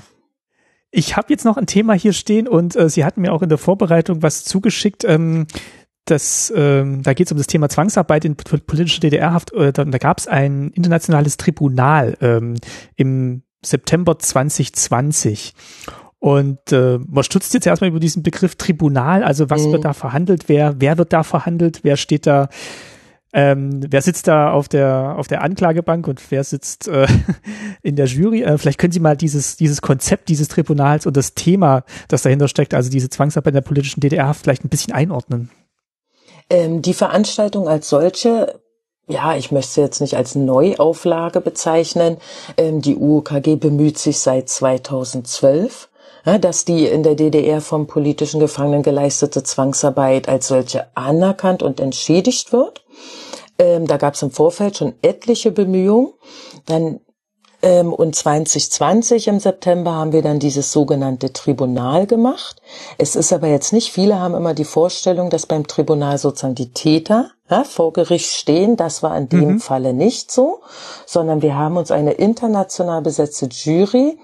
Ich 0.91 1.17
habe 1.17 1.27
jetzt 1.29 1.45
noch 1.45 1.57
ein 1.57 1.67
Thema 1.67 1.93
hier 1.93 2.13
stehen 2.13 2.47
und 2.47 2.75
äh, 2.75 2.89
Sie 2.89 3.03
hatten 3.03 3.21
mir 3.21 3.33
auch 3.33 3.41
in 3.41 3.49
der 3.49 3.57
Vorbereitung 3.57 4.21
was 4.21 4.45
zugeschickt. 4.45 5.03
Ähm, 5.03 5.47
das, 6.05 6.53
ähm, 6.55 7.01
da 7.01 7.13
geht 7.13 7.27
es 7.27 7.31
um 7.31 7.37
das 7.37 7.47
Thema 7.47 7.67
Zwangsarbeit 7.67 8.25
in 8.25 8.35
politischer 8.35 9.01
DDR-Haft. 9.01 9.53
Äh, 9.53 9.73
da 9.73 9.83
da 9.83 9.97
gab 9.97 10.19
es 10.19 10.27
ein 10.27 10.69
internationales 10.71 11.37
Tribunal 11.37 12.15
ähm, 12.21 12.55
im 12.95 13.41
September 13.63 14.17
2020. 14.17 15.53
Und 16.19 16.71
äh, 16.71 16.99
man 17.07 17.23
stutzt 17.23 17.53
jetzt 17.53 17.67
erstmal 17.67 17.89
über 17.89 17.99
diesen 17.99 18.23
Begriff 18.23 18.55
Tribunal, 18.55 19.23
also 19.23 19.49
was 19.49 19.65
mhm. 19.65 19.73
wird 19.73 19.85
da 19.85 19.93
verhandelt, 19.93 20.45
wer, 20.47 20.75
wer 20.79 20.97
wird 20.97 21.13
da 21.13 21.23
verhandelt, 21.23 21.81
wer 21.83 21.97
steht 21.97 22.25
da, 22.25 22.49
ähm, 23.37 23.81
wer 23.89 24.01
sitzt 24.01 24.29
da 24.29 24.53
auf 24.53 24.69
der 24.69 25.15
auf 25.17 25.27
der 25.27 25.41
Anklagebank 25.41 26.07
und 26.07 26.21
wer 26.31 26.45
sitzt 26.45 26.87
äh, 26.87 27.05
in 27.83 27.97
der 27.97 28.05
Jury? 28.05 28.43
Äh, 28.43 28.57
vielleicht 28.57 28.79
können 28.79 28.93
Sie 28.93 29.01
mal 29.01 29.17
dieses 29.17 29.57
dieses 29.57 29.81
Konzept 29.81 30.29
dieses 30.29 30.47
Tribunals 30.47 31.05
und 31.05 31.17
das 31.17 31.33
Thema, 31.33 31.83
das 32.07 32.21
dahinter 32.21 32.47
steckt, 32.47 32.73
also 32.73 32.89
diese 32.89 33.09
Zwangsarbeit 33.09 33.51
in 33.51 33.55
der 33.55 33.61
politischen 33.61 33.99
DDR, 33.99 34.33
vielleicht 34.33 34.63
ein 34.63 34.69
bisschen 34.69 34.93
einordnen. 34.93 35.51
Ähm, 36.49 36.81
die 36.81 36.93
Veranstaltung 36.93 37.67
als 37.67 37.89
solche 37.89 38.61
ja, 39.07 39.35
ich 39.35 39.51
möchte 39.51 39.73
sie 39.73 39.81
jetzt 39.81 39.99
nicht 39.99 40.15
als 40.15 40.35
Neuauflage 40.35 41.41
bezeichnen. 41.41 42.17
Ähm, 42.55 42.81
die 42.81 42.95
UOKG 42.95 43.57
bemüht 43.57 43.97
sich 43.97 44.19
seit 44.19 44.47
2012, 44.47 45.89
ja, 46.25 46.37
dass 46.37 46.63
die 46.63 46.85
in 46.85 47.03
der 47.03 47.15
DDR 47.15 47.59
vom 47.59 47.85
politischen 47.85 48.39
Gefangenen 48.39 48.81
geleistete 48.81 49.43
Zwangsarbeit 49.43 50.29
als 50.29 50.47
solche 50.47 50.87
anerkannt 50.95 51.61
und 51.61 51.81
entschädigt 51.81 52.53
wird. 52.53 52.84
Ähm, 53.57 53.87
da 53.87 53.97
gab 53.97 54.15
es 54.15 54.21
im 54.21 54.31
Vorfeld 54.31 54.77
schon 54.77 54.93
etliche 55.01 55.51
Bemühungen. 55.51 56.13
Dann 56.65 56.99
ähm, 57.65 57.93
und 57.93 58.15
2020 58.15 59.27
im 59.27 59.39
September 59.39 59.93
haben 59.93 60.11
wir 60.11 60.21
dann 60.21 60.39
dieses 60.39 60.71
sogenannte 60.71 61.33
Tribunal 61.33 62.05
gemacht. 62.05 62.61
Es 62.99 63.15
ist 63.15 63.33
aber 63.33 63.47
jetzt 63.47 63.73
nicht, 63.73 63.91
viele 63.91 64.19
haben 64.19 64.35
immer 64.35 64.53
die 64.53 64.65
Vorstellung, 64.65 65.31
dass 65.31 65.47
beim 65.47 65.65
Tribunal 65.65 66.19
sozusagen 66.19 66.53
die 66.53 66.71
Täter 66.71 67.31
ja, 67.49 67.63
vor 67.63 67.91
Gericht 67.91 68.31
stehen. 68.31 68.77
Das 68.77 69.01
war 69.01 69.17
in 69.17 69.29
dem 69.29 69.53
mhm. 69.53 69.59
Falle 69.59 69.93
nicht 69.93 70.31
so, 70.31 70.61
sondern 71.07 71.41
wir 71.41 71.55
haben 71.55 71.77
uns 71.77 71.89
eine 71.89 72.11
international 72.13 73.01
besetzte 73.01 73.47
Jury 73.47 74.19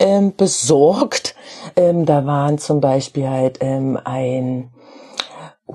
ähm, 0.00 0.34
besorgt. 0.36 1.36
Ähm, 1.76 2.06
da 2.06 2.26
waren 2.26 2.58
zum 2.58 2.80
Beispiel 2.80 3.28
halt 3.28 3.58
ähm, 3.60 3.98
ein 4.02 4.70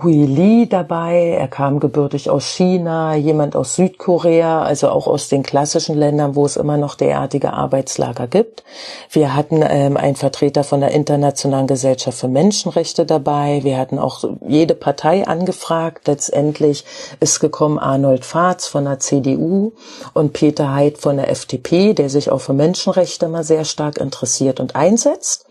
Hui 0.01 0.25
Li 0.25 0.67
dabei. 0.67 1.35
Er 1.39 1.47
kam 1.47 1.79
gebürtig 1.79 2.29
aus 2.29 2.45
China, 2.45 3.15
jemand 3.15 3.55
aus 3.55 3.75
Südkorea, 3.75 4.63
also 4.63 4.89
auch 4.89 5.07
aus 5.07 5.29
den 5.29 5.43
klassischen 5.43 5.95
Ländern, 5.95 6.35
wo 6.35 6.45
es 6.45 6.57
immer 6.57 6.77
noch 6.77 6.95
derartige 6.95 7.53
Arbeitslager 7.53 8.27
gibt. 8.27 8.63
Wir 9.09 9.35
hatten 9.35 9.63
ähm, 9.67 9.97
einen 9.97 10.15
Vertreter 10.15 10.63
von 10.63 10.81
der 10.81 10.91
Internationalen 10.91 11.67
Gesellschaft 11.67 12.17
für 12.17 12.27
Menschenrechte 12.27 13.05
dabei. 13.05 13.61
Wir 13.63 13.77
hatten 13.77 13.99
auch 13.99 14.23
jede 14.47 14.75
Partei 14.75 15.27
angefragt. 15.27 16.07
Letztendlich 16.07 16.83
ist 17.19 17.39
gekommen 17.39 17.79
Arnold 17.79 18.25
Fahrz 18.25 18.67
von 18.67 18.85
der 18.85 18.99
CDU 18.99 19.71
und 20.13 20.33
Peter 20.33 20.73
Heid 20.73 20.97
von 20.97 21.17
der 21.17 21.29
FDP, 21.29 21.93
der 21.93 22.09
sich 22.09 22.31
auch 22.31 22.41
für 22.41 22.53
Menschenrechte 22.53 23.27
mal 23.27 23.43
sehr 23.43 23.65
stark 23.65 23.97
interessiert 23.97 24.59
und 24.59 24.75
einsetzt. 24.75 25.45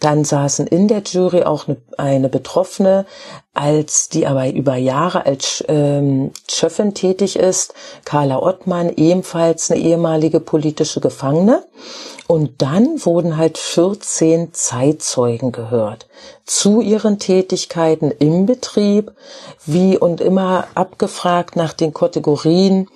Dann 0.00 0.24
saßen 0.24 0.66
in 0.66 0.88
der 0.88 1.02
Jury 1.02 1.44
auch 1.44 1.66
eine, 1.66 1.76
eine 1.96 2.28
Betroffene, 2.28 3.06
als 3.56 4.08
die 4.08 4.26
aber 4.26 4.48
über 4.50 4.76
Jahre 4.76 5.26
als 5.26 5.64
ähm, 5.68 6.32
Schöffin 6.48 6.94
tätig 6.94 7.36
ist, 7.36 7.74
Carla 8.04 8.38
Ottmann, 8.40 8.92
ebenfalls 8.94 9.70
eine 9.70 9.80
ehemalige 9.80 10.40
politische 10.40 11.00
Gefangene. 11.00 11.64
Und 12.26 12.60
dann 12.60 13.04
wurden 13.04 13.36
halt 13.36 13.56
14 13.56 14.52
Zeitzeugen 14.52 15.52
gehört 15.52 16.06
zu 16.44 16.80
ihren 16.80 17.18
Tätigkeiten 17.18 18.10
im 18.10 18.46
Betrieb, 18.46 19.12
wie 19.64 19.98
und 19.98 20.20
immer 20.20 20.66
abgefragt 20.74 21.56
nach 21.56 21.72
den 21.72 21.92
Kategorien, 21.92 22.88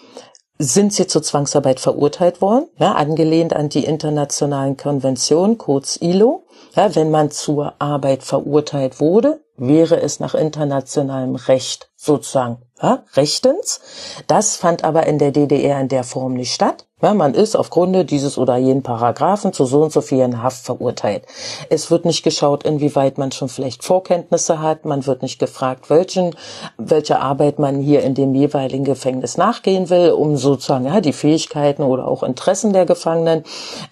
sind 0.58 0.92
sie 0.92 1.06
zur 1.06 1.22
Zwangsarbeit 1.22 1.80
verurteilt 1.80 2.42
worden, 2.42 2.68
ja, 2.78 2.92
angelehnt 2.92 3.54
an 3.54 3.70
die 3.70 3.84
internationalen 3.84 4.76
Konventionen, 4.76 5.56
kurz 5.56 5.96
ILO. 6.00 6.44
Ja, 6.76 6.94
wenn 6.94 7.10
man 7.10 7.30
zur 7.30 7.74
Arbeit 7.78 8.22
verurteilt 8.22 9.00
wurde, 9.00 9.40
wäre 9.60 10.00
es 10.00 10.20
nach 10.20 10.34
internationalem 10.34 11.36
Recht 11.36 11.90
sozusagen 11.94 12.62
ja, 12.82 13.04
rechtens. 13.14 13.80
Das 14.26 14.56
fand 14.56 14.84
aber 14.84 15.06
in 15.06 15.18
der 15.18 15.32
DDR 15.32 15.80
in 15.80 15.88
der 15.88 16.02
Form 16.02 16.32
nicht 16.32 16.54
statt. 16.54 16.86
Ja, 17.02 17.14
man 17.14 17.34
ist 17.34 17.56
aufgrund 17.56 18.10
dieses 18.10 18.36
oder 18.36 18.56
jenen 18.56 18.82
Paragraphen 18.82 19.52
zu 19.52 19.64
so 19.64 19.82
und 19.82 19.92
so 19.92 20.00
vielen 20.00 20.42
Haft 20.42 20.64
verurteilt. 20.64 21.24
Es 21.68 21.90
wird 21.90 22.04
nicht 22.04 22.22
geschaut, 22.22 22.64
inwieweit 22.64 23.18
man 23.18 23.32
schon 23.32 23.48
vielleicht 23.48 23.84
Vorkenntnisse 23.84 24.60
hat. 24.60 24.84
Man 24.84 25.06
wird 25.06 25.22
nicht 25.22 25.38
gefragt, 25.38 25.88
welchen, 25.88 26.34
welche 26.78 27.20
Arbeit 27.20 27.58
man 27.58 27.80
hier 27.80 28.02
in 28.02 28.14
dem 28.14 28.34
jeweiligen 28.34 28.84
Gefängnis 28.84 29.36
nachgehen 29.36 29.88
will, 29.90 30.12
um 30.12 30.36
sozusagen 30.36 30.86
ja, 30.86 31.00
die 31.00 31.14
Fähigkeiten 31.14 31.82
oder 31.82 32.06
auch 32.06 32.22
Interessen 32.22 32.72
der 32.72 32.86
Gefangenen 32.86 33.44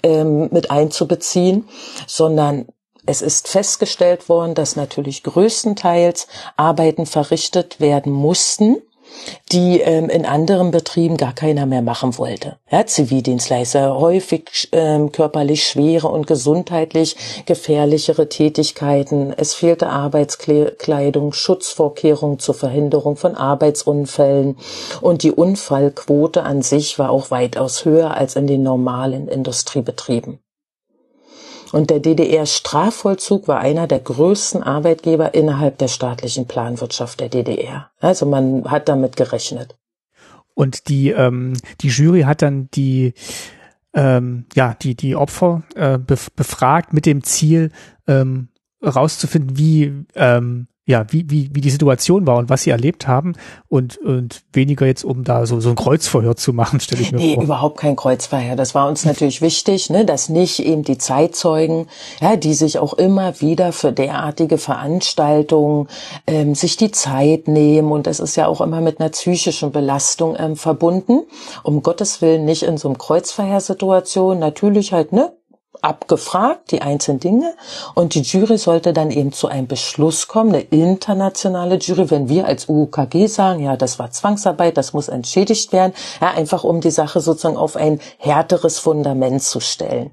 ähm, 0.02 0.48
mit 0.50 0.70
einzubeziehen, 0.70 1.68
sondern 2.06 2.66
es 3.08 3.22
ist 3.22 3.48
festgestellt 3.48 4.28
worden, 4.28 4.54
dass 4.54 4.76
natürlich 4.76 5.22
größtenteils 5.22 6.28
Arbeiten 6.58 7.06
verrichtet 7.06 7.80
werden 7.80 8.12
mussten, 8.12 8.82
die 9.50 9.80
ähm, 9.80 10.10
in 10.10 10.26
anderen 10.26 10.70
Betrieben 10.70 11.16
gar 11.16 11.32
keiner 11.32 11.64
mehr 11.64 11.80
machen 11.80 12.18
wollte. 12.18 12.58
Ja, 12.70 12.84
Zivildienstleister, 12.84 13.98
häufig 13.98 14.68
ähm, 14.72 15.10
körperlich 15.10 15.66
schwere 15.66 16.08
und 16.08 16.26
gesundheitlich 16.26 17.16
gefährlichere 17.46 18.28
Tätigkeiten. 18.28 19.32
Es 19.34 19.54
fehlte 19.54 19.88
Arbeitskleidung, 19.88 21.32
Schutzvorkehrungen 21.32 22.38
zur 22.38 22.54
Verhinderung 22.54 23.16
von 23.16 23.34
Arbeitsunfällen 23.34 24.58
und 25.00 25.22
die 25.22 25.32
Unfallquote 25.32 26.42
an 26.42 26.60
sich 26.60 26.98
war 26.98 27.08
auch 27.08 27.30
weitaus 27.30 27.86
höher 27.86 28.14
als 28.14 28.36
in 28.36 28.46
den 28.46 28.62
normalen 28.62 29.28
Industriebetrieben. 29.28 30.40
Und 31.72 31.90
der 31.90 32.00
DDR-Strafvollzug 32.00 33.48
war 33.48 33.58
einer 33.58 33.86
der 33.86 34.00
größten 34.00 34.62
Arbeitgeber 34.62 35.34
innerhalb 35.34 35.78
der 35.78 35.88
staatlichen 35.88 36.46
Planwirtschaft 36.46 37.20
der 37.20 37.28
DDR. 37.28 37.90
Also 38.00 38.26
man 38.26 38.70
hat 38.70 38.88
damit 38.88 39.16
gerechnet. 39.16 39.76
Und 40.54 40.88
die, 40.88 41.10
ähm, 41.10 41.54
die 41.80 41.88
Jury 41.88 42.22
hat 42.22 42.42
dann 42.42 42.68
die, 42.74 43.14
ähm, 43.94 44.46
ja, 44.54 44.74
die, 44.74 44.94
die 44.94 45.14
Opfer 45.14 45.62
äh, 45.74 45.98
befragt 45.98 46.92
mit 46.92 47.06
dem 47.06 47.22
Ziel, 47.22 47.70
ähm, 48.06 48.48
rauszufinden, 48.82 49.58
wie 49.58 50.04
ähm, 50.14 50.68
ja, 50.88 51.04
wie, 51.10 51.28
wie, 51.28 51.50
wie 51.52 51.60
die 51.60 51.68
Situation 51.68 52.26
war 52.26 52.38
und 52.38 52.48
was 52.48 52.62
sie 52.62 52.70
erlebt 52.70 53.06
haben 53.06 53.34
und, 53.68 53.98
und 53.98 54.40
weniger 54.54 54.86
jetzt, 54.86 55.04
um 55.04 55.22
da 55.22 55.44
so, 55.44 55.60
so 55.60 55.68
ein 55.68 55.74
Kreuzverhör 55.74 56.34
zu 56.34 56.54
machen, 56.54 56.80
stelle 56.80 57.02
ich 57.02 57.12
mir 57.12 57.18
nee, 57.18 57.34
vor. 57.34 57.42
Nee, 57.42 57.44
überhaupt 57.44 57.78
kein 57.78 57.94
Kreuzverhör. 57.94 58.56
Das 58.56 58.74
war 58.74 58.88
uns 58.88 59.04
natürlich 59.04 59.42
wichtig, 59.42 59.90
ne, 59.90 60.06
dass 60.06 60.30
nicht 60.30 60.60
eben 60.60 60.84
die 60.84 60.96
Zeitzeugen, 60.96 61.88
ja, 62.22 62.36
die 62.36 62.54
sich 62.54 62.78
auch 62.78 62.94
immer 62.94 63.38
wieder 63.42 63.72
für 63.72 63.92
derartige 63.92 64.56
Veranstaltungen 64.56 65.88
ähm, 66.26 66.54
sich 66.54 66.78
die 66.78 66.90
Zeit 66.90 67.48
nehmen 67.48 67.92
und 67.92 68.06
das 68.06 68.18
ist 68.18 68.36
ja 68.36 68.46
auch 68.46 68.62
immer 68.62 68.80
mit 68.80 68.98
einer 68.98 69.10
psychischen 69.10 69.72
Belastung 69.72 70.36
ähm, 70.38 70.56
verbunden. 70.56 71.20
Um 71.64 71.82
Gottes 71.82 72.22
Willen 72.22 72.46
nicht 72.46 72.62
in 72.62 72.78
so 72.78 72.88
einem 72.88 72.96
Kreuzverhörsituation, 72.96 74.38
natürlich 74.38 74.94
halt, 74.94 75.12
ne, 75.12 75.37
abgefragt, 75.82 76.70
die 76.70 76.82
einzelnen 76.82 77.20
Dinge, 77.20 77.54
und 77.94 78.14
die 78.14 78.22
Jury 78.22 78.58
sollte 78.58 78.92
dann 78.92 79.10
eben 79.10 79.32
zu 79.32 79.48
einem 79.48 79.66
Beschluss 79.66 80.28
kommen, 80.28 80.54
eine 80.54 80.62
internationale 80.62 81.76
Jury, 81.76 82.10
wenn 82.10 82.28
wir 82.28 82.46
als 82.46 82.68
UKG 82.68 83.26
sagen, 83.26 83.62
ja, 83.62 83.76
das 83.76 83.98
war 83.98 84.10
Zwangsarbeit, 84.10 84.76
das 84.76 84.92
muss 84.92 85.08
entschädigt 85.08 85.72
werden, 85.72 85.92
ja, 86.20 86.30
einfach 86.30 86.64
um 86.64 86.80
die 86.80 86.90
Sache 86.90 87.20
sozusagen 87.20 87.56
auf 87.56 87.76
ein 87.76 88.00
härteres 88.18 88.78
Fundament 88.78 89.42
zu 89.42 89.60
stellen. 89.60 90.10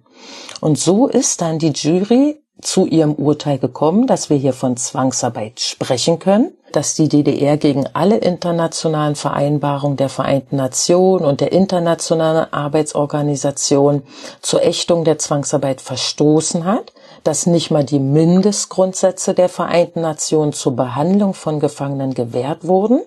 Und 0.61 0.79
so 0.79 1.07
ist 1.07 1.41
dann 1.41 1.59
die 1.59 1.71
Jury 1.71 2.41
zu 2.65 2.85
ihrem 2.85 3.13
Urteil 3.13 3.59
gekommen, 3.59 4.07
dass 4.07 4.29
wir 4.29 4.37
hier 4.37 4.53
von 4.53 4.75
Zwangsarbeit 4.75 5.59
sprechen 5.59 6.19
können, 6.19 6.51
dass 6.71 6.95
die 6.95 7.07
DDR 7.07 7.57
gegen 7.57 7.85
alle 7.93 8.17
internationalen 8.17 9.15
Vereinbarungen 9.15 9.97
der 9.97 10.09
Vereinten 10.09 10.57
Nationen 10.57 11.25
und 11.25 11.41
der 11.41 11.51
Internationalen 11.51 12.51
Arbeitsorganisation 12.51 14.03
zur 14.41 14.63
Ächtung 14.63 15.05
der 15.05 15.19
Zwangsarbeit 15.19 15.79
verstoßen 15.79 16.65
hat, 16.65 16.91
dass 17.23 17.45
nicht 17.45 17.71
mal 17.71 17.83
die 17.83 17.99
Mindestgrundsätze 17.99 19.33
der 19.33 19.47
Vereinten 19.47 20.01
Nationen 20.01 20.51
zur 20.51 20.75
Behandlung 20.75 21.33
von 21.33 21.59
Gefangenen 21.59 22.13
gewährt 22.13 22.67
wurden, 22.67 23.01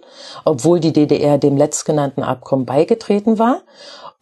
obwohl 0.45 0.81
die 0.81 0.93
DDR 0.93 1.37
dem 1.37 1.57
letztgenannten 1.57 2.23
Abkommen 2.23 2.65
beigetreten 2.65 3.39
war 3.39 3.63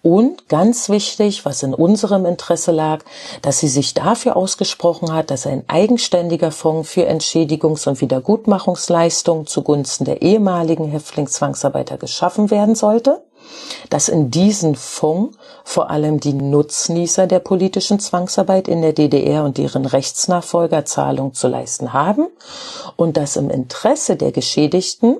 und 0.06 0.48
ganz 0.48 0.88
wichtig, 0.88 1.44
was 1.44 1.64
in 1.64 1.74
unserem 1.74 2.26
Interesse 2.26 2.70
lag, 2.70 3.00
dass 3.42 3.58
sie 3.58 3.66
sich 3.66 3.92
dafür 3.92 4.36
ausgesprochen 4.36 5.12
hat, 5.12 5.32
dass 5.32 5.48
ein 5.48 5.64
eigenständiger 5.66 6.52
Fonds 6.52 6.88
für 6.88 7.08
Entschädigungs- 7.10 7.88
und 7.88 8.00
Wiedergutmachungsleistungen 8.00 9.48
zugunsten 9.48 10.04
der 10.04 10.22
ehemaligen 10.22 10.84
Häftlingszwangsarbeiter 10.84 11.98
geschaffen 11.98 12.52
werden 12.52 12.76
sollte, 12.76 13.20
dass 13.90 14.08
in 14.08 14.30
diesen 14.30 14.76
Fonds 14.76 15.36
vor 15.64 15.90
allem 15.90 16.20
die 16.20 16.34
Nutznießer 16.34 17.26
der 17.26 17.40
politischen 17.40 17.98
Zwangsarbeit 17.98 18.68
in 18.68 18.82
der 18.82 18.92
DDR 18.92 19.42
und 19.42 19.58
deren 19.58 19.86
Rechtsnachfolger 19.86 20.84
Zahlung 20.84 21.34
zu 21.34 21.48
leisten 21.48 21.92
haben 21.92 22.28
und 22.94 23.16
dass 23.16 23.34
im 23.34 23.50
Interesse 23.50 24.14
der 24.14 24.30
Geschädigten 24.30 25.16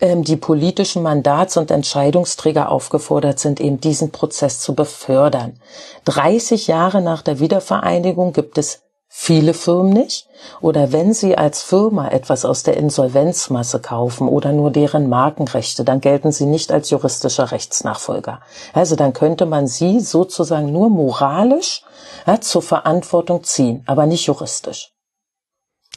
ähm, 0.00 0.24
die 0.24 0.36
politischen 0.36 1.02
Mandats- 1.02 1.56
und 1.56 1.70
Entscheidungsträger 1.70 2.70
aufgefordert 2.70 3.38
sind, 3.38 3.60
eben 3.60 3.80
diesen 3.80 4.10
Prozess 4.10 4.60
zu 4.60 4.74
befördern. 4.74 5.60
30 6.04 6.66
Jahre 6.66 7.00
nach 7.02 7.22
der 7.22 7.40
Wiedervereinigung 7.40 8.32
gibt 8.32 8.58
es 8.58 8.82
Viele 9.10 9.54
Firmen 9.54 9.94
nicht. 9.94 10.28
Oder 10.60 10.92
wenn 10.92 11.14
Sie 11.14 11.36
als 11.36 11.62
Firma 11.62 12.08
etwas 12.08 12.44
aus 12.44 12.62
der 12.62 12.76
Insolvenzmasse 12.76 13.80
kaufen 13.80 14.28
oder 14.28 14.52
nur 14.52 14.70
deren 14.70 15.08
Markenrechte, 15.08 15.82
dann 15.82 16.00
gelten 16.00 16.30
Sie 16.30 16.44
nicht 16.44 16.70
als 16.70 16.90
juristischer 16.90 17.50
Rechtsnachfolger. 17.50 18.40
Also 18.74 18.96
dann 18.96 19.14
könnte 19.14 19.46
man 19.46 19.66
Sie 19.66 20.00
sozusagen 20.00 20.70
nur 20.72 20.90
moralisch 20.90 21.82
ja, 22.26 22.40
zur 22.40 22.60
Verantwortung 22.60 23.44
ziehen, 23.44 23.82
aber 23.86 24.04
nicht 24.04 24.26
juristisch. 24.26 24.92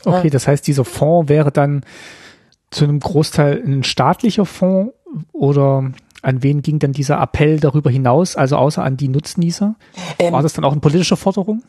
Okay, 0.06 0.30
das 0.30 0.48
heißt, 0.48 0.66
dieser 0.66 0.86
Fonds 0.86 1.30
wäre 1.30 1.52
dann 1.52 1.86
zu 2.72 2.86
einem 2.86 3.00
Großteil 3.00 3.62
ein 3.64 3.84
staatlicher 3.84 4.46
Fonds 4.46 4.94
oder 5.34 5.92
an 6.22 6.44
wen 6.44 6.62
ging 6.62 6.80
denn 6.80 6.94
dieser 6.94 7.20
Appell 7.20 7.60
darüber 7.60 7.90
hinaus, 7.90 8.36
also 8.36 8.56
außer 8.56 8.84
an 8.84 8.96
die 8.96 9.08
Nutznießer? 9.08 9.76
Ähm, 10.20 10.34
War 10.34 10.44
das 10.44 10.54
dann 10.54 10.66
auch 10.66 10.72
eine 10.72 10.82
politische 10.82 11.18
Forderung? 11.18 11.64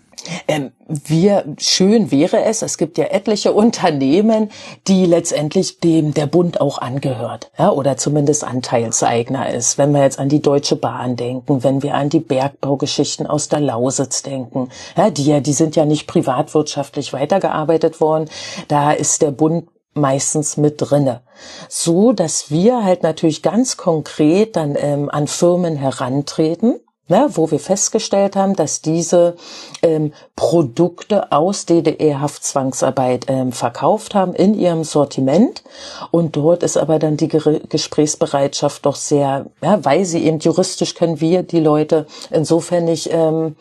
Ähm, 0.47 0.73
wir, 0.87 1.45
schön 1.59 2.11
wäre 2.11 2.45
es, 2.45 2.61
es 2.61 2.77
gibt 2.77 2.99
ja 2.99 3.07
etliche 3.07 3.53
Unternehmen, 3.53 4.51
die 4.87 5.07
letztendlich 5.07 5.81
dem 5.81 6.13
der 6.13 6.27
Bund 6.27 6.61
auch 6.61 6.79
angehört, 6.79 7.51
ja, 7.59 7.71
oder 7.71 7.97
zumindest 7.97 8.45
Anteilseigner 8.45 9.53
ist. 9.53 9.79
Wenn 9.79 9.93
wir 9.93 10.03
jetzt 10.03 10.19
an 10.19 10.29
die 10.29 10.43
Deutsche 10.43 10.77
Bahn 10.77 11.17
denken, 11.17 11.65
wenn 11.65 11.83
wir 11.83 11.95
an 11.95 12.11
die 12.11 12.21
Bergbaugeschichten 12.21 13.27
aus 13.27 13.49
der 13.49 13.61
Lausitz 13.61 14.23
denken, 14.23 14.69
ja, 14.97 15.11
die 15.11 15.25
ja, 15.25 15.41
die 15.41 15.55
sind 15.55 15.77
ja 15.77 15.87
nicht 15.87 16.07
privatwirtschaftlich 16.07 17.13
weitergearbeitet 17.13 18.01
worden, 18.01 18.29
da 18.69 18.93
ist 18.93 19.23
der 19.23 19.31
Bund 19.31 19.65
meistens 19.95 20.57
mit 20.57 20.77
drinne. 20.79 21.21
So, 21.69 22.13
dass 22.13 22.51
wir 22.51 22.85
halt 22.85 23.03
natürlich 23.03 23.43
ganz 23.43 23.77
konkret 23.77 24.57
dann 24.57 24.77
ähm, 24.77 25.11
an 25.11 25.27
Firmen 25.27 25.77
herantreten, 25.77 26.81
ne, 27.09 27.29
wo 27.33 27.51
wir 27.51 27.61
festgestellt 27.61 28.37
haben, 28.37 28.57
dass 28.57 28.81
diese 28.81 29.37
ähm, 29.83 30.13
Produkte 30.35 31.31
aus 31.31 31.67
DDR-Haftzwangsarbeit 31.67 33.27
ähm, 33.29 33.53
verkauft 33.53 34.15
haben 34.15 34.35
in 34.35 34.55
ihrem 34.55 34.85
Sortiment. 34.85 35.63
Und 36.11 36.37
dort 36.37 36.63
ist 36.63 36.77
aber 36.77 36.99
dann 36.99 37.17
die 37.17 37.29
Gesprächsbereitschaft 37.29 38.87
doch 38.87 38.97
sehr, 38.97 39.47
ja, 39.63 39.85
weil 39.85 40.05
sie 40.05 40.25
eben 40.25 40.39
juristisch 40.39 40.95
können 40.95 41.21
wir 41.21 41.43
die 41.43 41.61
Leute 41.61 42.07
insofern 42.31 42.87
nicht 42.87 43.11
ähm, 43.13 43.57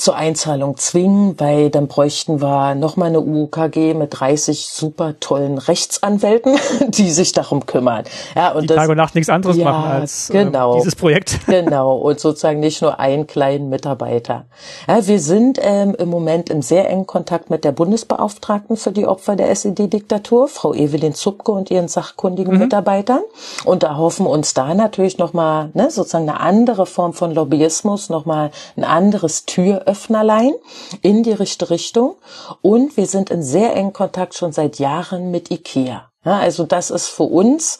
zur 0.00 0.16
Einzahlung 0.16 0.78
zwingen, 0.78 1.38
weil 1.38 1.68
dann 1.68 1.86
bräuchten 1.86 2.40
wir 2.40 2.74
nochmal 2.74 3.08
eine 3.08 3.20
UKG 3.20 3.92
mit 3.94 4.18
30 4.18 4.66
super 4.66 5.20
tollen 5.20 5.58
Rechtsanwälten, 5.58 6.56
die 6.88 7.10
sich 7.10 7.32
darum 7.32 7.66
kümmern. 7.66 8.04
Ja, 8.34 8.52
und 8.52 8.62
die 8.62 8.66
das, 8.68 8.76
Tag 8.78 8.88
und 8.88 8.96
Nacht 8.96 9.14
nichts 9.14 9.28
anderes 9.28 9.58
ja, 9.58 9.64
machen 9.64 9.90
als 9.90 10.30
äh, 10.30 10.44
genau, 10.44 10.74
äh, 10.74 10.78
dieses 10.78 10.96
Projekt. 10.96 11.38
Genau, 11.60 11.96
und 11.98 12.18
sozusagen 12.20 12.60
nicht 12.60 12.80
nur 12.80 12.98
einen 13.00 13.26
kleinen 13.26 13.68
Mitarbeiter. 13.68 14.46
Ja, 14.88 15.06
wir 15.06 15.20
sind 15.20 15.58
ähm, 15.60 15.94
im 15.98 16.08
Moment 16.08 16.48
in 16.48 16.62
sehr 16.62 16.88
engen 16.88 17.06
Kontakt 17.06 17.50
mit 17.50 17.64
der 17.64 17.72
Bundesbeauftragten 17.72 18.76
für 18.76 18.92
die 18.92 19.06
Opfer 19.06 19.36
der 19.36 19.50
SED-Diktatur, 19.50 20.48
Frau 20.48 20.72
Evelyn 20.72 21.12
Zupke 21.12 21.52
und 21.52 21.70
ihren 21.70 21.88
sachkundigen 21.88 22.54
mhm. 22.54 22.60
Mitarbeitern 22.60 23.20
und 23.64 23.82
erhoffen 23.82 24.26
uns 24.26 24.54
da 24.54 24.72
natürlich 24.74 25.18
nochmal 25.18 25.70
ne, 25.74 25.90
sozusagen 25.90 26.28
eine 26.28 26.40
andere 26.40 26.86
Form 26.86 27.12
von 27.12 27.34
Lobbyismus, 27.34 28.08
nochmal 28.08 28.50
ein 28.76 28.84
anderes 28.84 29.44
Tür 29.44 29.82
Öffnerlein 29.90 30.54
in 31.02 31.22
die 31.22 31.32
richtige 31.32 31.70
Richtung. 31.70 32.16
Und 32.62 32.96
wir 32.96 33.06
sind 33.06 33.30
in 33.30 33.42
sehr 33.42 33.74
engen 33.74 33.92
Kontakt 33.92 34.34
schon 34.34 34.52
seit 34.52 34.78
Jahren 34.78 35.30
mit 35.30 35.50
IKEA. 35.50 36.10
Ja, 36.24 36.38
also 36.38 36.64
das 36.64 36.90
ist 36.90 37.08
für 37.08 37.22
uns 37.24 37.78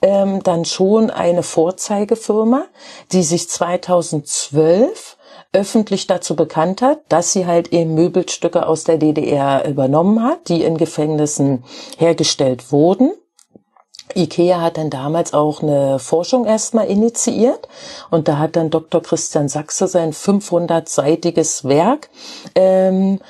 ähm, 0.00 0.42
dann 0.44 0.64
schon 0.64 1.10
eine 1.10 1.42
Vorzeigefirma, 1.42 2.66
die 3.10 3.24
sich 3.24 3.48
2012 3.48 5.16
öffentlich 5.52 6.06
dazu 6.06 6.36
bekannt 6.36 6.82
hat, 6.82 7.00
dass 7.08 7.32
sie 7.32 7.46
halt 7.46 7.72
eben 7.72 7.94
Möbelstücke 7.94 8.66
aus 8.66 8.84
der 8.84 8.98
DDR 8.98 9.66
übernommen 9.68 10.22
hat, 10.22 10.48
die 10.48 10.62
in 10.62 10.76
Gefängnissen 10.76 11.64
hergestellt 11.98 12.70
wurden 12.70 13.12
IKEA 14.16 14.60
hat 14.60 14.76
dann 14.76 14.90
damals 14.90 15.32
auch 15.32 15.62
eine 15.62 15.98
Forschung 15.98 16.46
erstmal 16.46 16.86
initiiert 16.86 17.68
und 18.10 18.28
da 18.28 18.38
hat 18.38 18.56
dann 18.56 18.70
Dr. 18.70 19.02
Christian 19.02 19.48
Sachse 19.48 19.88
sein 19.88 20.12
500-seitiges 20.12 21.64
Werk 21.68 22.08
ähm, 22.54 23.20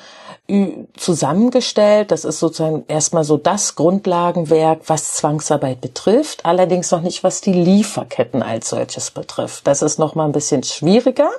zusammengestellt. 0.96 2.10
Das 2.10 2.24
ist 2.24 2.40
sozusagen 2.40 2.84
erstmal 2.88 3.24
so 3.24 3.36
das 3.36 3.76
Grundlagenwerk, 3.76 4.80
was 4.86 5.14
Zwangsarbeit 5.14 5.80
betrifft, 5.80 6.44
allerdings 6.44 6.90
noch 6.90 7.02
nicht, 7.02 7.22
was 7.22 7.40
die 7.40 7.52
Lieferketten 7.52 8.42
als 8.42 8.70
solches 8.70 9.10
betrifft. 9.10 9.66
Das 9.66 9.82
ist 9.82 9.98
noch 9.98 10.14
mal 10.14 10.24
ein 10.24 10.32
bisschen 10.32 10.62
schwieriger. 10.62 11.30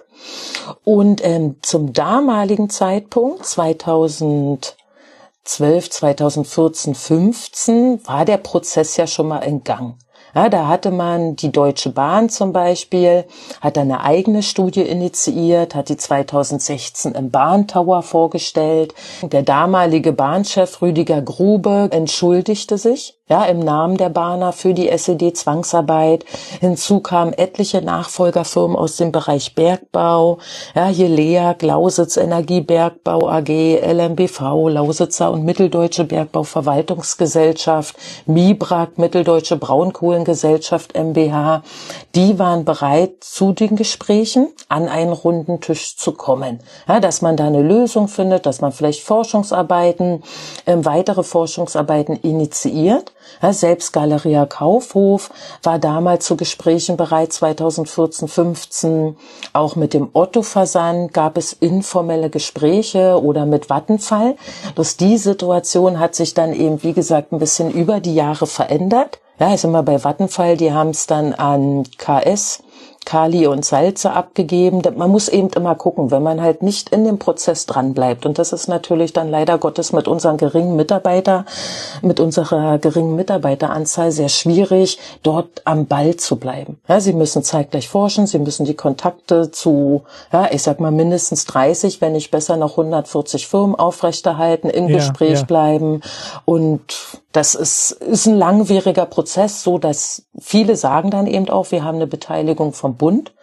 Und 0.84 1.24
ähm, 1.26 1.56
zum 1.62 1.94
damaligen 1.94 2.70
Zeitpunkt, 2.70 3.46
2000 3.46 4.76
2012, 5.44 5.90
2014, 5.90 6.96
15 6.96 8.08
war 8.08 8.26
der 8.26 8.38
Prozess 8.38 8.98
ja 8.98 9.08
schon 9.08 9.28
mal 9.28 9.40
in 9.40 9.64
Gang. 9.64 9.98
Ja, 10.34 10.50
da 10.50 10.68
hatte 10.68 10.92
man 10.92 11.36
die 11.36 11.52
Deutsche 11.52 11.90
Bahn 11.90 12.30
zum 12.30 12.54
Beispiel, 12.54 13.26
hat 13.60 13.78
eine 13.78 14.04
eigene 14.04 14.44
Studie 14.44 14.82
initiiert, 14.82 15.76
hat 15.76 15.90
die 15.90 15.98
2016 15.98 17.14
im 17.14 17.32
Bahntower 17.32 18.02
vorgestellt. 18.02 18.94
Der 19.24 19.44
damalige 19.44 20.14
Bahnchef 20.14 20.82
Rüdiger 20.82 21.22
Grube 21.22 21.90
entschuldigte 21.92 22.78
sich 22.78 23.18
ja, 23.32 23.46
im 23.46 23.60
Namen 23.60 23.96
der 23.96 24.10
Bahner 24.10 24.52
für 24.52 24.74
die 24.74 24.90
SED-Zwangsarbeit. 24.90 26.26
Hinzu 26.60 27.00
kamen 27.00 27.32
etliche 27.32 27.82
Nachfolgerfirmen 27.82 28.76
aus 28.76 28.98
dem 28.98 29.14
Bereich 29.14 29.56
Bergbau, 29.56 30.40
ja, 30.76 30.88
hier 30.88 31.08
Lea, 31.08 31.54
Lausitz 31.62 32.18
Energiebergbau 32.18 33.30
AG, 33.30 33.48
LMBV, 33.50 34.68
Lausitzer 34.68 35.32
und 35.32 35.46
Mitteldeutsche 35.46 36.04
Bergbauverwaltungsgesellschaft, 36.04 37.96
Mibrak, 38.26 38.98
Mitteldeutsche 38.98 39.56
Braunkohlengesellschaft 40.22 40.96
MBH. 40.96 41.64
Die 42.16 42.40
waren 42.40 42.66
bereit, 42.66 43.24
zu 43.24 43.54
den 43.54 43.76
Gesprächen 43.76 44.48
an 44.70 44.88
einen 44.88 45.14
runden 45.14 45.62
Tisch 45.62 45.98
zu 45.98 46.14
kommen. 46.14 46.60
Ja, 46.88 47.00
dass 47.00 47.22
man 47.22 47.38
da 47.38 47.48
eine 47.48 47.62
Lösung 47.62 48.08
findet, 48.08 48.46
dass 48.46 48.62
man 48.62 48.72
vielleicht 48.72 49.02
Forschungsarbeiten, 49.04 50.24
äh, 50.66 50.78
weitere 50.82 51.24
Forschungsarbeiten 51.24 52.16
initiiert 52.18 53.14
ja, 53.42 53.54
selbst 53.54 53.94
Galeria 53.94 54.46
Kaufhof 54.46 55.32
war 55.64 55.80
damals 55.80 56.26
zu 56.26 56.36
Gesprächen 56.36 56.98
bereit, 56.98 57.34
2014, 57.34 58.28
15. 58.28 59.16
Auch 59.54 59.76
mit 59.76 59.94
dem 59.94 60.10
Otto-Versand 60.14 61.14
gab 61.14 61.38
es 61.38 61.54
informelle 61.54 62.30
Gespräche 62.30 63.22
oder 63.22 63.46
mit 63.46 63.70
Vattenfall. 63.70 64.36
Dass 64.76 64.98
die 64.98 65.18
Situation 65.18 66.00
hat 66.00 66.16
sich 66.16 66.34
dann 66.34 66.54
eben, 66.54 66.84
wie 66.84 66.94
gesagt, 66.94 67.32
ein 67.32 67.40
bisschen 67.40 67.72
über 67.72 68.00
die 68.00 68.16
Jahre 68.16 68.48
verändert. 68.48 69.20
Ja, 69.42 69.56
ist 69.56 69.64
immer 69.64 69.82
bei 69.82 70.04
Vattenfall, 70.04 70.56
die 70.56 70.72
haben 70.72 70.92
es 70.92 71.08
dann 71.08 71.34
an 71.34 71.82
KS 71.98 72.62
Kali 73.06 73.48
und 73.48 73.66
Salze 73.66 74.12
abgegeben. 74.12 74.82
Man 74.96 75.10
muss 75.10 75.28
eben 75.28 75.50
immer 75.50 75.76
gucken, 75.76 76.12
wenn 76.12 76.24
man 76.24 76.42
halt 76.42 76.62
nicht 76.62 76.90
in 76.90 77.04
dem 77.04 77.18
Prozess 77.18 77.66
dran 77.66 77.94
bleibt. 77.94 78.26
Und 78.26 78.38
das 78.40 78.54
ist 78.54 78.68
natürlich 78.68 79.12
dann 79.12 79.30
leider 79.30 79.58
Gottes 79.58 79.92
mit 79.92 80.08
unseren 80.08 80.38
geringen 80.38 80.76
Mitarbeiter, 80.76 81.46
mit 82.02 82.20
unserer 82.20 82.78
geringen 82.78 83.16
Mitarbeiteranzahl 83.16 84.12
sehr 84.12 84.30
schwierig, 84.30 85.00
dort 85.24 85.62
am 85.66 85.88
Ball 85.88 86.16
zu 86.16 86.38
bleiben. 86.38 86.80
Ja, 86.88 87.00
sie 87.00 87.14
müssen 87.14 87.44
zeitgleich 87.44 87.90
forschen, 87.90 88.28
sie 88.28 88.40
müssen 88.40 88.66
die 88.66 88.76
Kontakte 88.76 89.52
zu, 89.52 90.04
ja, 90.32 90.50
ich 90.52 90.62
sag 90.62 90.80
mal 90.80 90.92
mindestens 90.92 91.46
30, 91.46 92.02
wenn 92.02 92.14
nicht 92.14 92.32
besser 92.32 92.56
noch 92.56 92.72
140 92.72 93.48
Firmen 93.48 93.76
aufrechterhalten, 93.76 94.70
im 94.70 94.88
ja, 94.88 94.98
Gespräch 94.98 95.40
ja. 95.40 95.46
bleiben. 95.46 96.02
Und 96.46 97.20
das 97.32 97.56
ist, 97.56 97.92
ist 97.92 98.26
ein 98.26 98.38
langwieriger 98.38 99.06
Prozess, 99.06 99.64
so 99.64 99.78
dass 99.78 100.24
viele 100.40 100.76
sagen 100.76 101.12
dann 101.12 101.28
eben 101.28 101.50
auch, 101.50 101.72
wir 101.72 101.84
haben 101.84 101.96
eine 101.96 102.08
Beteiligung 102.08 102.74
vom 102.74 102.91
Bund. 102.96 103.34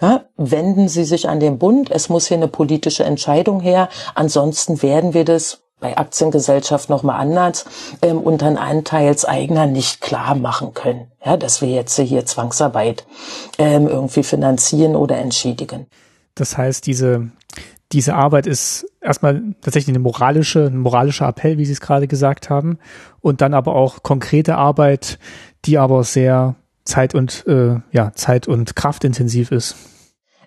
Ja, 0.00 0.24
wenden 0.36 0.88
Sie 0.88 1.04
sich 1.04 1.28
an 1.28 1.40
den 1.40 1.58
Bund. 1.58 1.90
Es 1.90 2.08
muss 2.08 2.26
hier 2.26 2.36
eine 2.36 2.48
politische 2.48 3.04
Entscheidung 3.04 3.60
her. 3.60 3.88
Ansonsten 4.14 4.82
werden 4.82 5.14
wir 5.14 5.24
das 5.24 5.62
bei 5.82 5.96
Aktiengesellschaft 5.98 6.88
nochmal 6.88 7.20
anders 7.20 7.66
ähm, 8.00 8.18
unter 8.18 8.46
einen 8.46 8.56
Anteilseigner 8.56 9.66
nicht 9.66 10.00
klar 10.00 10.34
machen 10.34 10.74
können, 10.74 11.10
ja, 11.24 11.36
dass 11.36 11.60
wir 11.60 11.68
jetzt 11.68 11.98
hier 11.98 12.24
Zwangsarbeit 12.24 13.04
ähm, 13.58 13.88
irgendwie 13.88 14.22
finanzieren 14.22 14.96
oder 14.96 15.18
entschädigen. 15.18 15.86
Das 16.34 16.56
heißt, 16.56 16.86
diese 16.86 17.32
diese 17.92 18.14
Arbeit 18.14 18.46
ist 18.46 18.86
erstmal 19.02 19.42
tatsächlich 19.60 19.94
eine 19.94 20.02
moralische, 20.02 20.66
ein 20.66 20.78
moralischer 20.78 21.28
Appell, 21.28 21.58
wie 21.58 21.66
Sie 21.66 21.72
es 21.72 21.80
gerade 21.80 22.08
gesagt 22.08 22.48
haben, 22.48 22.78
und 23.20 23.42
dann 23.42 23.52
aber 23.52 23.74
auch 23.74 24.02
konkrete 24.02 24.56
Arbeit, 24.56 25.18
die 25.66 25.76
aber 25.76 26.02
sehr 26.02 26.54
zeit- 26.84 27.14
und 27.14 27.46
äh, 27.46 27.80
ja 27.92 28.12
Zeit- 28.14 28.48
und 28.48 28.76
kraftintensiv 28.76 29.50
ist. 29.50 29.76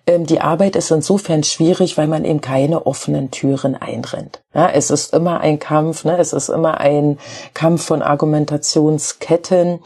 Ähm, 0.06 0.24
die 0.24 0.40
Arbeit 0.40 0.76
ist 0.76 0.90
insofern 0.90 1.42
schwierig, 1.42 1.98
weil 1.98 2.06
man 2.06 2.24
eben 2.24 2.40
keine 2.40 2.86
offenen 2.86 3.30
Türen 3.32 3.74
einrennt. 3.74 4.42
Ja, 4.54 4.70
es 4.70 4.90
ist 4.90 5.12
immer 5.12 5.40
ein 5.40 5.58
Kampf, 5.58 6.04
ne? 6.04 6.16
es 6.16 6.32
ist 6.32 6.48
immer 6.48 6.80
ein 6.80 7.18
Kampf 7.52 7.84
von 7.84 8.02
Argumentationsketten. 8.02 9.80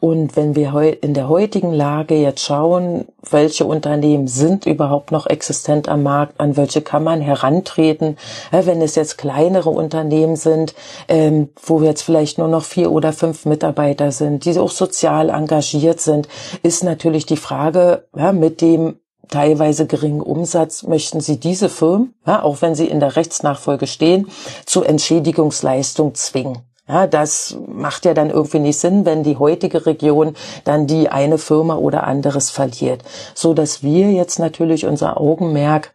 Und 0.00 0.36
wenn 0.36 0.54
wir 0.54 1.02
in 1.02 1.12
der 1.12 1.28
heutigen 1.28 1.72
Lage 1.72 2.14
jetzt 2.14 2.42
schauen, 2.42 3.06
welche 3.28 3.64
Unternehmen 3.64 4.28
sind 4.28 4.64
überhaupt 4.64 5.10
noch 5.10 5.26
existent 5.26 5.88
am 5.88 6.04
Markt, 6.04 6.40
an 6.40 6.56
welche 6.56 6.80
kann 6.80 7.02
man 7.02 7.20
herantreten, 7.20 8.16
ja, 8.52 8.64
wenn 8.66 8.80
es 8.80 8.94
jetzt 8.94 9.18
kleinere 9.18 9.70
Unternehmen 9.70 10.36
sind, 10.36 10.74
ähm, 11.08 11.48
wo 11.62 11.82
jetzt 11.82 12.02
vielleicht 12.02 12.38
nur 12.38 12.48
noch 12.48 12.64
vier 12.64 12.92
oder 12.92 13.12
fünf 13.12 13.44
Mitarbeiter 13.44 14.12
sind, 14.12 14.44
die 14.44 14.58
auch 14.58 14.70
sozial 14.70 15.30
engagiert 15.30 16.00
sind, 16.00 16.28
ist 16.62 16.84
natürlich 16.84 17.26
die 17.26 17.36
Frage, 17.36 18.04
ja, 18.16 18.32
mit 18.32 18.60
dem 18.60 18.96
teilweise 19.34 19.86
geringen 19.86 20.20
Umsatz 20.20 20.84
möchten 20.84 21.20
sie 21.20 21.40
diese 21.40 21.68
Firmen, 21.68 22.14
ja, 22.24 22.42
auch 22.42 22.62
wenn 22.62 22.76
sie 22.76 22.86
in 22.86 23.00
der 23.00 23.16
Rechtsnachfolge 23.16 23.88
stehen, 23.88 24.28
zu 24.64 24.84
Entschädigungsleistung 24.84 26.14
zwingen. 26.14 26.58
Ja, 26.86 27.06
das 27.06 27.56
macht 27.66 28.04
ja 28.04 28.14
dann 28.14 28.30
irgendwie 28.30 28.58
nicht 28.60 28.78
Sinn, 28.78 29.06
wenn 29.06 29.22
die 29.24 29.38
heutige 29.38 29.86
Region 29.86 30.36
dann 30.64 30.86
die 30.86 31.08
eine 31.08 31.38
Firma 31.38 31.76
oder 31.76 32.04
anderes 32.04 32.50
verliert. 32.50 33.02
So 33.34 33.54
dass 33.54 33.82
wir 33.82 34.12
jetzt 34.12 34.38
natürlich 34.38 34.86
unser 34.86 35.18
Augenmerk 35.18 35.94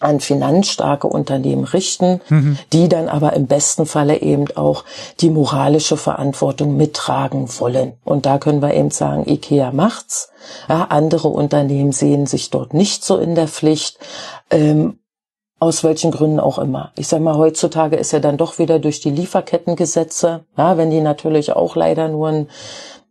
an 0.00 0.20
finanzstarke 0.20 1.06
Unternehmen 1.06 1.64
richten, 1.64 2.20
mhm. 2.28 2.58
die 2.72 2.88
dann 2.88 3.08
aber 3.08 3.32
im 3.32 3.46
besten 3.46 3.86
Falle 3.86 4.20
eben 4.20 4.46
auch 4.56 4.84
die 5.20 5.30
moralische 5.30 5.96
Verantwortung 5.96 6.76
mittragen 6.76 7.48
wollen. 7.58 7.94
Und 8.04 8.26
da 8.26 8.38
können 8.38 8.62
wir 8.62 8.74
eben 8.74 8.90
sagen, 8.90 9.28
IKEA 9.28 9.72
macht's. 9.72 10.30
Ja, 10.68 10.86
andere 10.90 11.28
Unternehmen 11.28 11.92
sehen 11.92 12.26
sich 12.26 12.50
dort 12.50 12.74
nicht 12.74 13.04
so 13.04 13.16
in 13.18 13.34
der 13.34 13.48
Pflicht. 13.48 13.98
Ähm, 14.50 14.98
aus 15.58 15.82
welchen 15.84 16.10
Gründen 16.10 16.38
auch 16.38 16.58
immer. 16.58 16.92
Ich 16.96 17.08
sag 17.08 17.22
mal, 17.22 17.36
heutzutage 17.36 17.96
ist 17.96 18.12
ja 18.12 18.20
dann 18.20 18.36
doch 18.36 18.58
wieder 18.58 18.78
durch 18.78 19.00
die 19.00 19.10
Lieferkettengesetze, 19.10 20.44
ja, 20.56 20.76
wenn 20.76 20.90
die 20.90 21.00
natürlich 21.00 21.52
auch 21.52 21.76
leider 21.76 22.08
nur 22.08 22.28
ein 22.28 22.48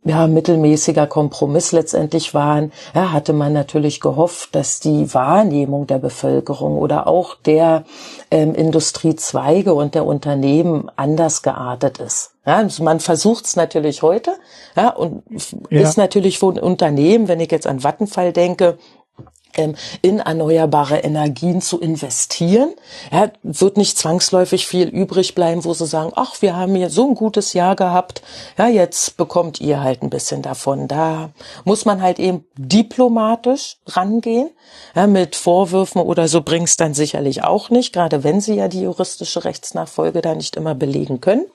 ja, 0.06 0.28
mittelmäßiger 0.28 1.06
Kompromiss 1.06 1.72
letztendlich 1.72 2.32
waren, 2.32 2.72
ja, 2.94 3.12
hatte 3.12 3.32
man 3.32 3.52
natürlich 3.52 4.00
gehofft, 4.00 4.54
dass 4.54 4.78
die 4.78 5.12
Wahrnehmung 5.12 5.86
der 5.86 5.98
Bevölkerung 5.98 6.78
oder 6.78 7.08
auch 7.08 7.34
der 7.34 7.84
ähm, 8.30 8.54
Industriezweige 8.54 9.74
und 9.74 9.96
der 9.96 10.06
Unternehmen 10.06 10.90
anders 10.94 11.42
geartet 11.42 11.98
ist. 11.98 12.32
Ja, 12.46 12.58
also 12.58 12.84
man 12.84 13.00
versucht 13.00 13.46
es 13.46 13.56
natürlich 13.56 14.02
heute, 14.02 14.32
ja, 14.76 14.90
und 14.90 15.24
ja. 15.70 15.80
ist 15.80 15.98
natürlich 15.98 16.38
für 16.38 16.52
ein 16.52 16.60
Unternehmen, 16.60 17.26
wenn 17.26 17.40
ich 17.40 17.50
jetzt 17.50 17.66
an 17.66 17.82
Vattenfall 17.82 18.32
denke, 18.32 18.78
in 20.02 20.18
erneuerbare 20.18 20.98
Energien 20.98 21.60
zu 21.60 21.80
investieren. 21.80 22.74
Ja, 23.12 23.30
wird 23.42 23.76
nicht 23.76 23.98
zwangsläufig 23.98 24.66
viel 24.66 24.88
übrig 24.88 25.34
bleiben, 25.34 25.64
wo 25.64 25.74
sie 25.74 25.86
sagen, 25.86 26.12
ach, 26.14 26.40
wir 26.40 26.56
haben 26.56 26.74
hier 26.74 26.90
so 26.90 27.08
ein 27.08 27.14
gutes 27.14 27.52
Jahr 27.52 27.76
gehabt, 27.76 28.22
ja, 28.58 28.68
jetzt 28.68 29.16
bekommt 29.16 29.60
ihr 29.60 29.82
halt 29.82 30.02
ein 30.02 30.10
bisschen 30.10 30.42
davon. 30.42 30.88
Da 30.88 31.30
muss 31.64 31.84
man 31.84 32.02
halt 32.02 32.18
eben 32.18 32.44
diplomatisch 32.56 33.76
rangehen. 33.86 34.50
Ja, 34.94 35.06
mit 35.06 35.36
Vorwürfen 35.36 36.00
oder 36.00 36.28
so 36.28 36.42
bringt's 36.42 36.76
dann 36.76 36.94
sicherlich 36.94 37.44
auch 37.44 37.70
nicht, 37.70 37.92
gerade 37.92 38.24
wenn 38.24 38.40
sie 38.40 38.54
ja 38.54 38.68
die 38.68 38.82
juristische 38.82 39.44
Rechtsnachfolge 39.44 40.22
da 40.22 40.34
nicht 40.34 40.56
immer 40.56 40.74
belegen 40.74 41.20
können. 41.20 41.46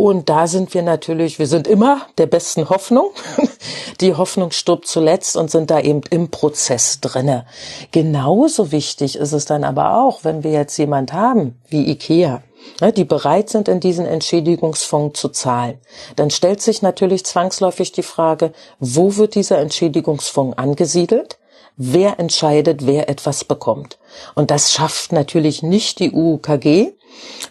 Und 0.00 0.28
da 0.28 0.46
sind 0.46 0.74
wir 0.74 0.82
natürlich, 0.82 1.40
wir 1.40 1.48
sind 1.48 1.66
immer 1.66 2.02
der 2.18 2.26
besten 2.26 2.70
Hoffnung. 2.70 3.10
Die 4.00 4.14
Hoffnung 4.14 4.52
stirbt 4.52 4.86
zuletzt 4.86 5.36
und 5.36 5.50
sind 5.50 5.72
da 5.72 5.80
eben 5.80 6.02
im 6.10 6.30
Prozess 6.30 7.00
drinne. 7.00 7.46
Genauso 7.90 8.70
wichtig 8.70 9.16
ist 9.16 9.32
es 9.32 9.44
dann 9.44 9.64
aber 9.64 10.00
auch, 10.00 10.22
wenn 10.22 10.44
wir 10.44 10.52
jetzt 10.52 10.76
jemand 10.76 11.12
haben 11.12 11.60
wie 11.68 11.90
Ikea, 11.90 12.44
ne, 12.80 12.92
die 12.92 13.04
bereit 13.04 13.48
sind, 13.50 13.66
in 13.66 13.80
diesen 13.80 14.06
Entschädigungsfonds 14.06 15.20
zu 15.20 15.30
zahlen, 15.30 15.80
dann 16.14 16.30
stellt 16.30 16.62
sich 16.62 16.80
natürlich 16.80 17.26
zwangsläufig 17.26 17.90
die 17.90 18.04
Frage, 18.04 18.52
wo 18.78 19.16
wird 19.16 19.34
dieser 19.34 19.58
Entschädigungsfonds 19.58 20.58
angesiedelt? 20.58 21.38
Wer 21.76 22.20
entscheidet, 22.20 22.86
wer 22.86 23.08
etwas 23.08 23.42
bekommt? 23.42 23.98
Und 24.36 24.52
das 24.52 24.72
schafft 24.72 25.10
natürlich 25.10 25.64
nicht 25.64 25.98
die 25.98 26.12
UKG, 26.12 26.92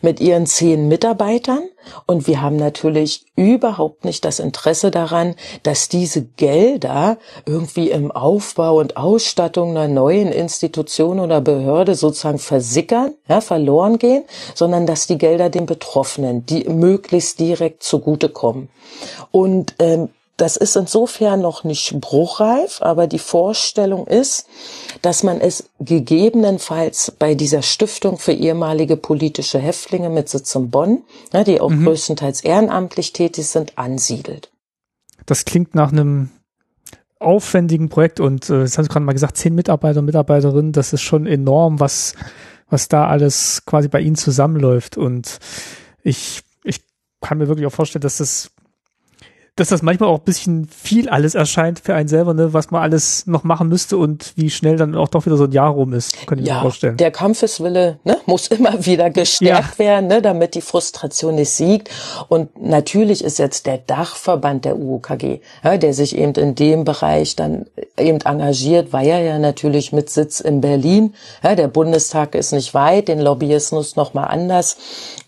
mit 0.01 0.19
ihren 0.19 0.45
zehn 0.45 0.87
Mitarbeitern. 0.87 1.63
Und 2.05 2.27
wir 2.27 2.41
haben 2.41 2.57
natürlich 2.57 3.25
überhaupt 3.35 4.03
nicht 4.03 4.25
das 4.25 4.39
Interesse 4.39 4.91
daran, 4.91 5.35
dass 5.63 5.87
diese 5.87 6.23
Gelder 6.23 7.17
irgendwie 7.45 7.91
im 7.91 8.11
Aufbau 8.11 8.79
und 8.79 8.97
Ausstattung 8.97 9.71
einer 9.71 9.87
neuen 9.87 10.31
Institution 10.31 11.19
oder 11.19 11.39
Behörde 11.39 11.95
sozusagen 11.95 12.39
versickern, 12.39 13.13
ja, 13.27 13.39
verloren 13.39 13.99
gehen, 13.99 14.23
sondern 14.53 14.85
dass 14.85 15.07
die 15.07 15.17
Gelder 15.17 15.49
den 15.49 15.65
Betroffenen, 15.65 16.45
die 16.45 16.65
möglichst 16.65 17.39
direkt 17.39 17.83
zugutekommen. 17.83 18.69
Und 19.31 19.75
ähm, 19.79 20.09
das 20.38 20.55
ist 20.55 20.75
insofern 20.75 21.41
noch 21.41 21.63
nicht 21.63 21.99
bruchreif, 21.99 22.81
aber 22.81 23.07
die 23.07 23.19
Vorstellung 23.19 24.05
ist, 24.05 24.47
dass 25.01 25.23
man 25.23 25.41
es 25.41 25.69
gegebenenfalls 25.79 27.11
bei 27.17 27.33
dieser 27.33 27.63
Stiftung 27.63 28.19
für 28.19 28.33
ehemalige 28.33 28.97
politische 28.97 29.57
Häftlinge 29.57 30.09
mit 30.09 30.29
Sitz 30.29 30.53
in 30.53 30.69
Bonn, 30.69 31.03
ne, 31.33 31.43
die 31.43 31.59
auch 31.59 31.71
mhm. 31.71 31.85
größtenteils 31.85 32.41
ehrenamtlich 32.43 33.13
tätig 33.13 33.47
sind, 33.47 33.77
ansiedelt. 33.79 34.51
Das 35.25 35.43
klingt 35.43 35.73
nach 35.73 35.91
einem 35.91 36.29
aufwendigen 37.19 37.89
Projekt 37.89 38.19
und 38.19 38.47
äh, 38.49 38.59
das 38.59 38.77
hast 38.77 38.85
du 38.85 38.93
gerade 38.93 39.05
mal 39.05 39.13
gesagt, 39.13 39.38
zehn 39.38 39.55
Mitarbeiter 39.55 39.99
und 39.99 40.05
Mitarbeiterinnen, 40.05 40.71
das 40.71 40.93
ist 40.93 41.01
schon 41.01 41.25
enorm, 41.25 41.79
was, 41.79 42.13
was 42.69 42.88
da 42.88 43.07
alles 43.07 43.63
quasi 43.65 43.88
bei 43.88 44.01
ihnen 44.01 44.15
zusammenläuft. 44.15 44.97
Und 44.97 45.39
ich, 46.03 46.41
ich 46.63 46.81
kann 47.21 47.39
mir 47.39 47.47
wirklich 47.47 47.65
auch 47.65 47.71
vorstellen, 47.71 48.03
dass 48.03 48.17
das 48.17 48.51
dass 49.57 49.69
das 49.69 49.81
manchmal 49.81 50.09
auch 50.09 50.19
ein 50.19 50.23
bisschen 50.23 50.67
viel 50.67 51.09
alles 51.09 51.35
erscheint 51.35 51.79
für 51.79 51.95
einen 51.95 52.07
selber, 52.07 52.33
ne, 52.33 52.53
was 52.53 52.71
man 52.71 52.81
alles 52.81 53.25
noch 53.25 53.43
machen 53.43 53.67
müsste 53.67 53.97
und 53.97 54.33
wie 54.35 54.49
schnell 54.49 54.77
dann 54.77 54.95
auch 54.95 55.07
doch 55.07 55.25
wieder 55.25 55.35
so 55.35 55.45
ein 55.45 55.51
Jahr 55.51 55.71
rum 55.71 55.93
ist, 55.93 56.27
kann 56.27 56.39
ich 56.39 56.47
ja, 56.47 56.55
mir 56.55 56.61
vorstellen. 56.61 56.97
Der 56.97 57.11
Kampfeswille 57.11 57.99
ne, 58.03 58.17
muss 58.27 58.47
immer 58.47 58.85
wieder 58.85 59.09
gestärkt 59.09 59.79
ja. 59.79 59.79
werden, 59.79 60.07
ne, 60.07 60.21
damit 60.21 60.55
die 60.55 60.61
Frustration 60.61 61.35
nicht 61.35 61.49
siegt. 61.49 61.89
Und 62.29 62.61
natürlich 62.61 63.23
ist 63.23 63.39
jetzt 63.39 63.65
der 63.65 63.79
Dachverband 63.79 64.63
der 64.63 64.77
UOKG, 64.77 65.41
ja, 65.63 65.77
der 65.77 65.93
sich 65.93 66.15
eben 66.15 66.33
in 66.33 66.55
dem 66.55 66.83
Bereich 66.83 67.35
dann 67.35 67.65
eben 67.97 68.21
engagiert, 68.21 68.93
weil 68.93 69.07
er 69.07 69.21
ja 69.21 69.39
natürlich 69.39 69.91
mit 69.91 70.09
Sitz 70.11 70.39
in 70.39 70.61
Berlin, 70.61 71.15
ja, 71.43 71.55
der 71.55 71.67
Bundestag 71.67 72.35
ist 72.35 72.51
nicht 72.53 72.75
weit, 72.75 73.07
den 73.07 73.19
Lobbyismus 73.19 73.95
noch 73.95 74.13
mal 74.13 74.25
anders 74.25 74.77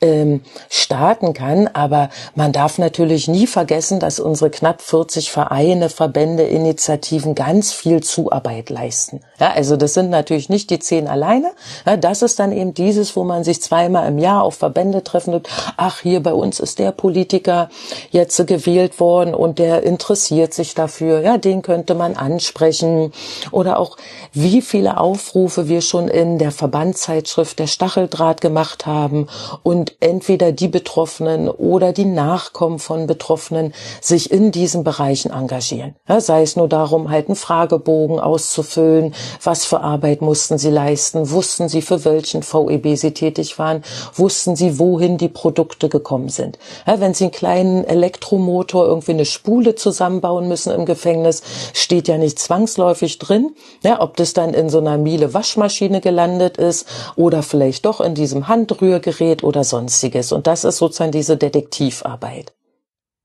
ähm, 0.02 0.42
starten 0.70 1.34
kann. 1.34 1.68
Aber 1.68 2.10
man 2.36 2.52
darf 2.52 2.78
natürlich 2.78 3.28
nie 3.28 3.48
vergessen, 3.48 4.00
dass 4.00 4.20
unsere 4.20 4.50
knapp 4.50 4.82
40 4.82 5.32
Vereine, 5.32 5.90
Verbände, 5.90 6.44
Initiativen 6.44 7.36
ganz 7.36 7.72
viel 7.72 8.02
Zuarbeit 8.02 8.70
leisten. 8.70 9.22
Ja, 9.40 9.52
also 9.52 9.78
das 9.78 9.94
sind 9.94 10.10
natürlich 10.10 10.50
nicht 10.50 10.70
die 10.70 10.80
zehn 10.80 11.08
alleine. 11.08 11.52
Ja, 11.86 11.98
das 11.98 12.22
ist 12.22 12.40
dann 12.40 12.52
eben 12.52 12.74
dieses, 12.74 13.16
wo 13.16 13.24
man 13.24 13.44
sich 13.44 13.62
zweimal 13.62 14.08
im 14.08 14.18
Jahr 14.18 14.44
auf 14.44 14.56
Verbände 14.56 15.04
treffen 15.04 15.34
und 15.34 15.48
ach, 15.78 16.02
hier 16.02 16.22
bei 16.22 16.34
uns 16.34 16.60
ist 16.60 16.80
der 16.80 16.92
Politiker 16.92 17.70
jetzt 18.12 18.46
gewählt 18.48 19.00
worden 19.00 19.34
und 19.34 19.60
der 19.60 19.84
interessiert 19.84 20.54
sich 20.54 20.74
dafür. 20.76 21.22
Ja, 21.22 21.38
den 21.38 21.62
könnte 21.62 21.96
man 21.96 22.16
ansprechen. 22.16 23.12
Oder 23.52 23.80
auch, 23.80 23.98
wie 24.34 24.62
viele 24.62 24.98
Aufrufe 24.98 25.68
wir 25.68 25.82
schon 25.82 26.08
in 26.08 26.38
der 26.38 26.52
Verbandszeitschrift 26.52 27.60
der 27.60 27.68
Stacheldraht 27.68 28.42
gemacht 28.42 28.86
haben 28.86 29.28
und 29.64 29.96
entweder 30.00 30.52
die 30.52 30.68
Betroffenen 30.68 31.50
oder 31.50 31.94
die 31.94 32.06
Nachkommen 32.06 32.80
von 32.80 33.08
Betroffenen 33.08 33.74
sich 34.02 34.32
in 34.32 34.52
diesen 34.52 34.84
Bereichen 34.84 35.32
engagieren. 35.32 35.96
Ja, 36.08 36.22
sei 36.22 36.42
es 36.42 36.56
nur 36.56 36.68
darum, 36.68 37.10
halt 37.10 37.28
einen 37.28 37.36
Fragebogen 37.36 38.20
auszufüllen, 38.20 39.14
was 39.44 39.66
für 39.66 39.82
Arbeit 39.82 40.22
mussten 40.22 40.58
sie 40.58 40.70
leisten, 40.70 41.30
wussten 41.32 41.70
sie, 41.70 41.82
für 41.82 42.06
welchen 42.06 42.44
VEB 42.44 42.98
sie 42.98 43.12
tätig 43.12 43.60
waren, 43.60 43.84
wussten 44.16 44.56
sie, 44.56 44.80
wohin 44.80 45.18
die 45.18 45.30
Produkte 45.30 45.90
gekommen 45.90 46.30
sind. 46.30 46.58
Ja, 46.86 47.00
wenn 47.00 47.14
sie 47.14 47.26
einen 47.26 47.32
kleinen 47.32 47.84
Elektromotor 47.84 48.86
irgendwie 48.86 49.12
eine 49.12 49.26
Spule 49.26 49.76
zusammenbauen 49.76 50.48
müssen 50.48 50.74
im 50.74 50.86
Gefängnis, 50.86 51.42
steht 51.74 52.08
ja 52.08 52.18
nicht 52.18 52.40
zwangsläufig 52.40 53.20
drin, 53.20 53.52
ja, 53.84 54.02
ob 54.02 54.18
das 54.18 54.34
dann 54.34 54.54
in 54.54 54.70
so 54.70 54.80
einer 54.80 54.98
Miele 54.98 55.34
Waschmaschine 55.34 56.02
gelandet 56.02 56.58
ist 56.58 56.88
oder 57.16 57.44
vielleicht 57.44 57.86
doch 57.86 58.02
in 58.02 58.16
diesem 58.16 58.48
Handrührgerät 58.48 59.44
oder 59.44 59.64
sonstiges. 59.64 60.32
Und 60.32 60.48
das 60.48 60.64
ist 60.64 60.78
sozusagen 60.78 61.12
diese 61.12 61.38
Detektivarbeit. 61.38 62.54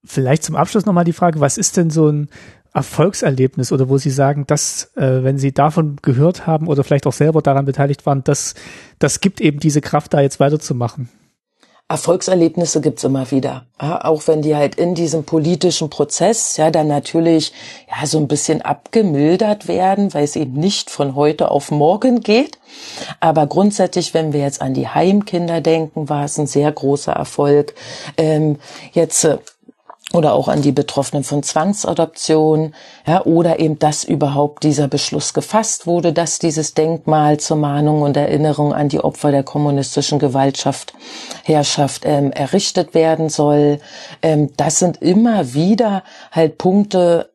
Vielleicht 0.04 0.44
zum 0.44 0.54
Abschluss 0.54 0.84
nochmal 0.84 1.04
die 1.04 1.14
Frage, 1.14 1.40
was 1.40 1.56
ist 1.56 1.76
denn 1.76 1.90
so 1.90 2.08
ein 2.08 2.28
Erfolgserlebnis 2.74 3.70
oder 3.70 3.88
wo 3.88 3.98
Sie 3.98 4.10
sagen, 4.10 4.46
dass, 4.46 4.90
äh, 4.96 5.22
wenn 5.22 5.38
Sie 5.38 5.52
davon 5.52 5.96
gehört 6.02 6.46
haben 6.46 6.66
oder 6.66 6.82
vielleicht 6.82 7.06
auch 7.06 7.12
selber 7.12 7.40
daran 7.40 7.64
beteiligt 7.64 8.04
waren, 8.04 8.24
dass 8.24 8.54
das 8.98 9.20
gibt 9.20 9.40
eben 9.40 9.60
diese 9.60 9.80
Kraft, 9.80 10.12
da 10.12 10.20
jetzt 10.20 10.40
weiterzumachen? 10.40 11.08
Erfolgserlebnisse 11.86 12.80
gibt's 12.80 13.04
immer 13.04 13.30
wieder. 13.30 13.66
Ja, 13.80 14.02
auch 14.04 14.26
wenn 14.26 14.40
die 14.40 14.56
halt 14.56 14.76
in 14.76 14.94
diesem 14.94 15.24
politischen 15.24 15.90
Prozess 15.90 16.56
ja 16.56 16.70
dann 16.70 16.88
natürlich 16.88 17.52
ja 17.88 18.06
so 18.06 18.18
ein 18.18 18.26
bisschen 18.26 18.62
abgemildert 18.62 19.68
werden, 19.68 20.14
weil 20.14 20.24
es 20.24 20.34
eben 20.34 20.54
nicht 20.54 20.88
von 20.88 21.14
heute 21.14 21.50
auf 21.50 21.70
morgen 21.70 22.20
geht. 22.20 22.58
Aber 23.20 23.46
grundsätzlich, 23.46 24.14
wenn 24.14 24.32
wir 24.32 24.40
jetzt 24.40 24.62
an 24.62 24.72
die 24.72 24.88
Heimkinder 24.88 25.60
denken, 25.60 26.08
war 26.08 26.24
es 26.24 26.38
ein 26.38 26.46
sehr 26.46 26.72
großer 26.72 27.12
Erfolg. 27.12 27.74
Ähm, 28.16 28.56
jetzt 28.92 29.22
äh, 29.24 29.36
oder 30.12 30.34
auch 30.34 30.48
an 30.48 30.62
die 30.62 30.72
Betroffenen 30.72 31.24
von 31.24 31.42
Zwangsadoption, 31.42 32.74
ja, 33.06 33.24
oder 33.24 33.58
eben, 33.58 33.78
dass 33.78 34.04
überhaupt 34.04 34.62
dieser 34.62 34.86
Beschluss 34.86 35.34
gefasst 35.34 35.86
wurde, 35.86 36.12
dass 36.12 36.38
dieses 36.38 36.74
Denkmal 36.74 37.38
zur 37.40 37.56
Mahnung 37.56 38.02
und 38.02 38.16
Erinnerung 38.16 38.72
an 38.72 38.88
die 38.88 39.00
Opfer 39.00 39.32
der 39.32 39.42
kommunistischen 39.42 40.18
Gewaltschaft, 40.18 40.94
Herrschaft 41.42 42.02
ähm, 42.04 42.30
errichtet 42.32 42.94
werden 42.94 43.28
soll. 43.28 43.80
Ähm, 44.22 44.50
das 44.56 44.78
sind 44.78 45.02
immer 45.02 45.54
wieder 45.54 46.04
halt 46.30 46.58
Punkte, 46.58 47.30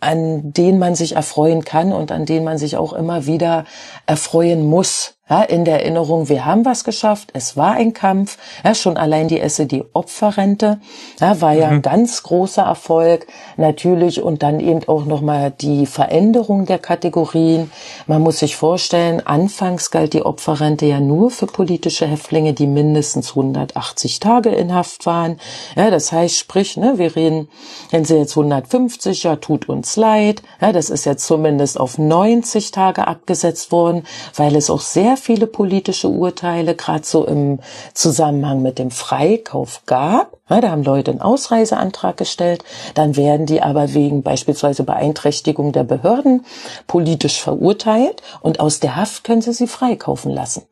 an 0.00 0.52
denen 0.52 0.78
man 0.78 0.94
sich 0.94 1.16
erfreuen 1.16 1.64
kann 1.64 1.92
und 1.92 2.10
an 2.10 2.26
denen 2.26 2.44
man 2.44 2.58
sich 2.58 2.76
auch 2.76 2.92
immer 2.92 3.26
wieder 3.26 3.64
erfreuen 4.06 4.64
muss 4.66 5.14
ja, 5.30 5.42
in 5.42 5.64
der 5.64 5.80
Erinnerung, 5.80 6.28
wir 6.28 6.44
haben 6.44 6.64
was 6.64 6.82
geschafft, 6.82 7.30
es 7.34 7.56
war 7.56 7.74
ein 7.74 7.92
Kampf, 7.92 8.36
ja, 8.64 8.74
schon 8.74 8.96
allein 8.96 9.28
die 9.28 9.40
SED-Opferrente, 9.40 10.80
ja, 11.20 11.40
war 11.40 11.52
ja 11.52 11.68
mhm. 11.68 11.74
ein 11.74 11.82
ganz 11.82 12.24
großer 12.24 12.62
Erfolg, 12.62 13.28
natürlich, 13.56 14.20
und 14.20 14.42
dann 14.42 14.58
eben 14.58 14.80
auch 14.88 15.04
nochmal 15.04 15.52
die 15.52 15.86
Veränderung 15.86 16.66
der 16.66 16.78
Kategorien. 16.78 17.70
Man 18.08 18.22
muss 18.22 18.40
sich 18.40 18.56
vorstellen, 18.56 19.24
anfangs 19.24 19.90
galt 19.90 20.14
die 20.14 20.22
Opferrente 20.22 20.86
ja 20.86 20.98
nur 20.98 21.30
für 21.30 21.46
politische 21.46 22.06
Häftlinge, 22.06 22.52
die 22.52 22.66
mindestens 22.66 23.30
180 23.30 24.18
Tage 24.18 24.50
in 24.50 24.74
Haft 24.74 25.06
waren. 25.06 25.38
Ja, 25.76 25.90
das 25.90 26.10
heißt, 26.10 26.36
sprich, 26.36 26.76
ne, 26.76 26.94
wir 26.96 27.14
reden, 27.14 27.48
wenn 27.90 28.04
sie 28.04 28.16
jetzt 28.16 28.36
150, 28.36 29.22
ja, 29.22 29.36
tut 29.36 29.68
uns 29.68 29.94
leid, 29.96 30.42
ja, 30.60 30.72
das 30.72 30.90
ist 30.90 31.04
jetzt 31.04 31.24
zumindest 31.24 31.78
auf 31.78 31.98
90 31.98 32.72
Tage 32.72 33.06
abgesetzt 33.06 33.70
worden, 33.70 34.02
weil 34.34 34.56
es 34.56 34.70
auch 34.70 34.80
sehr 34.80 35.16
viele 35.20 35.46
politische 35.46 36.08
Urteile, 36.08 36.74
gerade 36.74 37.04
so 37.04 37.26
im 37.26 37.60
Zusammenhang 37.94 38.62
mit 38.62 38.78
dem 38.78 38.90
Freikauf 38.90 39.82
gab. 39.86 40.38
Ja, 40.48 40.60
da 40.60 40.70
haben 40.70 40.82
Leute 40.82 41.12
einen 41.12 41.20
Ausreiseantrag 41.20 42.16
gestellt, 42.16 42.64
dann 42.94 43.16
werden 43.16 43.46
die 43.46 43.62
aber 43.62 43.94
wegen 43.94 44.22
beispielsweise 44.22 44.82
Beeinträchtigung 44.82 45.72
der 45.72 45.84
Behörden 45.84 46.44
politisch 46.86 47.40
verurteilt 47.40 48.22
und 48.40 48.58
aus 48.58 48.80
der 48.80 48.96
Haft 48.96 49.22
können 49.22 49.42
sie 49.42 49.52
sie 49.52 49.68
freikaufen 49.68 50.32
lassen. 50.32 50.62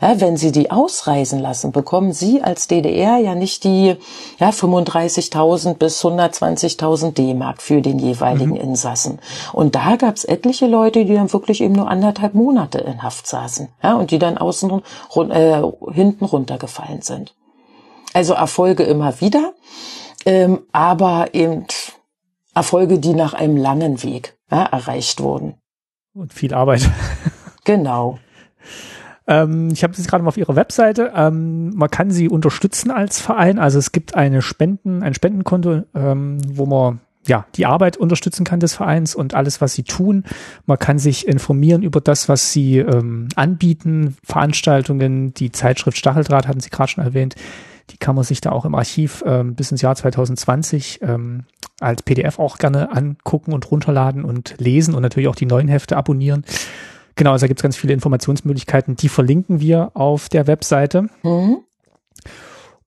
Ja, 0.00 0.20
wenn 0.20 0.36
Sie 0.36 0.52
die 0.52 0.70
ausreisen 0.70 1.40
lassen, 1.40 1.72
bekommen 1.72 2.12
Sie 2.12 2.42
als 2.42 2.68
DDR 2.68 3.18
ja 3.18 3.34
nicht 3.34 3.64
die 3.64 3.96
ja, 4.38 4.50
35.000 4.50 5.74
bis 5.74 6.04
120.000 6.04 7.12
D-Mark 7.14 7.62
für 7.62 7.80
den 7.80 7.98
jeweiligen 7.98 8.50
mhm. 8.50 8.56
Insassen. 8.56 9.20
Und 9.52 9.74
da 9.74 9.96
gab 9.96 10.16
es 10.16 10.24
etliche 10.24 10.66
Leute, 10.66 11.04
die 11.04 11.14
dann 11.14 11.32
wirklich 11.32 11.60
eben 11.62 11.74
nur 11.74 11.88
anderthalb 11.88 12.34
Monate 12.34 12.78
in 12.78 13.02
Haft 13.02 13.26
saßen 13.26 13.68
ja, 13.82 13.94
und 13.94 14.10
die 14.10 14.18
dann 14.18 14.38
außen 14.38 14.82
äh, 15.30 15.62
hinten 15.92 16.24
runtergefallen 16.24 17.02
sind. 17.02 17.34
Also 18.12 18.34
Erfolge 18.34 18.82
immer 18.82 19.20
wieder, 19.20 19.54
ähm, 20.24 20.60
aber 20.72 21.34
eben 21.34 21.66
Erfolge, 22.54 22.98
die 22.98 23.14
nach 23.14 23.34
einem 23.34 23.56
langen 23.56 24.02
Weg 24.02 24.38
ja, 24.50 24.64
erreicht 24.64 25.20
wurden. 25.20 25.54
Und 26.14 26.32
viel 26.32 26.54
Arbeit. 26.54 26.88
Genau. 27.64 28.18
Ähm, 29.26 29.70
ich 29.72 29.82
habe 29.82 29.94
sie 29.94 30.06
gerade 30.06 30.22
mal 30.22 30.28
auf 30.28 30.36
ihrer 30.36 30.56
Webseite. 30.56 31.12
Ähm, 31.14 31.70
man 31.74 31.90
kann 31.90 32.10
sie 32.10 32.28
unterstützen 32.28 32.90
als 32.90 33.20
Verein. 33.20 33.58
Also 33.58 33.78
es 33.78 33.92
gibt 33.92 34.14
eine 34.14 34.42
Spenden, 34.42 35.02
ein 35.02 35.14
Spendenkonto, 35.14 35.82
ähm, 35.94 36.38
wo 36.48 36.66
man 36.66 37.00
ja, 37.26 37.46
die 37.56 37.66
Arbeit 37.66 37.96
unterstützen 37.96 38.44
kann 38.44 38.60
des 38.60 38.74
Vereins 38.74 39.14
und 39.14 39.34
alles, 39.34 39.60
was 39.60 39.74
sie 39.74 39.82
tun. 39.82 40.24
Man 40.64 40.78
kann 40.78 40.98
sich 40.98 41.26
informieren 41.26 41.82
über 41.82 42.00
das, 42.00 42.28
was 42.28 42.52
sie 42.52 42.78
ähm, 42.78 43.28
anbieten, 43.34 44.16
Veranstaltungen, 44.22 45.34
die 45.34 45.52
Zeitschrift 45.52 45.98
Stacheldraht 45.98 46.46
hatten 46.46 46.60
Sie 46.60 46.70
gerade 46.70 46.90
schon 46.90 47.04
erwähnt. 47.04 47.34
Die 47.90 47.98
kann 47.98 48.14
man 48.14 48.24
sich 48.24 48.40
da 48.40 48.50
auch 48.50 48.64
im 48.64 48.74
Archiv 48.74 49.22
ähm, 49.26 49.54
bis 49.54 49.70
ins 49.70 49.82
Jahr 49.82 49.94
2020 49.94 51.00
ähm, 51.02 51.44
als 51.80 52.02
PDF 52.02 52.38
auch 52.38 52.58
gerne 52.58 52.90
angucken 52.92 53.52
und 53.52 53.70
runterladen 53.70 54.24
und 54.24 54.54
lesen 54.58 54.94
und 54.94 55.02
natürlich 55.02 55.28
auch 55.28 55.36
die 55.36 55.46
neuen 55.46 55.68
Hefte 55.68 55.96
abonnieren. 55.96 56.44
Genau, 57.16 57.32
also 57.32 57.44
da 57.44 57.48
gibt 57.48 57.60
es 57.60 57.62
ganz 57.62 57.76
viele 57.76 57.94
Informationsmöglichkeiten, 57.94 58.96
die 58.96 59.08
verlinken 59.08 59.60
wir 59.60 59.90
auf 59.94 60.28
der 60.28 60.46
Webseite. 60.46 61.08
Mhm. 61.22 61.58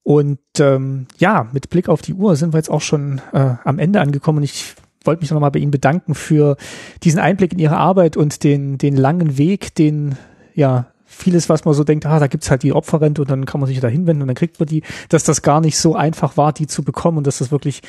Und 0.04 0.40
ähm, 0.60 1.08
ja, 1.18 1.48
mit 1.52 1.70
Blick 1.70 1.90
auf 1.90 2.02
die 2.02 2.14
Uhr 2.14 2.36
sind 2.36 2.54
wir 2.54 2.58
jetzt 2.58 2.70
auch 2.70 2.82
schon 2.82 3.22
äh, 3.34 3.56
am 3.64 3.80
Ende 3.80 4.02
angekommen 4.02 4.40
und 4.40 4.44
ich 4.44 4.76
wollte 5.04 5.22
mich 5.22 5.32
nochmal 5.32 5.52
bei 5.52 5.60
Ihnen 5.60 5.72
bedanken 5.72 6.16
für 6.16 6.58
diesen 7.04 7.20
Einblick 7.20 7.54
in 7.54 7.60
Ihre 7.60 7.78
Arbeit 7.78 8.18
und 8.18 8.44
den, 8.44 8.78
den 8.78 8.96
langen 8.96 9.38
Weg, 9.38 9.76
den 9.76 10.18
ja 10.54 10.88
vieles, 11.06 11.50
was 11.50 11.66
man 11.66 11.74
so 11.74 11.84
denkt, 11.84 12.06
ah, 12.06 12.20
da 12.20 12.28
gibt's 12.28 12.52
halt 12.52 12.64
die 12.64 12.74
Opferrente 12.74 13.22
und 13.22 13.32
dann 13.32 13.46
kann 13.46 13.60
man 13.60 13.68
sich 13.68 13.80
da 13.80 13.88
hinwenden 13.88 14.22
und 14.22 14.28
dann 14.28 14.36
kriegt 14.36 14.60
man 14.60 14.68
die, 14.68 14.84
dass 15.10 15.24
das 15.24 15.42
gar 15.42 15.62
nicht 15.62 15.78
so 15.78 15.96
einfach 15.96 16.38
war, 16.38 16.54
die 16.54 16.68
zu 16.68 16.84
bekommen 16.84 17.18
und 17.18 17.28
dass 17.28 17.40
das 17.40 17.52
wirklich 17.52 17.82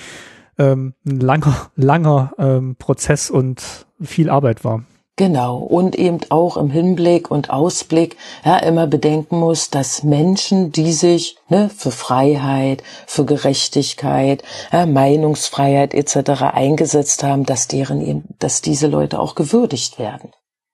ähm, 0.59 0.95
ein 1.07 1.21
langer, 1.21 1.71
langer 1.77 2.33
ähm, 2.39 2.77
Prozess 2.77 3.31
und 3.31 3.87
viel 4.01 4.31
Arbeit 4.31 4.65
war. 4.65 4.85
Genau. 5.21 5.59
Und 5.59 5.97
eben 5.97 6.21
auch 6.31 6.57
im 6.57 6.71
Hinblick 6.71 7.31
und 7.31 7.51
Ausblick 7.51 8.17
ja, 8.43 8.57
immer 8.57 8.87
bedenken 8.87 9.39
muss, 9.39 9.69
dass 9.69 10.03
Menschen, 10.03 10.73
die 10.73 10.95
sich 10.95 11.37
ne, 11.51 11.69
für 11.69 11.91
Freiheit, 11.91 12.83
für 13.07 13.27
Gerechtigkeit, 13.27 14.43
ja, 14.73 14.87
Meinungsfreiheit 14.87 15.93
etc. 15.93 16.41
eingesetzt 16.55 17.23
haben, 17.23 17.45
dass 17.45 17.69
deren 17.69 18.01
eben, 18.01 18.25
dass 18.39 18.63
diese 18.63 18.87
Leute 18.87 19.21
auch 19.21 19.35
gewürdigt 19.35 19.99
werden. 19.99 20.31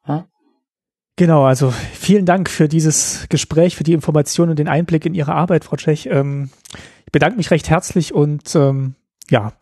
Ja? 0.06 0.28
Genau, 1.16 1.42
also 1.42 1.72
vielen 1.72 2.24
Dank 2.24 2.48
für 2.48 2.68
dieses 2.68 3.26
Gespräch, 3.28 3.74
für 3.74 3.82
die 3.82 3.94
Informationen 3.94 4.50
und 4.50 4.60
den 4.60 4.68
Einblick 4.68 5.06
in 5.06 5.14
Ihre 5.14 5.34
Arbeit, 5.34 5.64
Frau 5.64 5.74
Tschech. 5.74 6.06
Ähm, 6.06 6.50
ich 7.04 7.10
bedanke 7.10 7.36
mich 7.36 7.50
recht 7.50 7.68
herzlich 7.68 8.14
und 8.14 8.54
ähm, 8.54 8.94
ja, 9.28 9.54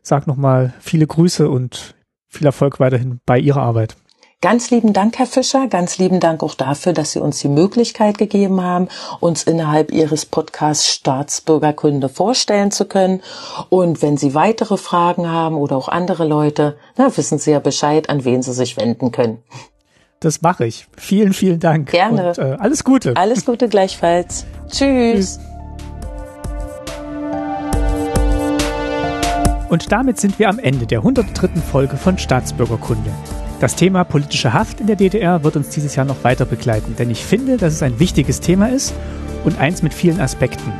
sag 0.00 0.26
nochmal 0.26 0.72
viele 0.80 1.06
Grüße 1.06 1.46
und 1.50 1.94
viel 2.26 2.46
Erfolg 2.46 2.80
weiterhin 2.80 3.20
bei 3.26 3.38
Ihrer 3.38 3.60
Arbeit. 3.60 3.98
Ganz 4.42 4.70
lieben 4.70 4.94
Dank, 4.94 5.18
Herr 5.18 5.26
Fischer. 5.26 5.66
Ganz 5.68 5.98
lieben 5.98 6.18
Dank 6.18 6.42
auch 6.42 6.54
dafür, 6.54 6.94
dass 6.94 7.12
Sie 7.12 7.18
uns 7.20 7.40
die 7.40 7.48
Möglichkeit 7.48 8.16
gegeben 8.16 8.62
haben, 8.62 8.88
uns 9.20 9.42
innerhalb 9.42 9.92
Ihres 9.92 10.24
Podcasts 10.24 10.88
Staatsbürgerkunde 10.88 12.08
vorstellen 12.08 12.70
zu 12.70 12.86
können. 12.86 13.20
Und 13.68 14.00
wenn 14.00 14.16
Sie 14.16 14.34
weitere 14.34 14.78
Fragen 14.78 15.28
haben 15.28 15.56
oder 15.56 15.76
auch 15.76 15.88
andere 15.88 16.26
Leute, 16.26 16.78
na, 16.96 17.14
wissen 17.14 17.38
Sie 17.38 17.50
ja 17.50 17.58
Bescheid, 17.58 18.08
an 18.08 18.24
wen 18.24 18.42
Sie 18.42 18.54
sich 18.54 18.78
wenden 18.78 19.12
können. 19.12 19.42
Das 20.20 20.40
mache 20.40 20.64
ich. 20.64 20.86
Vielen, 20.96 21.34
vielen 21.34 21.60
Dank. 21.60 21.90
Gerne. 21.90 22.28
Und, 22.28 22.38
äh, 22.38 22.56
alles 22.58 22.82
Gute. 22.82 23.18
Alles 23.18 23.44
Gute 23.44 23.68
gleichfalls. 23.68 24.46
Tschüss. 24.70 25.38
Tschüss. 25.38 25.40
Und 29.68 29.92
damit 29.92 30.18
sind 30.18 30.38
wir 30.38 30.48
am 30.48 30.58
Ende 30.58 30.86
der 30.86 31.00
103. 31.00 31.60
Folge 31.60 31.98
von 31.98 32.16
Staatsbürgerkunde. 32.16 33.10
Das 33.60 33.76
Thema 33.76 34.04
politische 34.04 34.54
Haft 34.54 34.80
in 34.80 34.86
der 34.86 34.96
DDR 34.96 35.44
wird 35.44 35.54
uns 35.54 35.68
dieses 35.68 35.94
Jahr 35.94 36.06
noch 36.06 36.24
weiter 36.24 36.46
begleiten, 36.46 36.96
denn 36.98 37.10
ich 37.10 37.22
finde, 37.22 37.58
dass 37.58 37.74
es 37.74 37.82
ein 37.82 38.00
wichtiges 38.00 38.40
Thema 38.40 38.70
ist 38.70 38.94
und 39.44 39.58
eins 39.58 39.82
mit 39.82 39.92
vielen 39.92 40.18
Aspekten. 40.18 40.72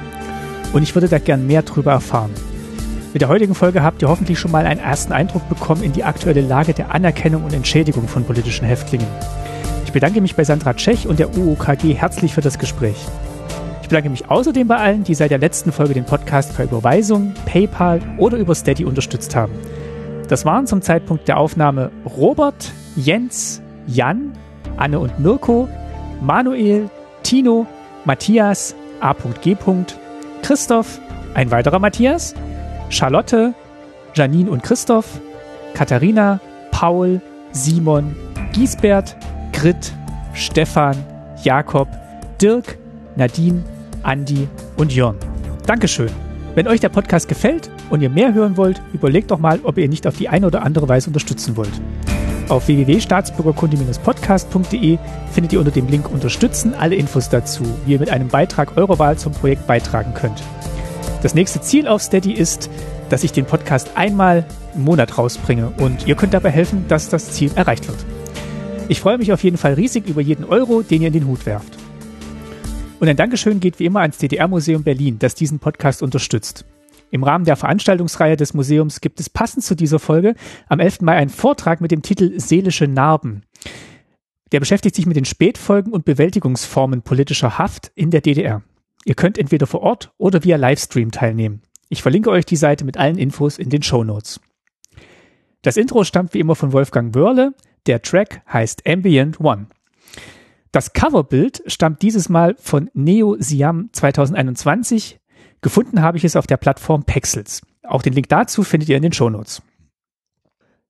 Und 0.73 0.83
ich 0.83 0.95
würde 0.95 1.09
da 1.09 1.19
gern 1.19 1.47
mehr 1.47 1.61
drüber 1.61 1.93
erfahren. 1.93 2.31
Mit 3.13 3.21
der 3.21 3.29
heutigen 3.29 3.55
Folge 3.55 3.83
habt 3.83 4.01
ihr 4.01 4.09
hoffentlich 4.09 4.39
schon 4.39 4.51
mal 4.51 4.65
einen 4.65 4.81
ersten 4.81 5.13
Eindruck 5.13 5.47
bekommen 5.51 5.83
in 5.83 5.93
die 5.93 6.05
aktuelle 6.05 6.41
Lage 6.41 6.73
der 6.73 6.95
Anerkennung 6.95 7.45
und 7.45 7.53
Entschädigung 7.53 8.09
von 8.09 8.25
politischen 8.25 8.65
Häftlingen. 8.65 9.09
Ich 9.85 9.93
bedanke 9.93 10.23
mich 10.23 10.35
bei 10.35 10.45
Sandra 10.45 10.73
Tschech 10.73 11.07
und 11.07 11.19
der 11.19 11.37
UOKG 11.37 11.93
herzlich 11.93 12.33
für 12.33 12.41
das 12.41 12.59
Gespräch. 12.59 12.97
Ich 13.83 13.89
bedanke 13.89 14.09
mich 14.09 14.31
außerdem 14.31 14.67
bei 14.67 14.77
allen, 14.77 15.05
die 15.05 15.15
seit 15.15 15.33
der 15.33 15.39
letzten 15.39 15.71
Folge 15.71 15.93
den 15.93 16.07
Podcast 16.07 16.57
per 16.57 16.65
Überweisung, 16.65 17.35
PayPal 17.45 18.01
oder 18.17 18.39
über 18.39 18.55
Steady 18.55 18.87
unterstützt 18.87 19.37
haben. 19.37 19.53
Das 20.31 20.45
waren 20.45 20.69
zum 20.69 20.81
Zeitpunkt 20.81 21.27
der 21.27 21.39
Aufnahme 21.39 21.91
Robert, 22.05 22.71
Jens, 22.95 23.61
Jan, 23.89 24.31
Anne 24.77 25.01
und 25.01 25.19
Mirko, 25.19 25.69
Manuel, 26.21 26.89
Tino, 27.25 27.67
Matthias, 28.05 28.77
A.G. 29.01 29.57
Christoph, 30.43 31.01
ein 31.35 31.51
weiterer 31.51 31.81
Matthias, 31.81 32.37
Charlotte, 32.91 33.55
Janine 34.15 34.53
und 34.53 34.63
Christoph, 34.63 35.21
Katharina, 35.75 36.39
Paul, 36.71 37.21
Simon, 37.51 38.15
Giesbert, 38.53 39.17
Grit, 39.53 39.93
Stefan, 40.33 40.97
Jakob, 41.43 41.89
Dirk, 42.41 42.79
Nadine, 43.17 43.65
Andi 44.05 44.47
und 44.77 44.95
Jörn. 44.95 45.17
Dankeschön. 45.67 46.11
Wenn 46.55 46.69
euch 46.69 46.79
der 46.79 46.89
Podcast 46.89 47.27
gefällt 47.27 47.69
und 47.91 48.01
ihr 48.01 48.11
mehr 48.11 48.33
hören 48.33 48.57
wollt, 48.57 48.83
überlegt 48.93 49.31
doch 49.31 49.39
mal, 49.39 49.61
ob 49.63 49.79
ihr 49.79 49.89
nicht 49.89 50.07
auf 50.07 50.17
die 50.17 50.29
eine 50.29 50.47
oder 50.47 50.63
andere 50.63 50.89
Weise 50.89 51.09
unterstützen 51.09 51.57
wollt. 51.57 51.81
Auf 52.49 52.67
www.staatsbürgerkunde-podcast.de 52.67 54.99
findet 55.33 55.53
ihr 55.53 55.61
unter 55.61 55.71
dem 55.71 55.87
Link 55.87 56.11
Unterstützen 56.11 56.75
alle 56.75 56.97
Infos 56.97 57.29
dazu, 57.29 57.63
wie 57.87 57.93
ihr 57.93 58.01
mit 58.01 58.11
einem 58.11 58.29
Beitrag 58.29 58.77
eurer 58.77 58.99
Wahl 58.99 59.17
zum 59.19 59.33
Projekt 59.33 59.67
beitragen 59.67 60.15
könnt. 60.15 60.43
Das 61.23 61.35
nächste 61.35 61.61
Ziel 61.61 61.87
auf 61.87 62.03
Steady 62.03 62.33
ist, 62.33 62.71
dass 63.09 63.25
ich 63.25 63.33
den 63.33 63.45
Podcast 63.45 63.97
einmal 63.97 64.47
im 64.75 64.85
Monat 64.85 65.19
rausbringe 65.19 65.73
und 65.79 66.07
ihr 66.07 66.15
könnt 66.15 66.35
dabei 66.35 66.51
helfen, 66.51 66.85
dass 66.89 67.09
das 67.09 67.33
Ziel 67.33 67.51
erreicht 67.55 67.87
wird. 67.87 67.99
Ich 68.89 69.01
freue 69.01 69.19
mich 69.19 69.33
auf 69.33 69.45
jeden 69.45 69.57
Fall 69.57 69.75
riesig 69.75 70.09
über 70.09 70.21
jeden 70.21 70.45
Euro, 70.45 70.83
den 70.83 71.03
ihr 71.03 71.09
in 71.09 71.13
den 71.13 71.29
Hut 71.29 71.47
werft. 71.47 71.77
Und 72.99 73.09
ein 73.09 73.17
Dankeschön 73.17 73.61
geht 73.61 73.79
wie 73.79 73.87
immer 73.87 74.01
ans 74.01 74.19
DDR-Museum 74.19 74.83
Berlin, 74.83 75.21
das 75.21 75.37
diesen 75.37 75.61
Podcast 75.61 76.03
unterstützt. 76.03 76.65
Im 77.11 77.25
Rahmen 77.25 77.45
der 77.45 77.57
Veranstaltungsreihe 77.57 78.37
des 78.37 78.55
Museums 78.55 79.01
gibt 79.01 79.21
es 79.21 79.29
passend 79.29 79.65
zu 79.65 79.75
dieser 79.75 79.99
Folge 79.99 80.35
am 80.69 80.81
11. 80.81 81.03
Mai 81.03 81.17
einen 81.17 81.31
Vortrag 81.31 81.81
mit 81.81 81.91
dem 81.91 82.03
Titel 82.03 82.39
Seelische 82.39 82.87
Narben. 82.87 83.43
Der 84.53 84.61
beschäftigt 84.61 84.95
sich 84.95 85.07
mit 85.07 85.17
den 85.17 85.25
Spätfolgen 85.25 85.93
und 85.93 86.05
Bewältigungsformen 86.05 87.03
politischer 87.03 87.59
Haft 87.59 87.93
in 87.95 88.11
der 88.11 88.21
DDR. 88.21 88.63
Ihr 89.05 89.15
könnt 89.15 89.39
entweder 89.39 89.67
vor 89.67 89.81
Ort 89.83 90.13
oder 90.19 90.45
via 90.45 90.57
Livestream 90.57 91.11
teilnehmen. 91.11 91.63
Ich 91.89 92.03
verlinke 92.03 92.31
euch 92.31 92.47
die 92.47 92.57
Seite 92.57 92.85
mit 92.85 92.97
allen 92.97 93.19
Infos 93.19 93.59
in 93.59 93.71
den 93.71 93.83
Show 93.83 94.05
Notes. 94.05 94.41
Das 95.63 95.77
Intro 95.77 96.05
stammt 96.05 96.35
wie 96.35 96.41
immer 96.41 96.55
von 96.55 96.73
Wolfgang 96.73 97.15
Wörle. 97.15 97.55
Der 97.87 98.03
Track 98.03 98.43
heißt 98.51 98.87
Ambient 98.87 99.41
One. 99.41 99.67
Das 100.73 100.93
Coverbild 100.93 101.63
stammt 101.67 102.03
dieses 102.03 102.29
Mal 102.29 102.55
von 102.59 102.91
Neo 102.95 103.37
Siam 103.39 103.91
2021. 103.93 105.20
Gefunden 105.63 106.01
habe 106.01 106.19
ich 106.19 106.25
es 106.25 106.37
auf 106.37 106.47
der 106.47 106.57
Plattform 106.57 107.05
Pexels. 107.05 107.63
Auch 107.83 108.03
den 108.03 108.13
Link 108.13 108.29
dazu 108.29 108.63
findet 108.63 108.89
ihr 108.89 108.97
in 108.97 109.03
den 109.03 109.13
Shownotes. 109.13 109.63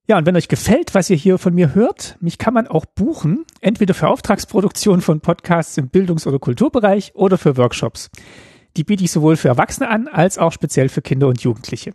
Ja, 0.07 0.17
und 0.17 0.25
wenn 0.25 0.35
euch 0.35 0.47
gefällt, 0.47 0.95
was 0.95 1.09
ihr 1.09 1.15
hier 1.15 1.37
von 1.37 1.53
mir 1.53 1.75
hört, 1.75 2.17
mich 2.19 2.37
kann 2.37 2.53
man 2.53 2.67
auch 2.67 2.85
buchen, 2.85 3.45
entweder 3.61 3.93
für 3.93 4.07
Auftragsproduktion 4.07 5.01
von 5.01 5.21
Podcasts 5.21 5.77
im 5.77 5.89
Bildungs- 5.89 6.27
oder 6.27 6.39
Kulturbereich 6.39 7.15
oder 7.15 7.37
für 7.37 7.57
Workshops. 7.57 8.09
Die 8.77 8.83
biete 8.83 9.03
ich 9.03 9.11
sowohl 9.11 9.37
für 9.37 9.49
Erwachsene 9.49 9.89
an, 9.89 10.07
als 10.07 10.37
auch 10.37 10.51
speziell 10.51 10.89
für 10.89 11.01
Kinder 11.01 11.27
und 11.27 11.41
Jugendliche. 11.41 11.93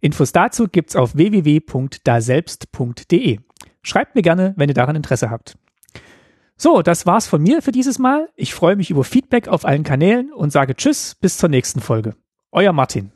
Infos 0.00 0.32
dazu 0.32 0.68
gibt's 0.68 0.96
auf 0.96 1.16
www.daselbst.de. 1.16 3.38
Schreibt 3.82 4.14
mir 4.14 4.22
gerne, 4.22 4.54
wenn 4.56 4.68
ihr 4.68 4.74
daran 4.74 4.96
Interesse 4.96 5.30
habt. 5.30 5.56
So, 6.58 6.80
das 6.80 7.04
war's 7.04 7.26
von 7.26 7.42
mir 7.42 7.60
für 7.60 7.72
dieses 7.72 7.98
Mal. 7.98 8.30
Ich 8.34 8.54
freue 8.54 8.76
mich 8.76 8.90
über 8.90 9.04
Feedback 9.04 9.48
auf 9.48 9.66
allen 9.66 9.84
Kanälen 9.84 10.32
und 10.32 10.50
sage 10.50 10.74
Tschüss, 10.74 11.14
bis 11.14 11.36
zur 11.36 11.50
nächsten 11.50 11.80
Folge. 11.80 12.16
Euer 12.50 12.72
Martin. 12.72 13.12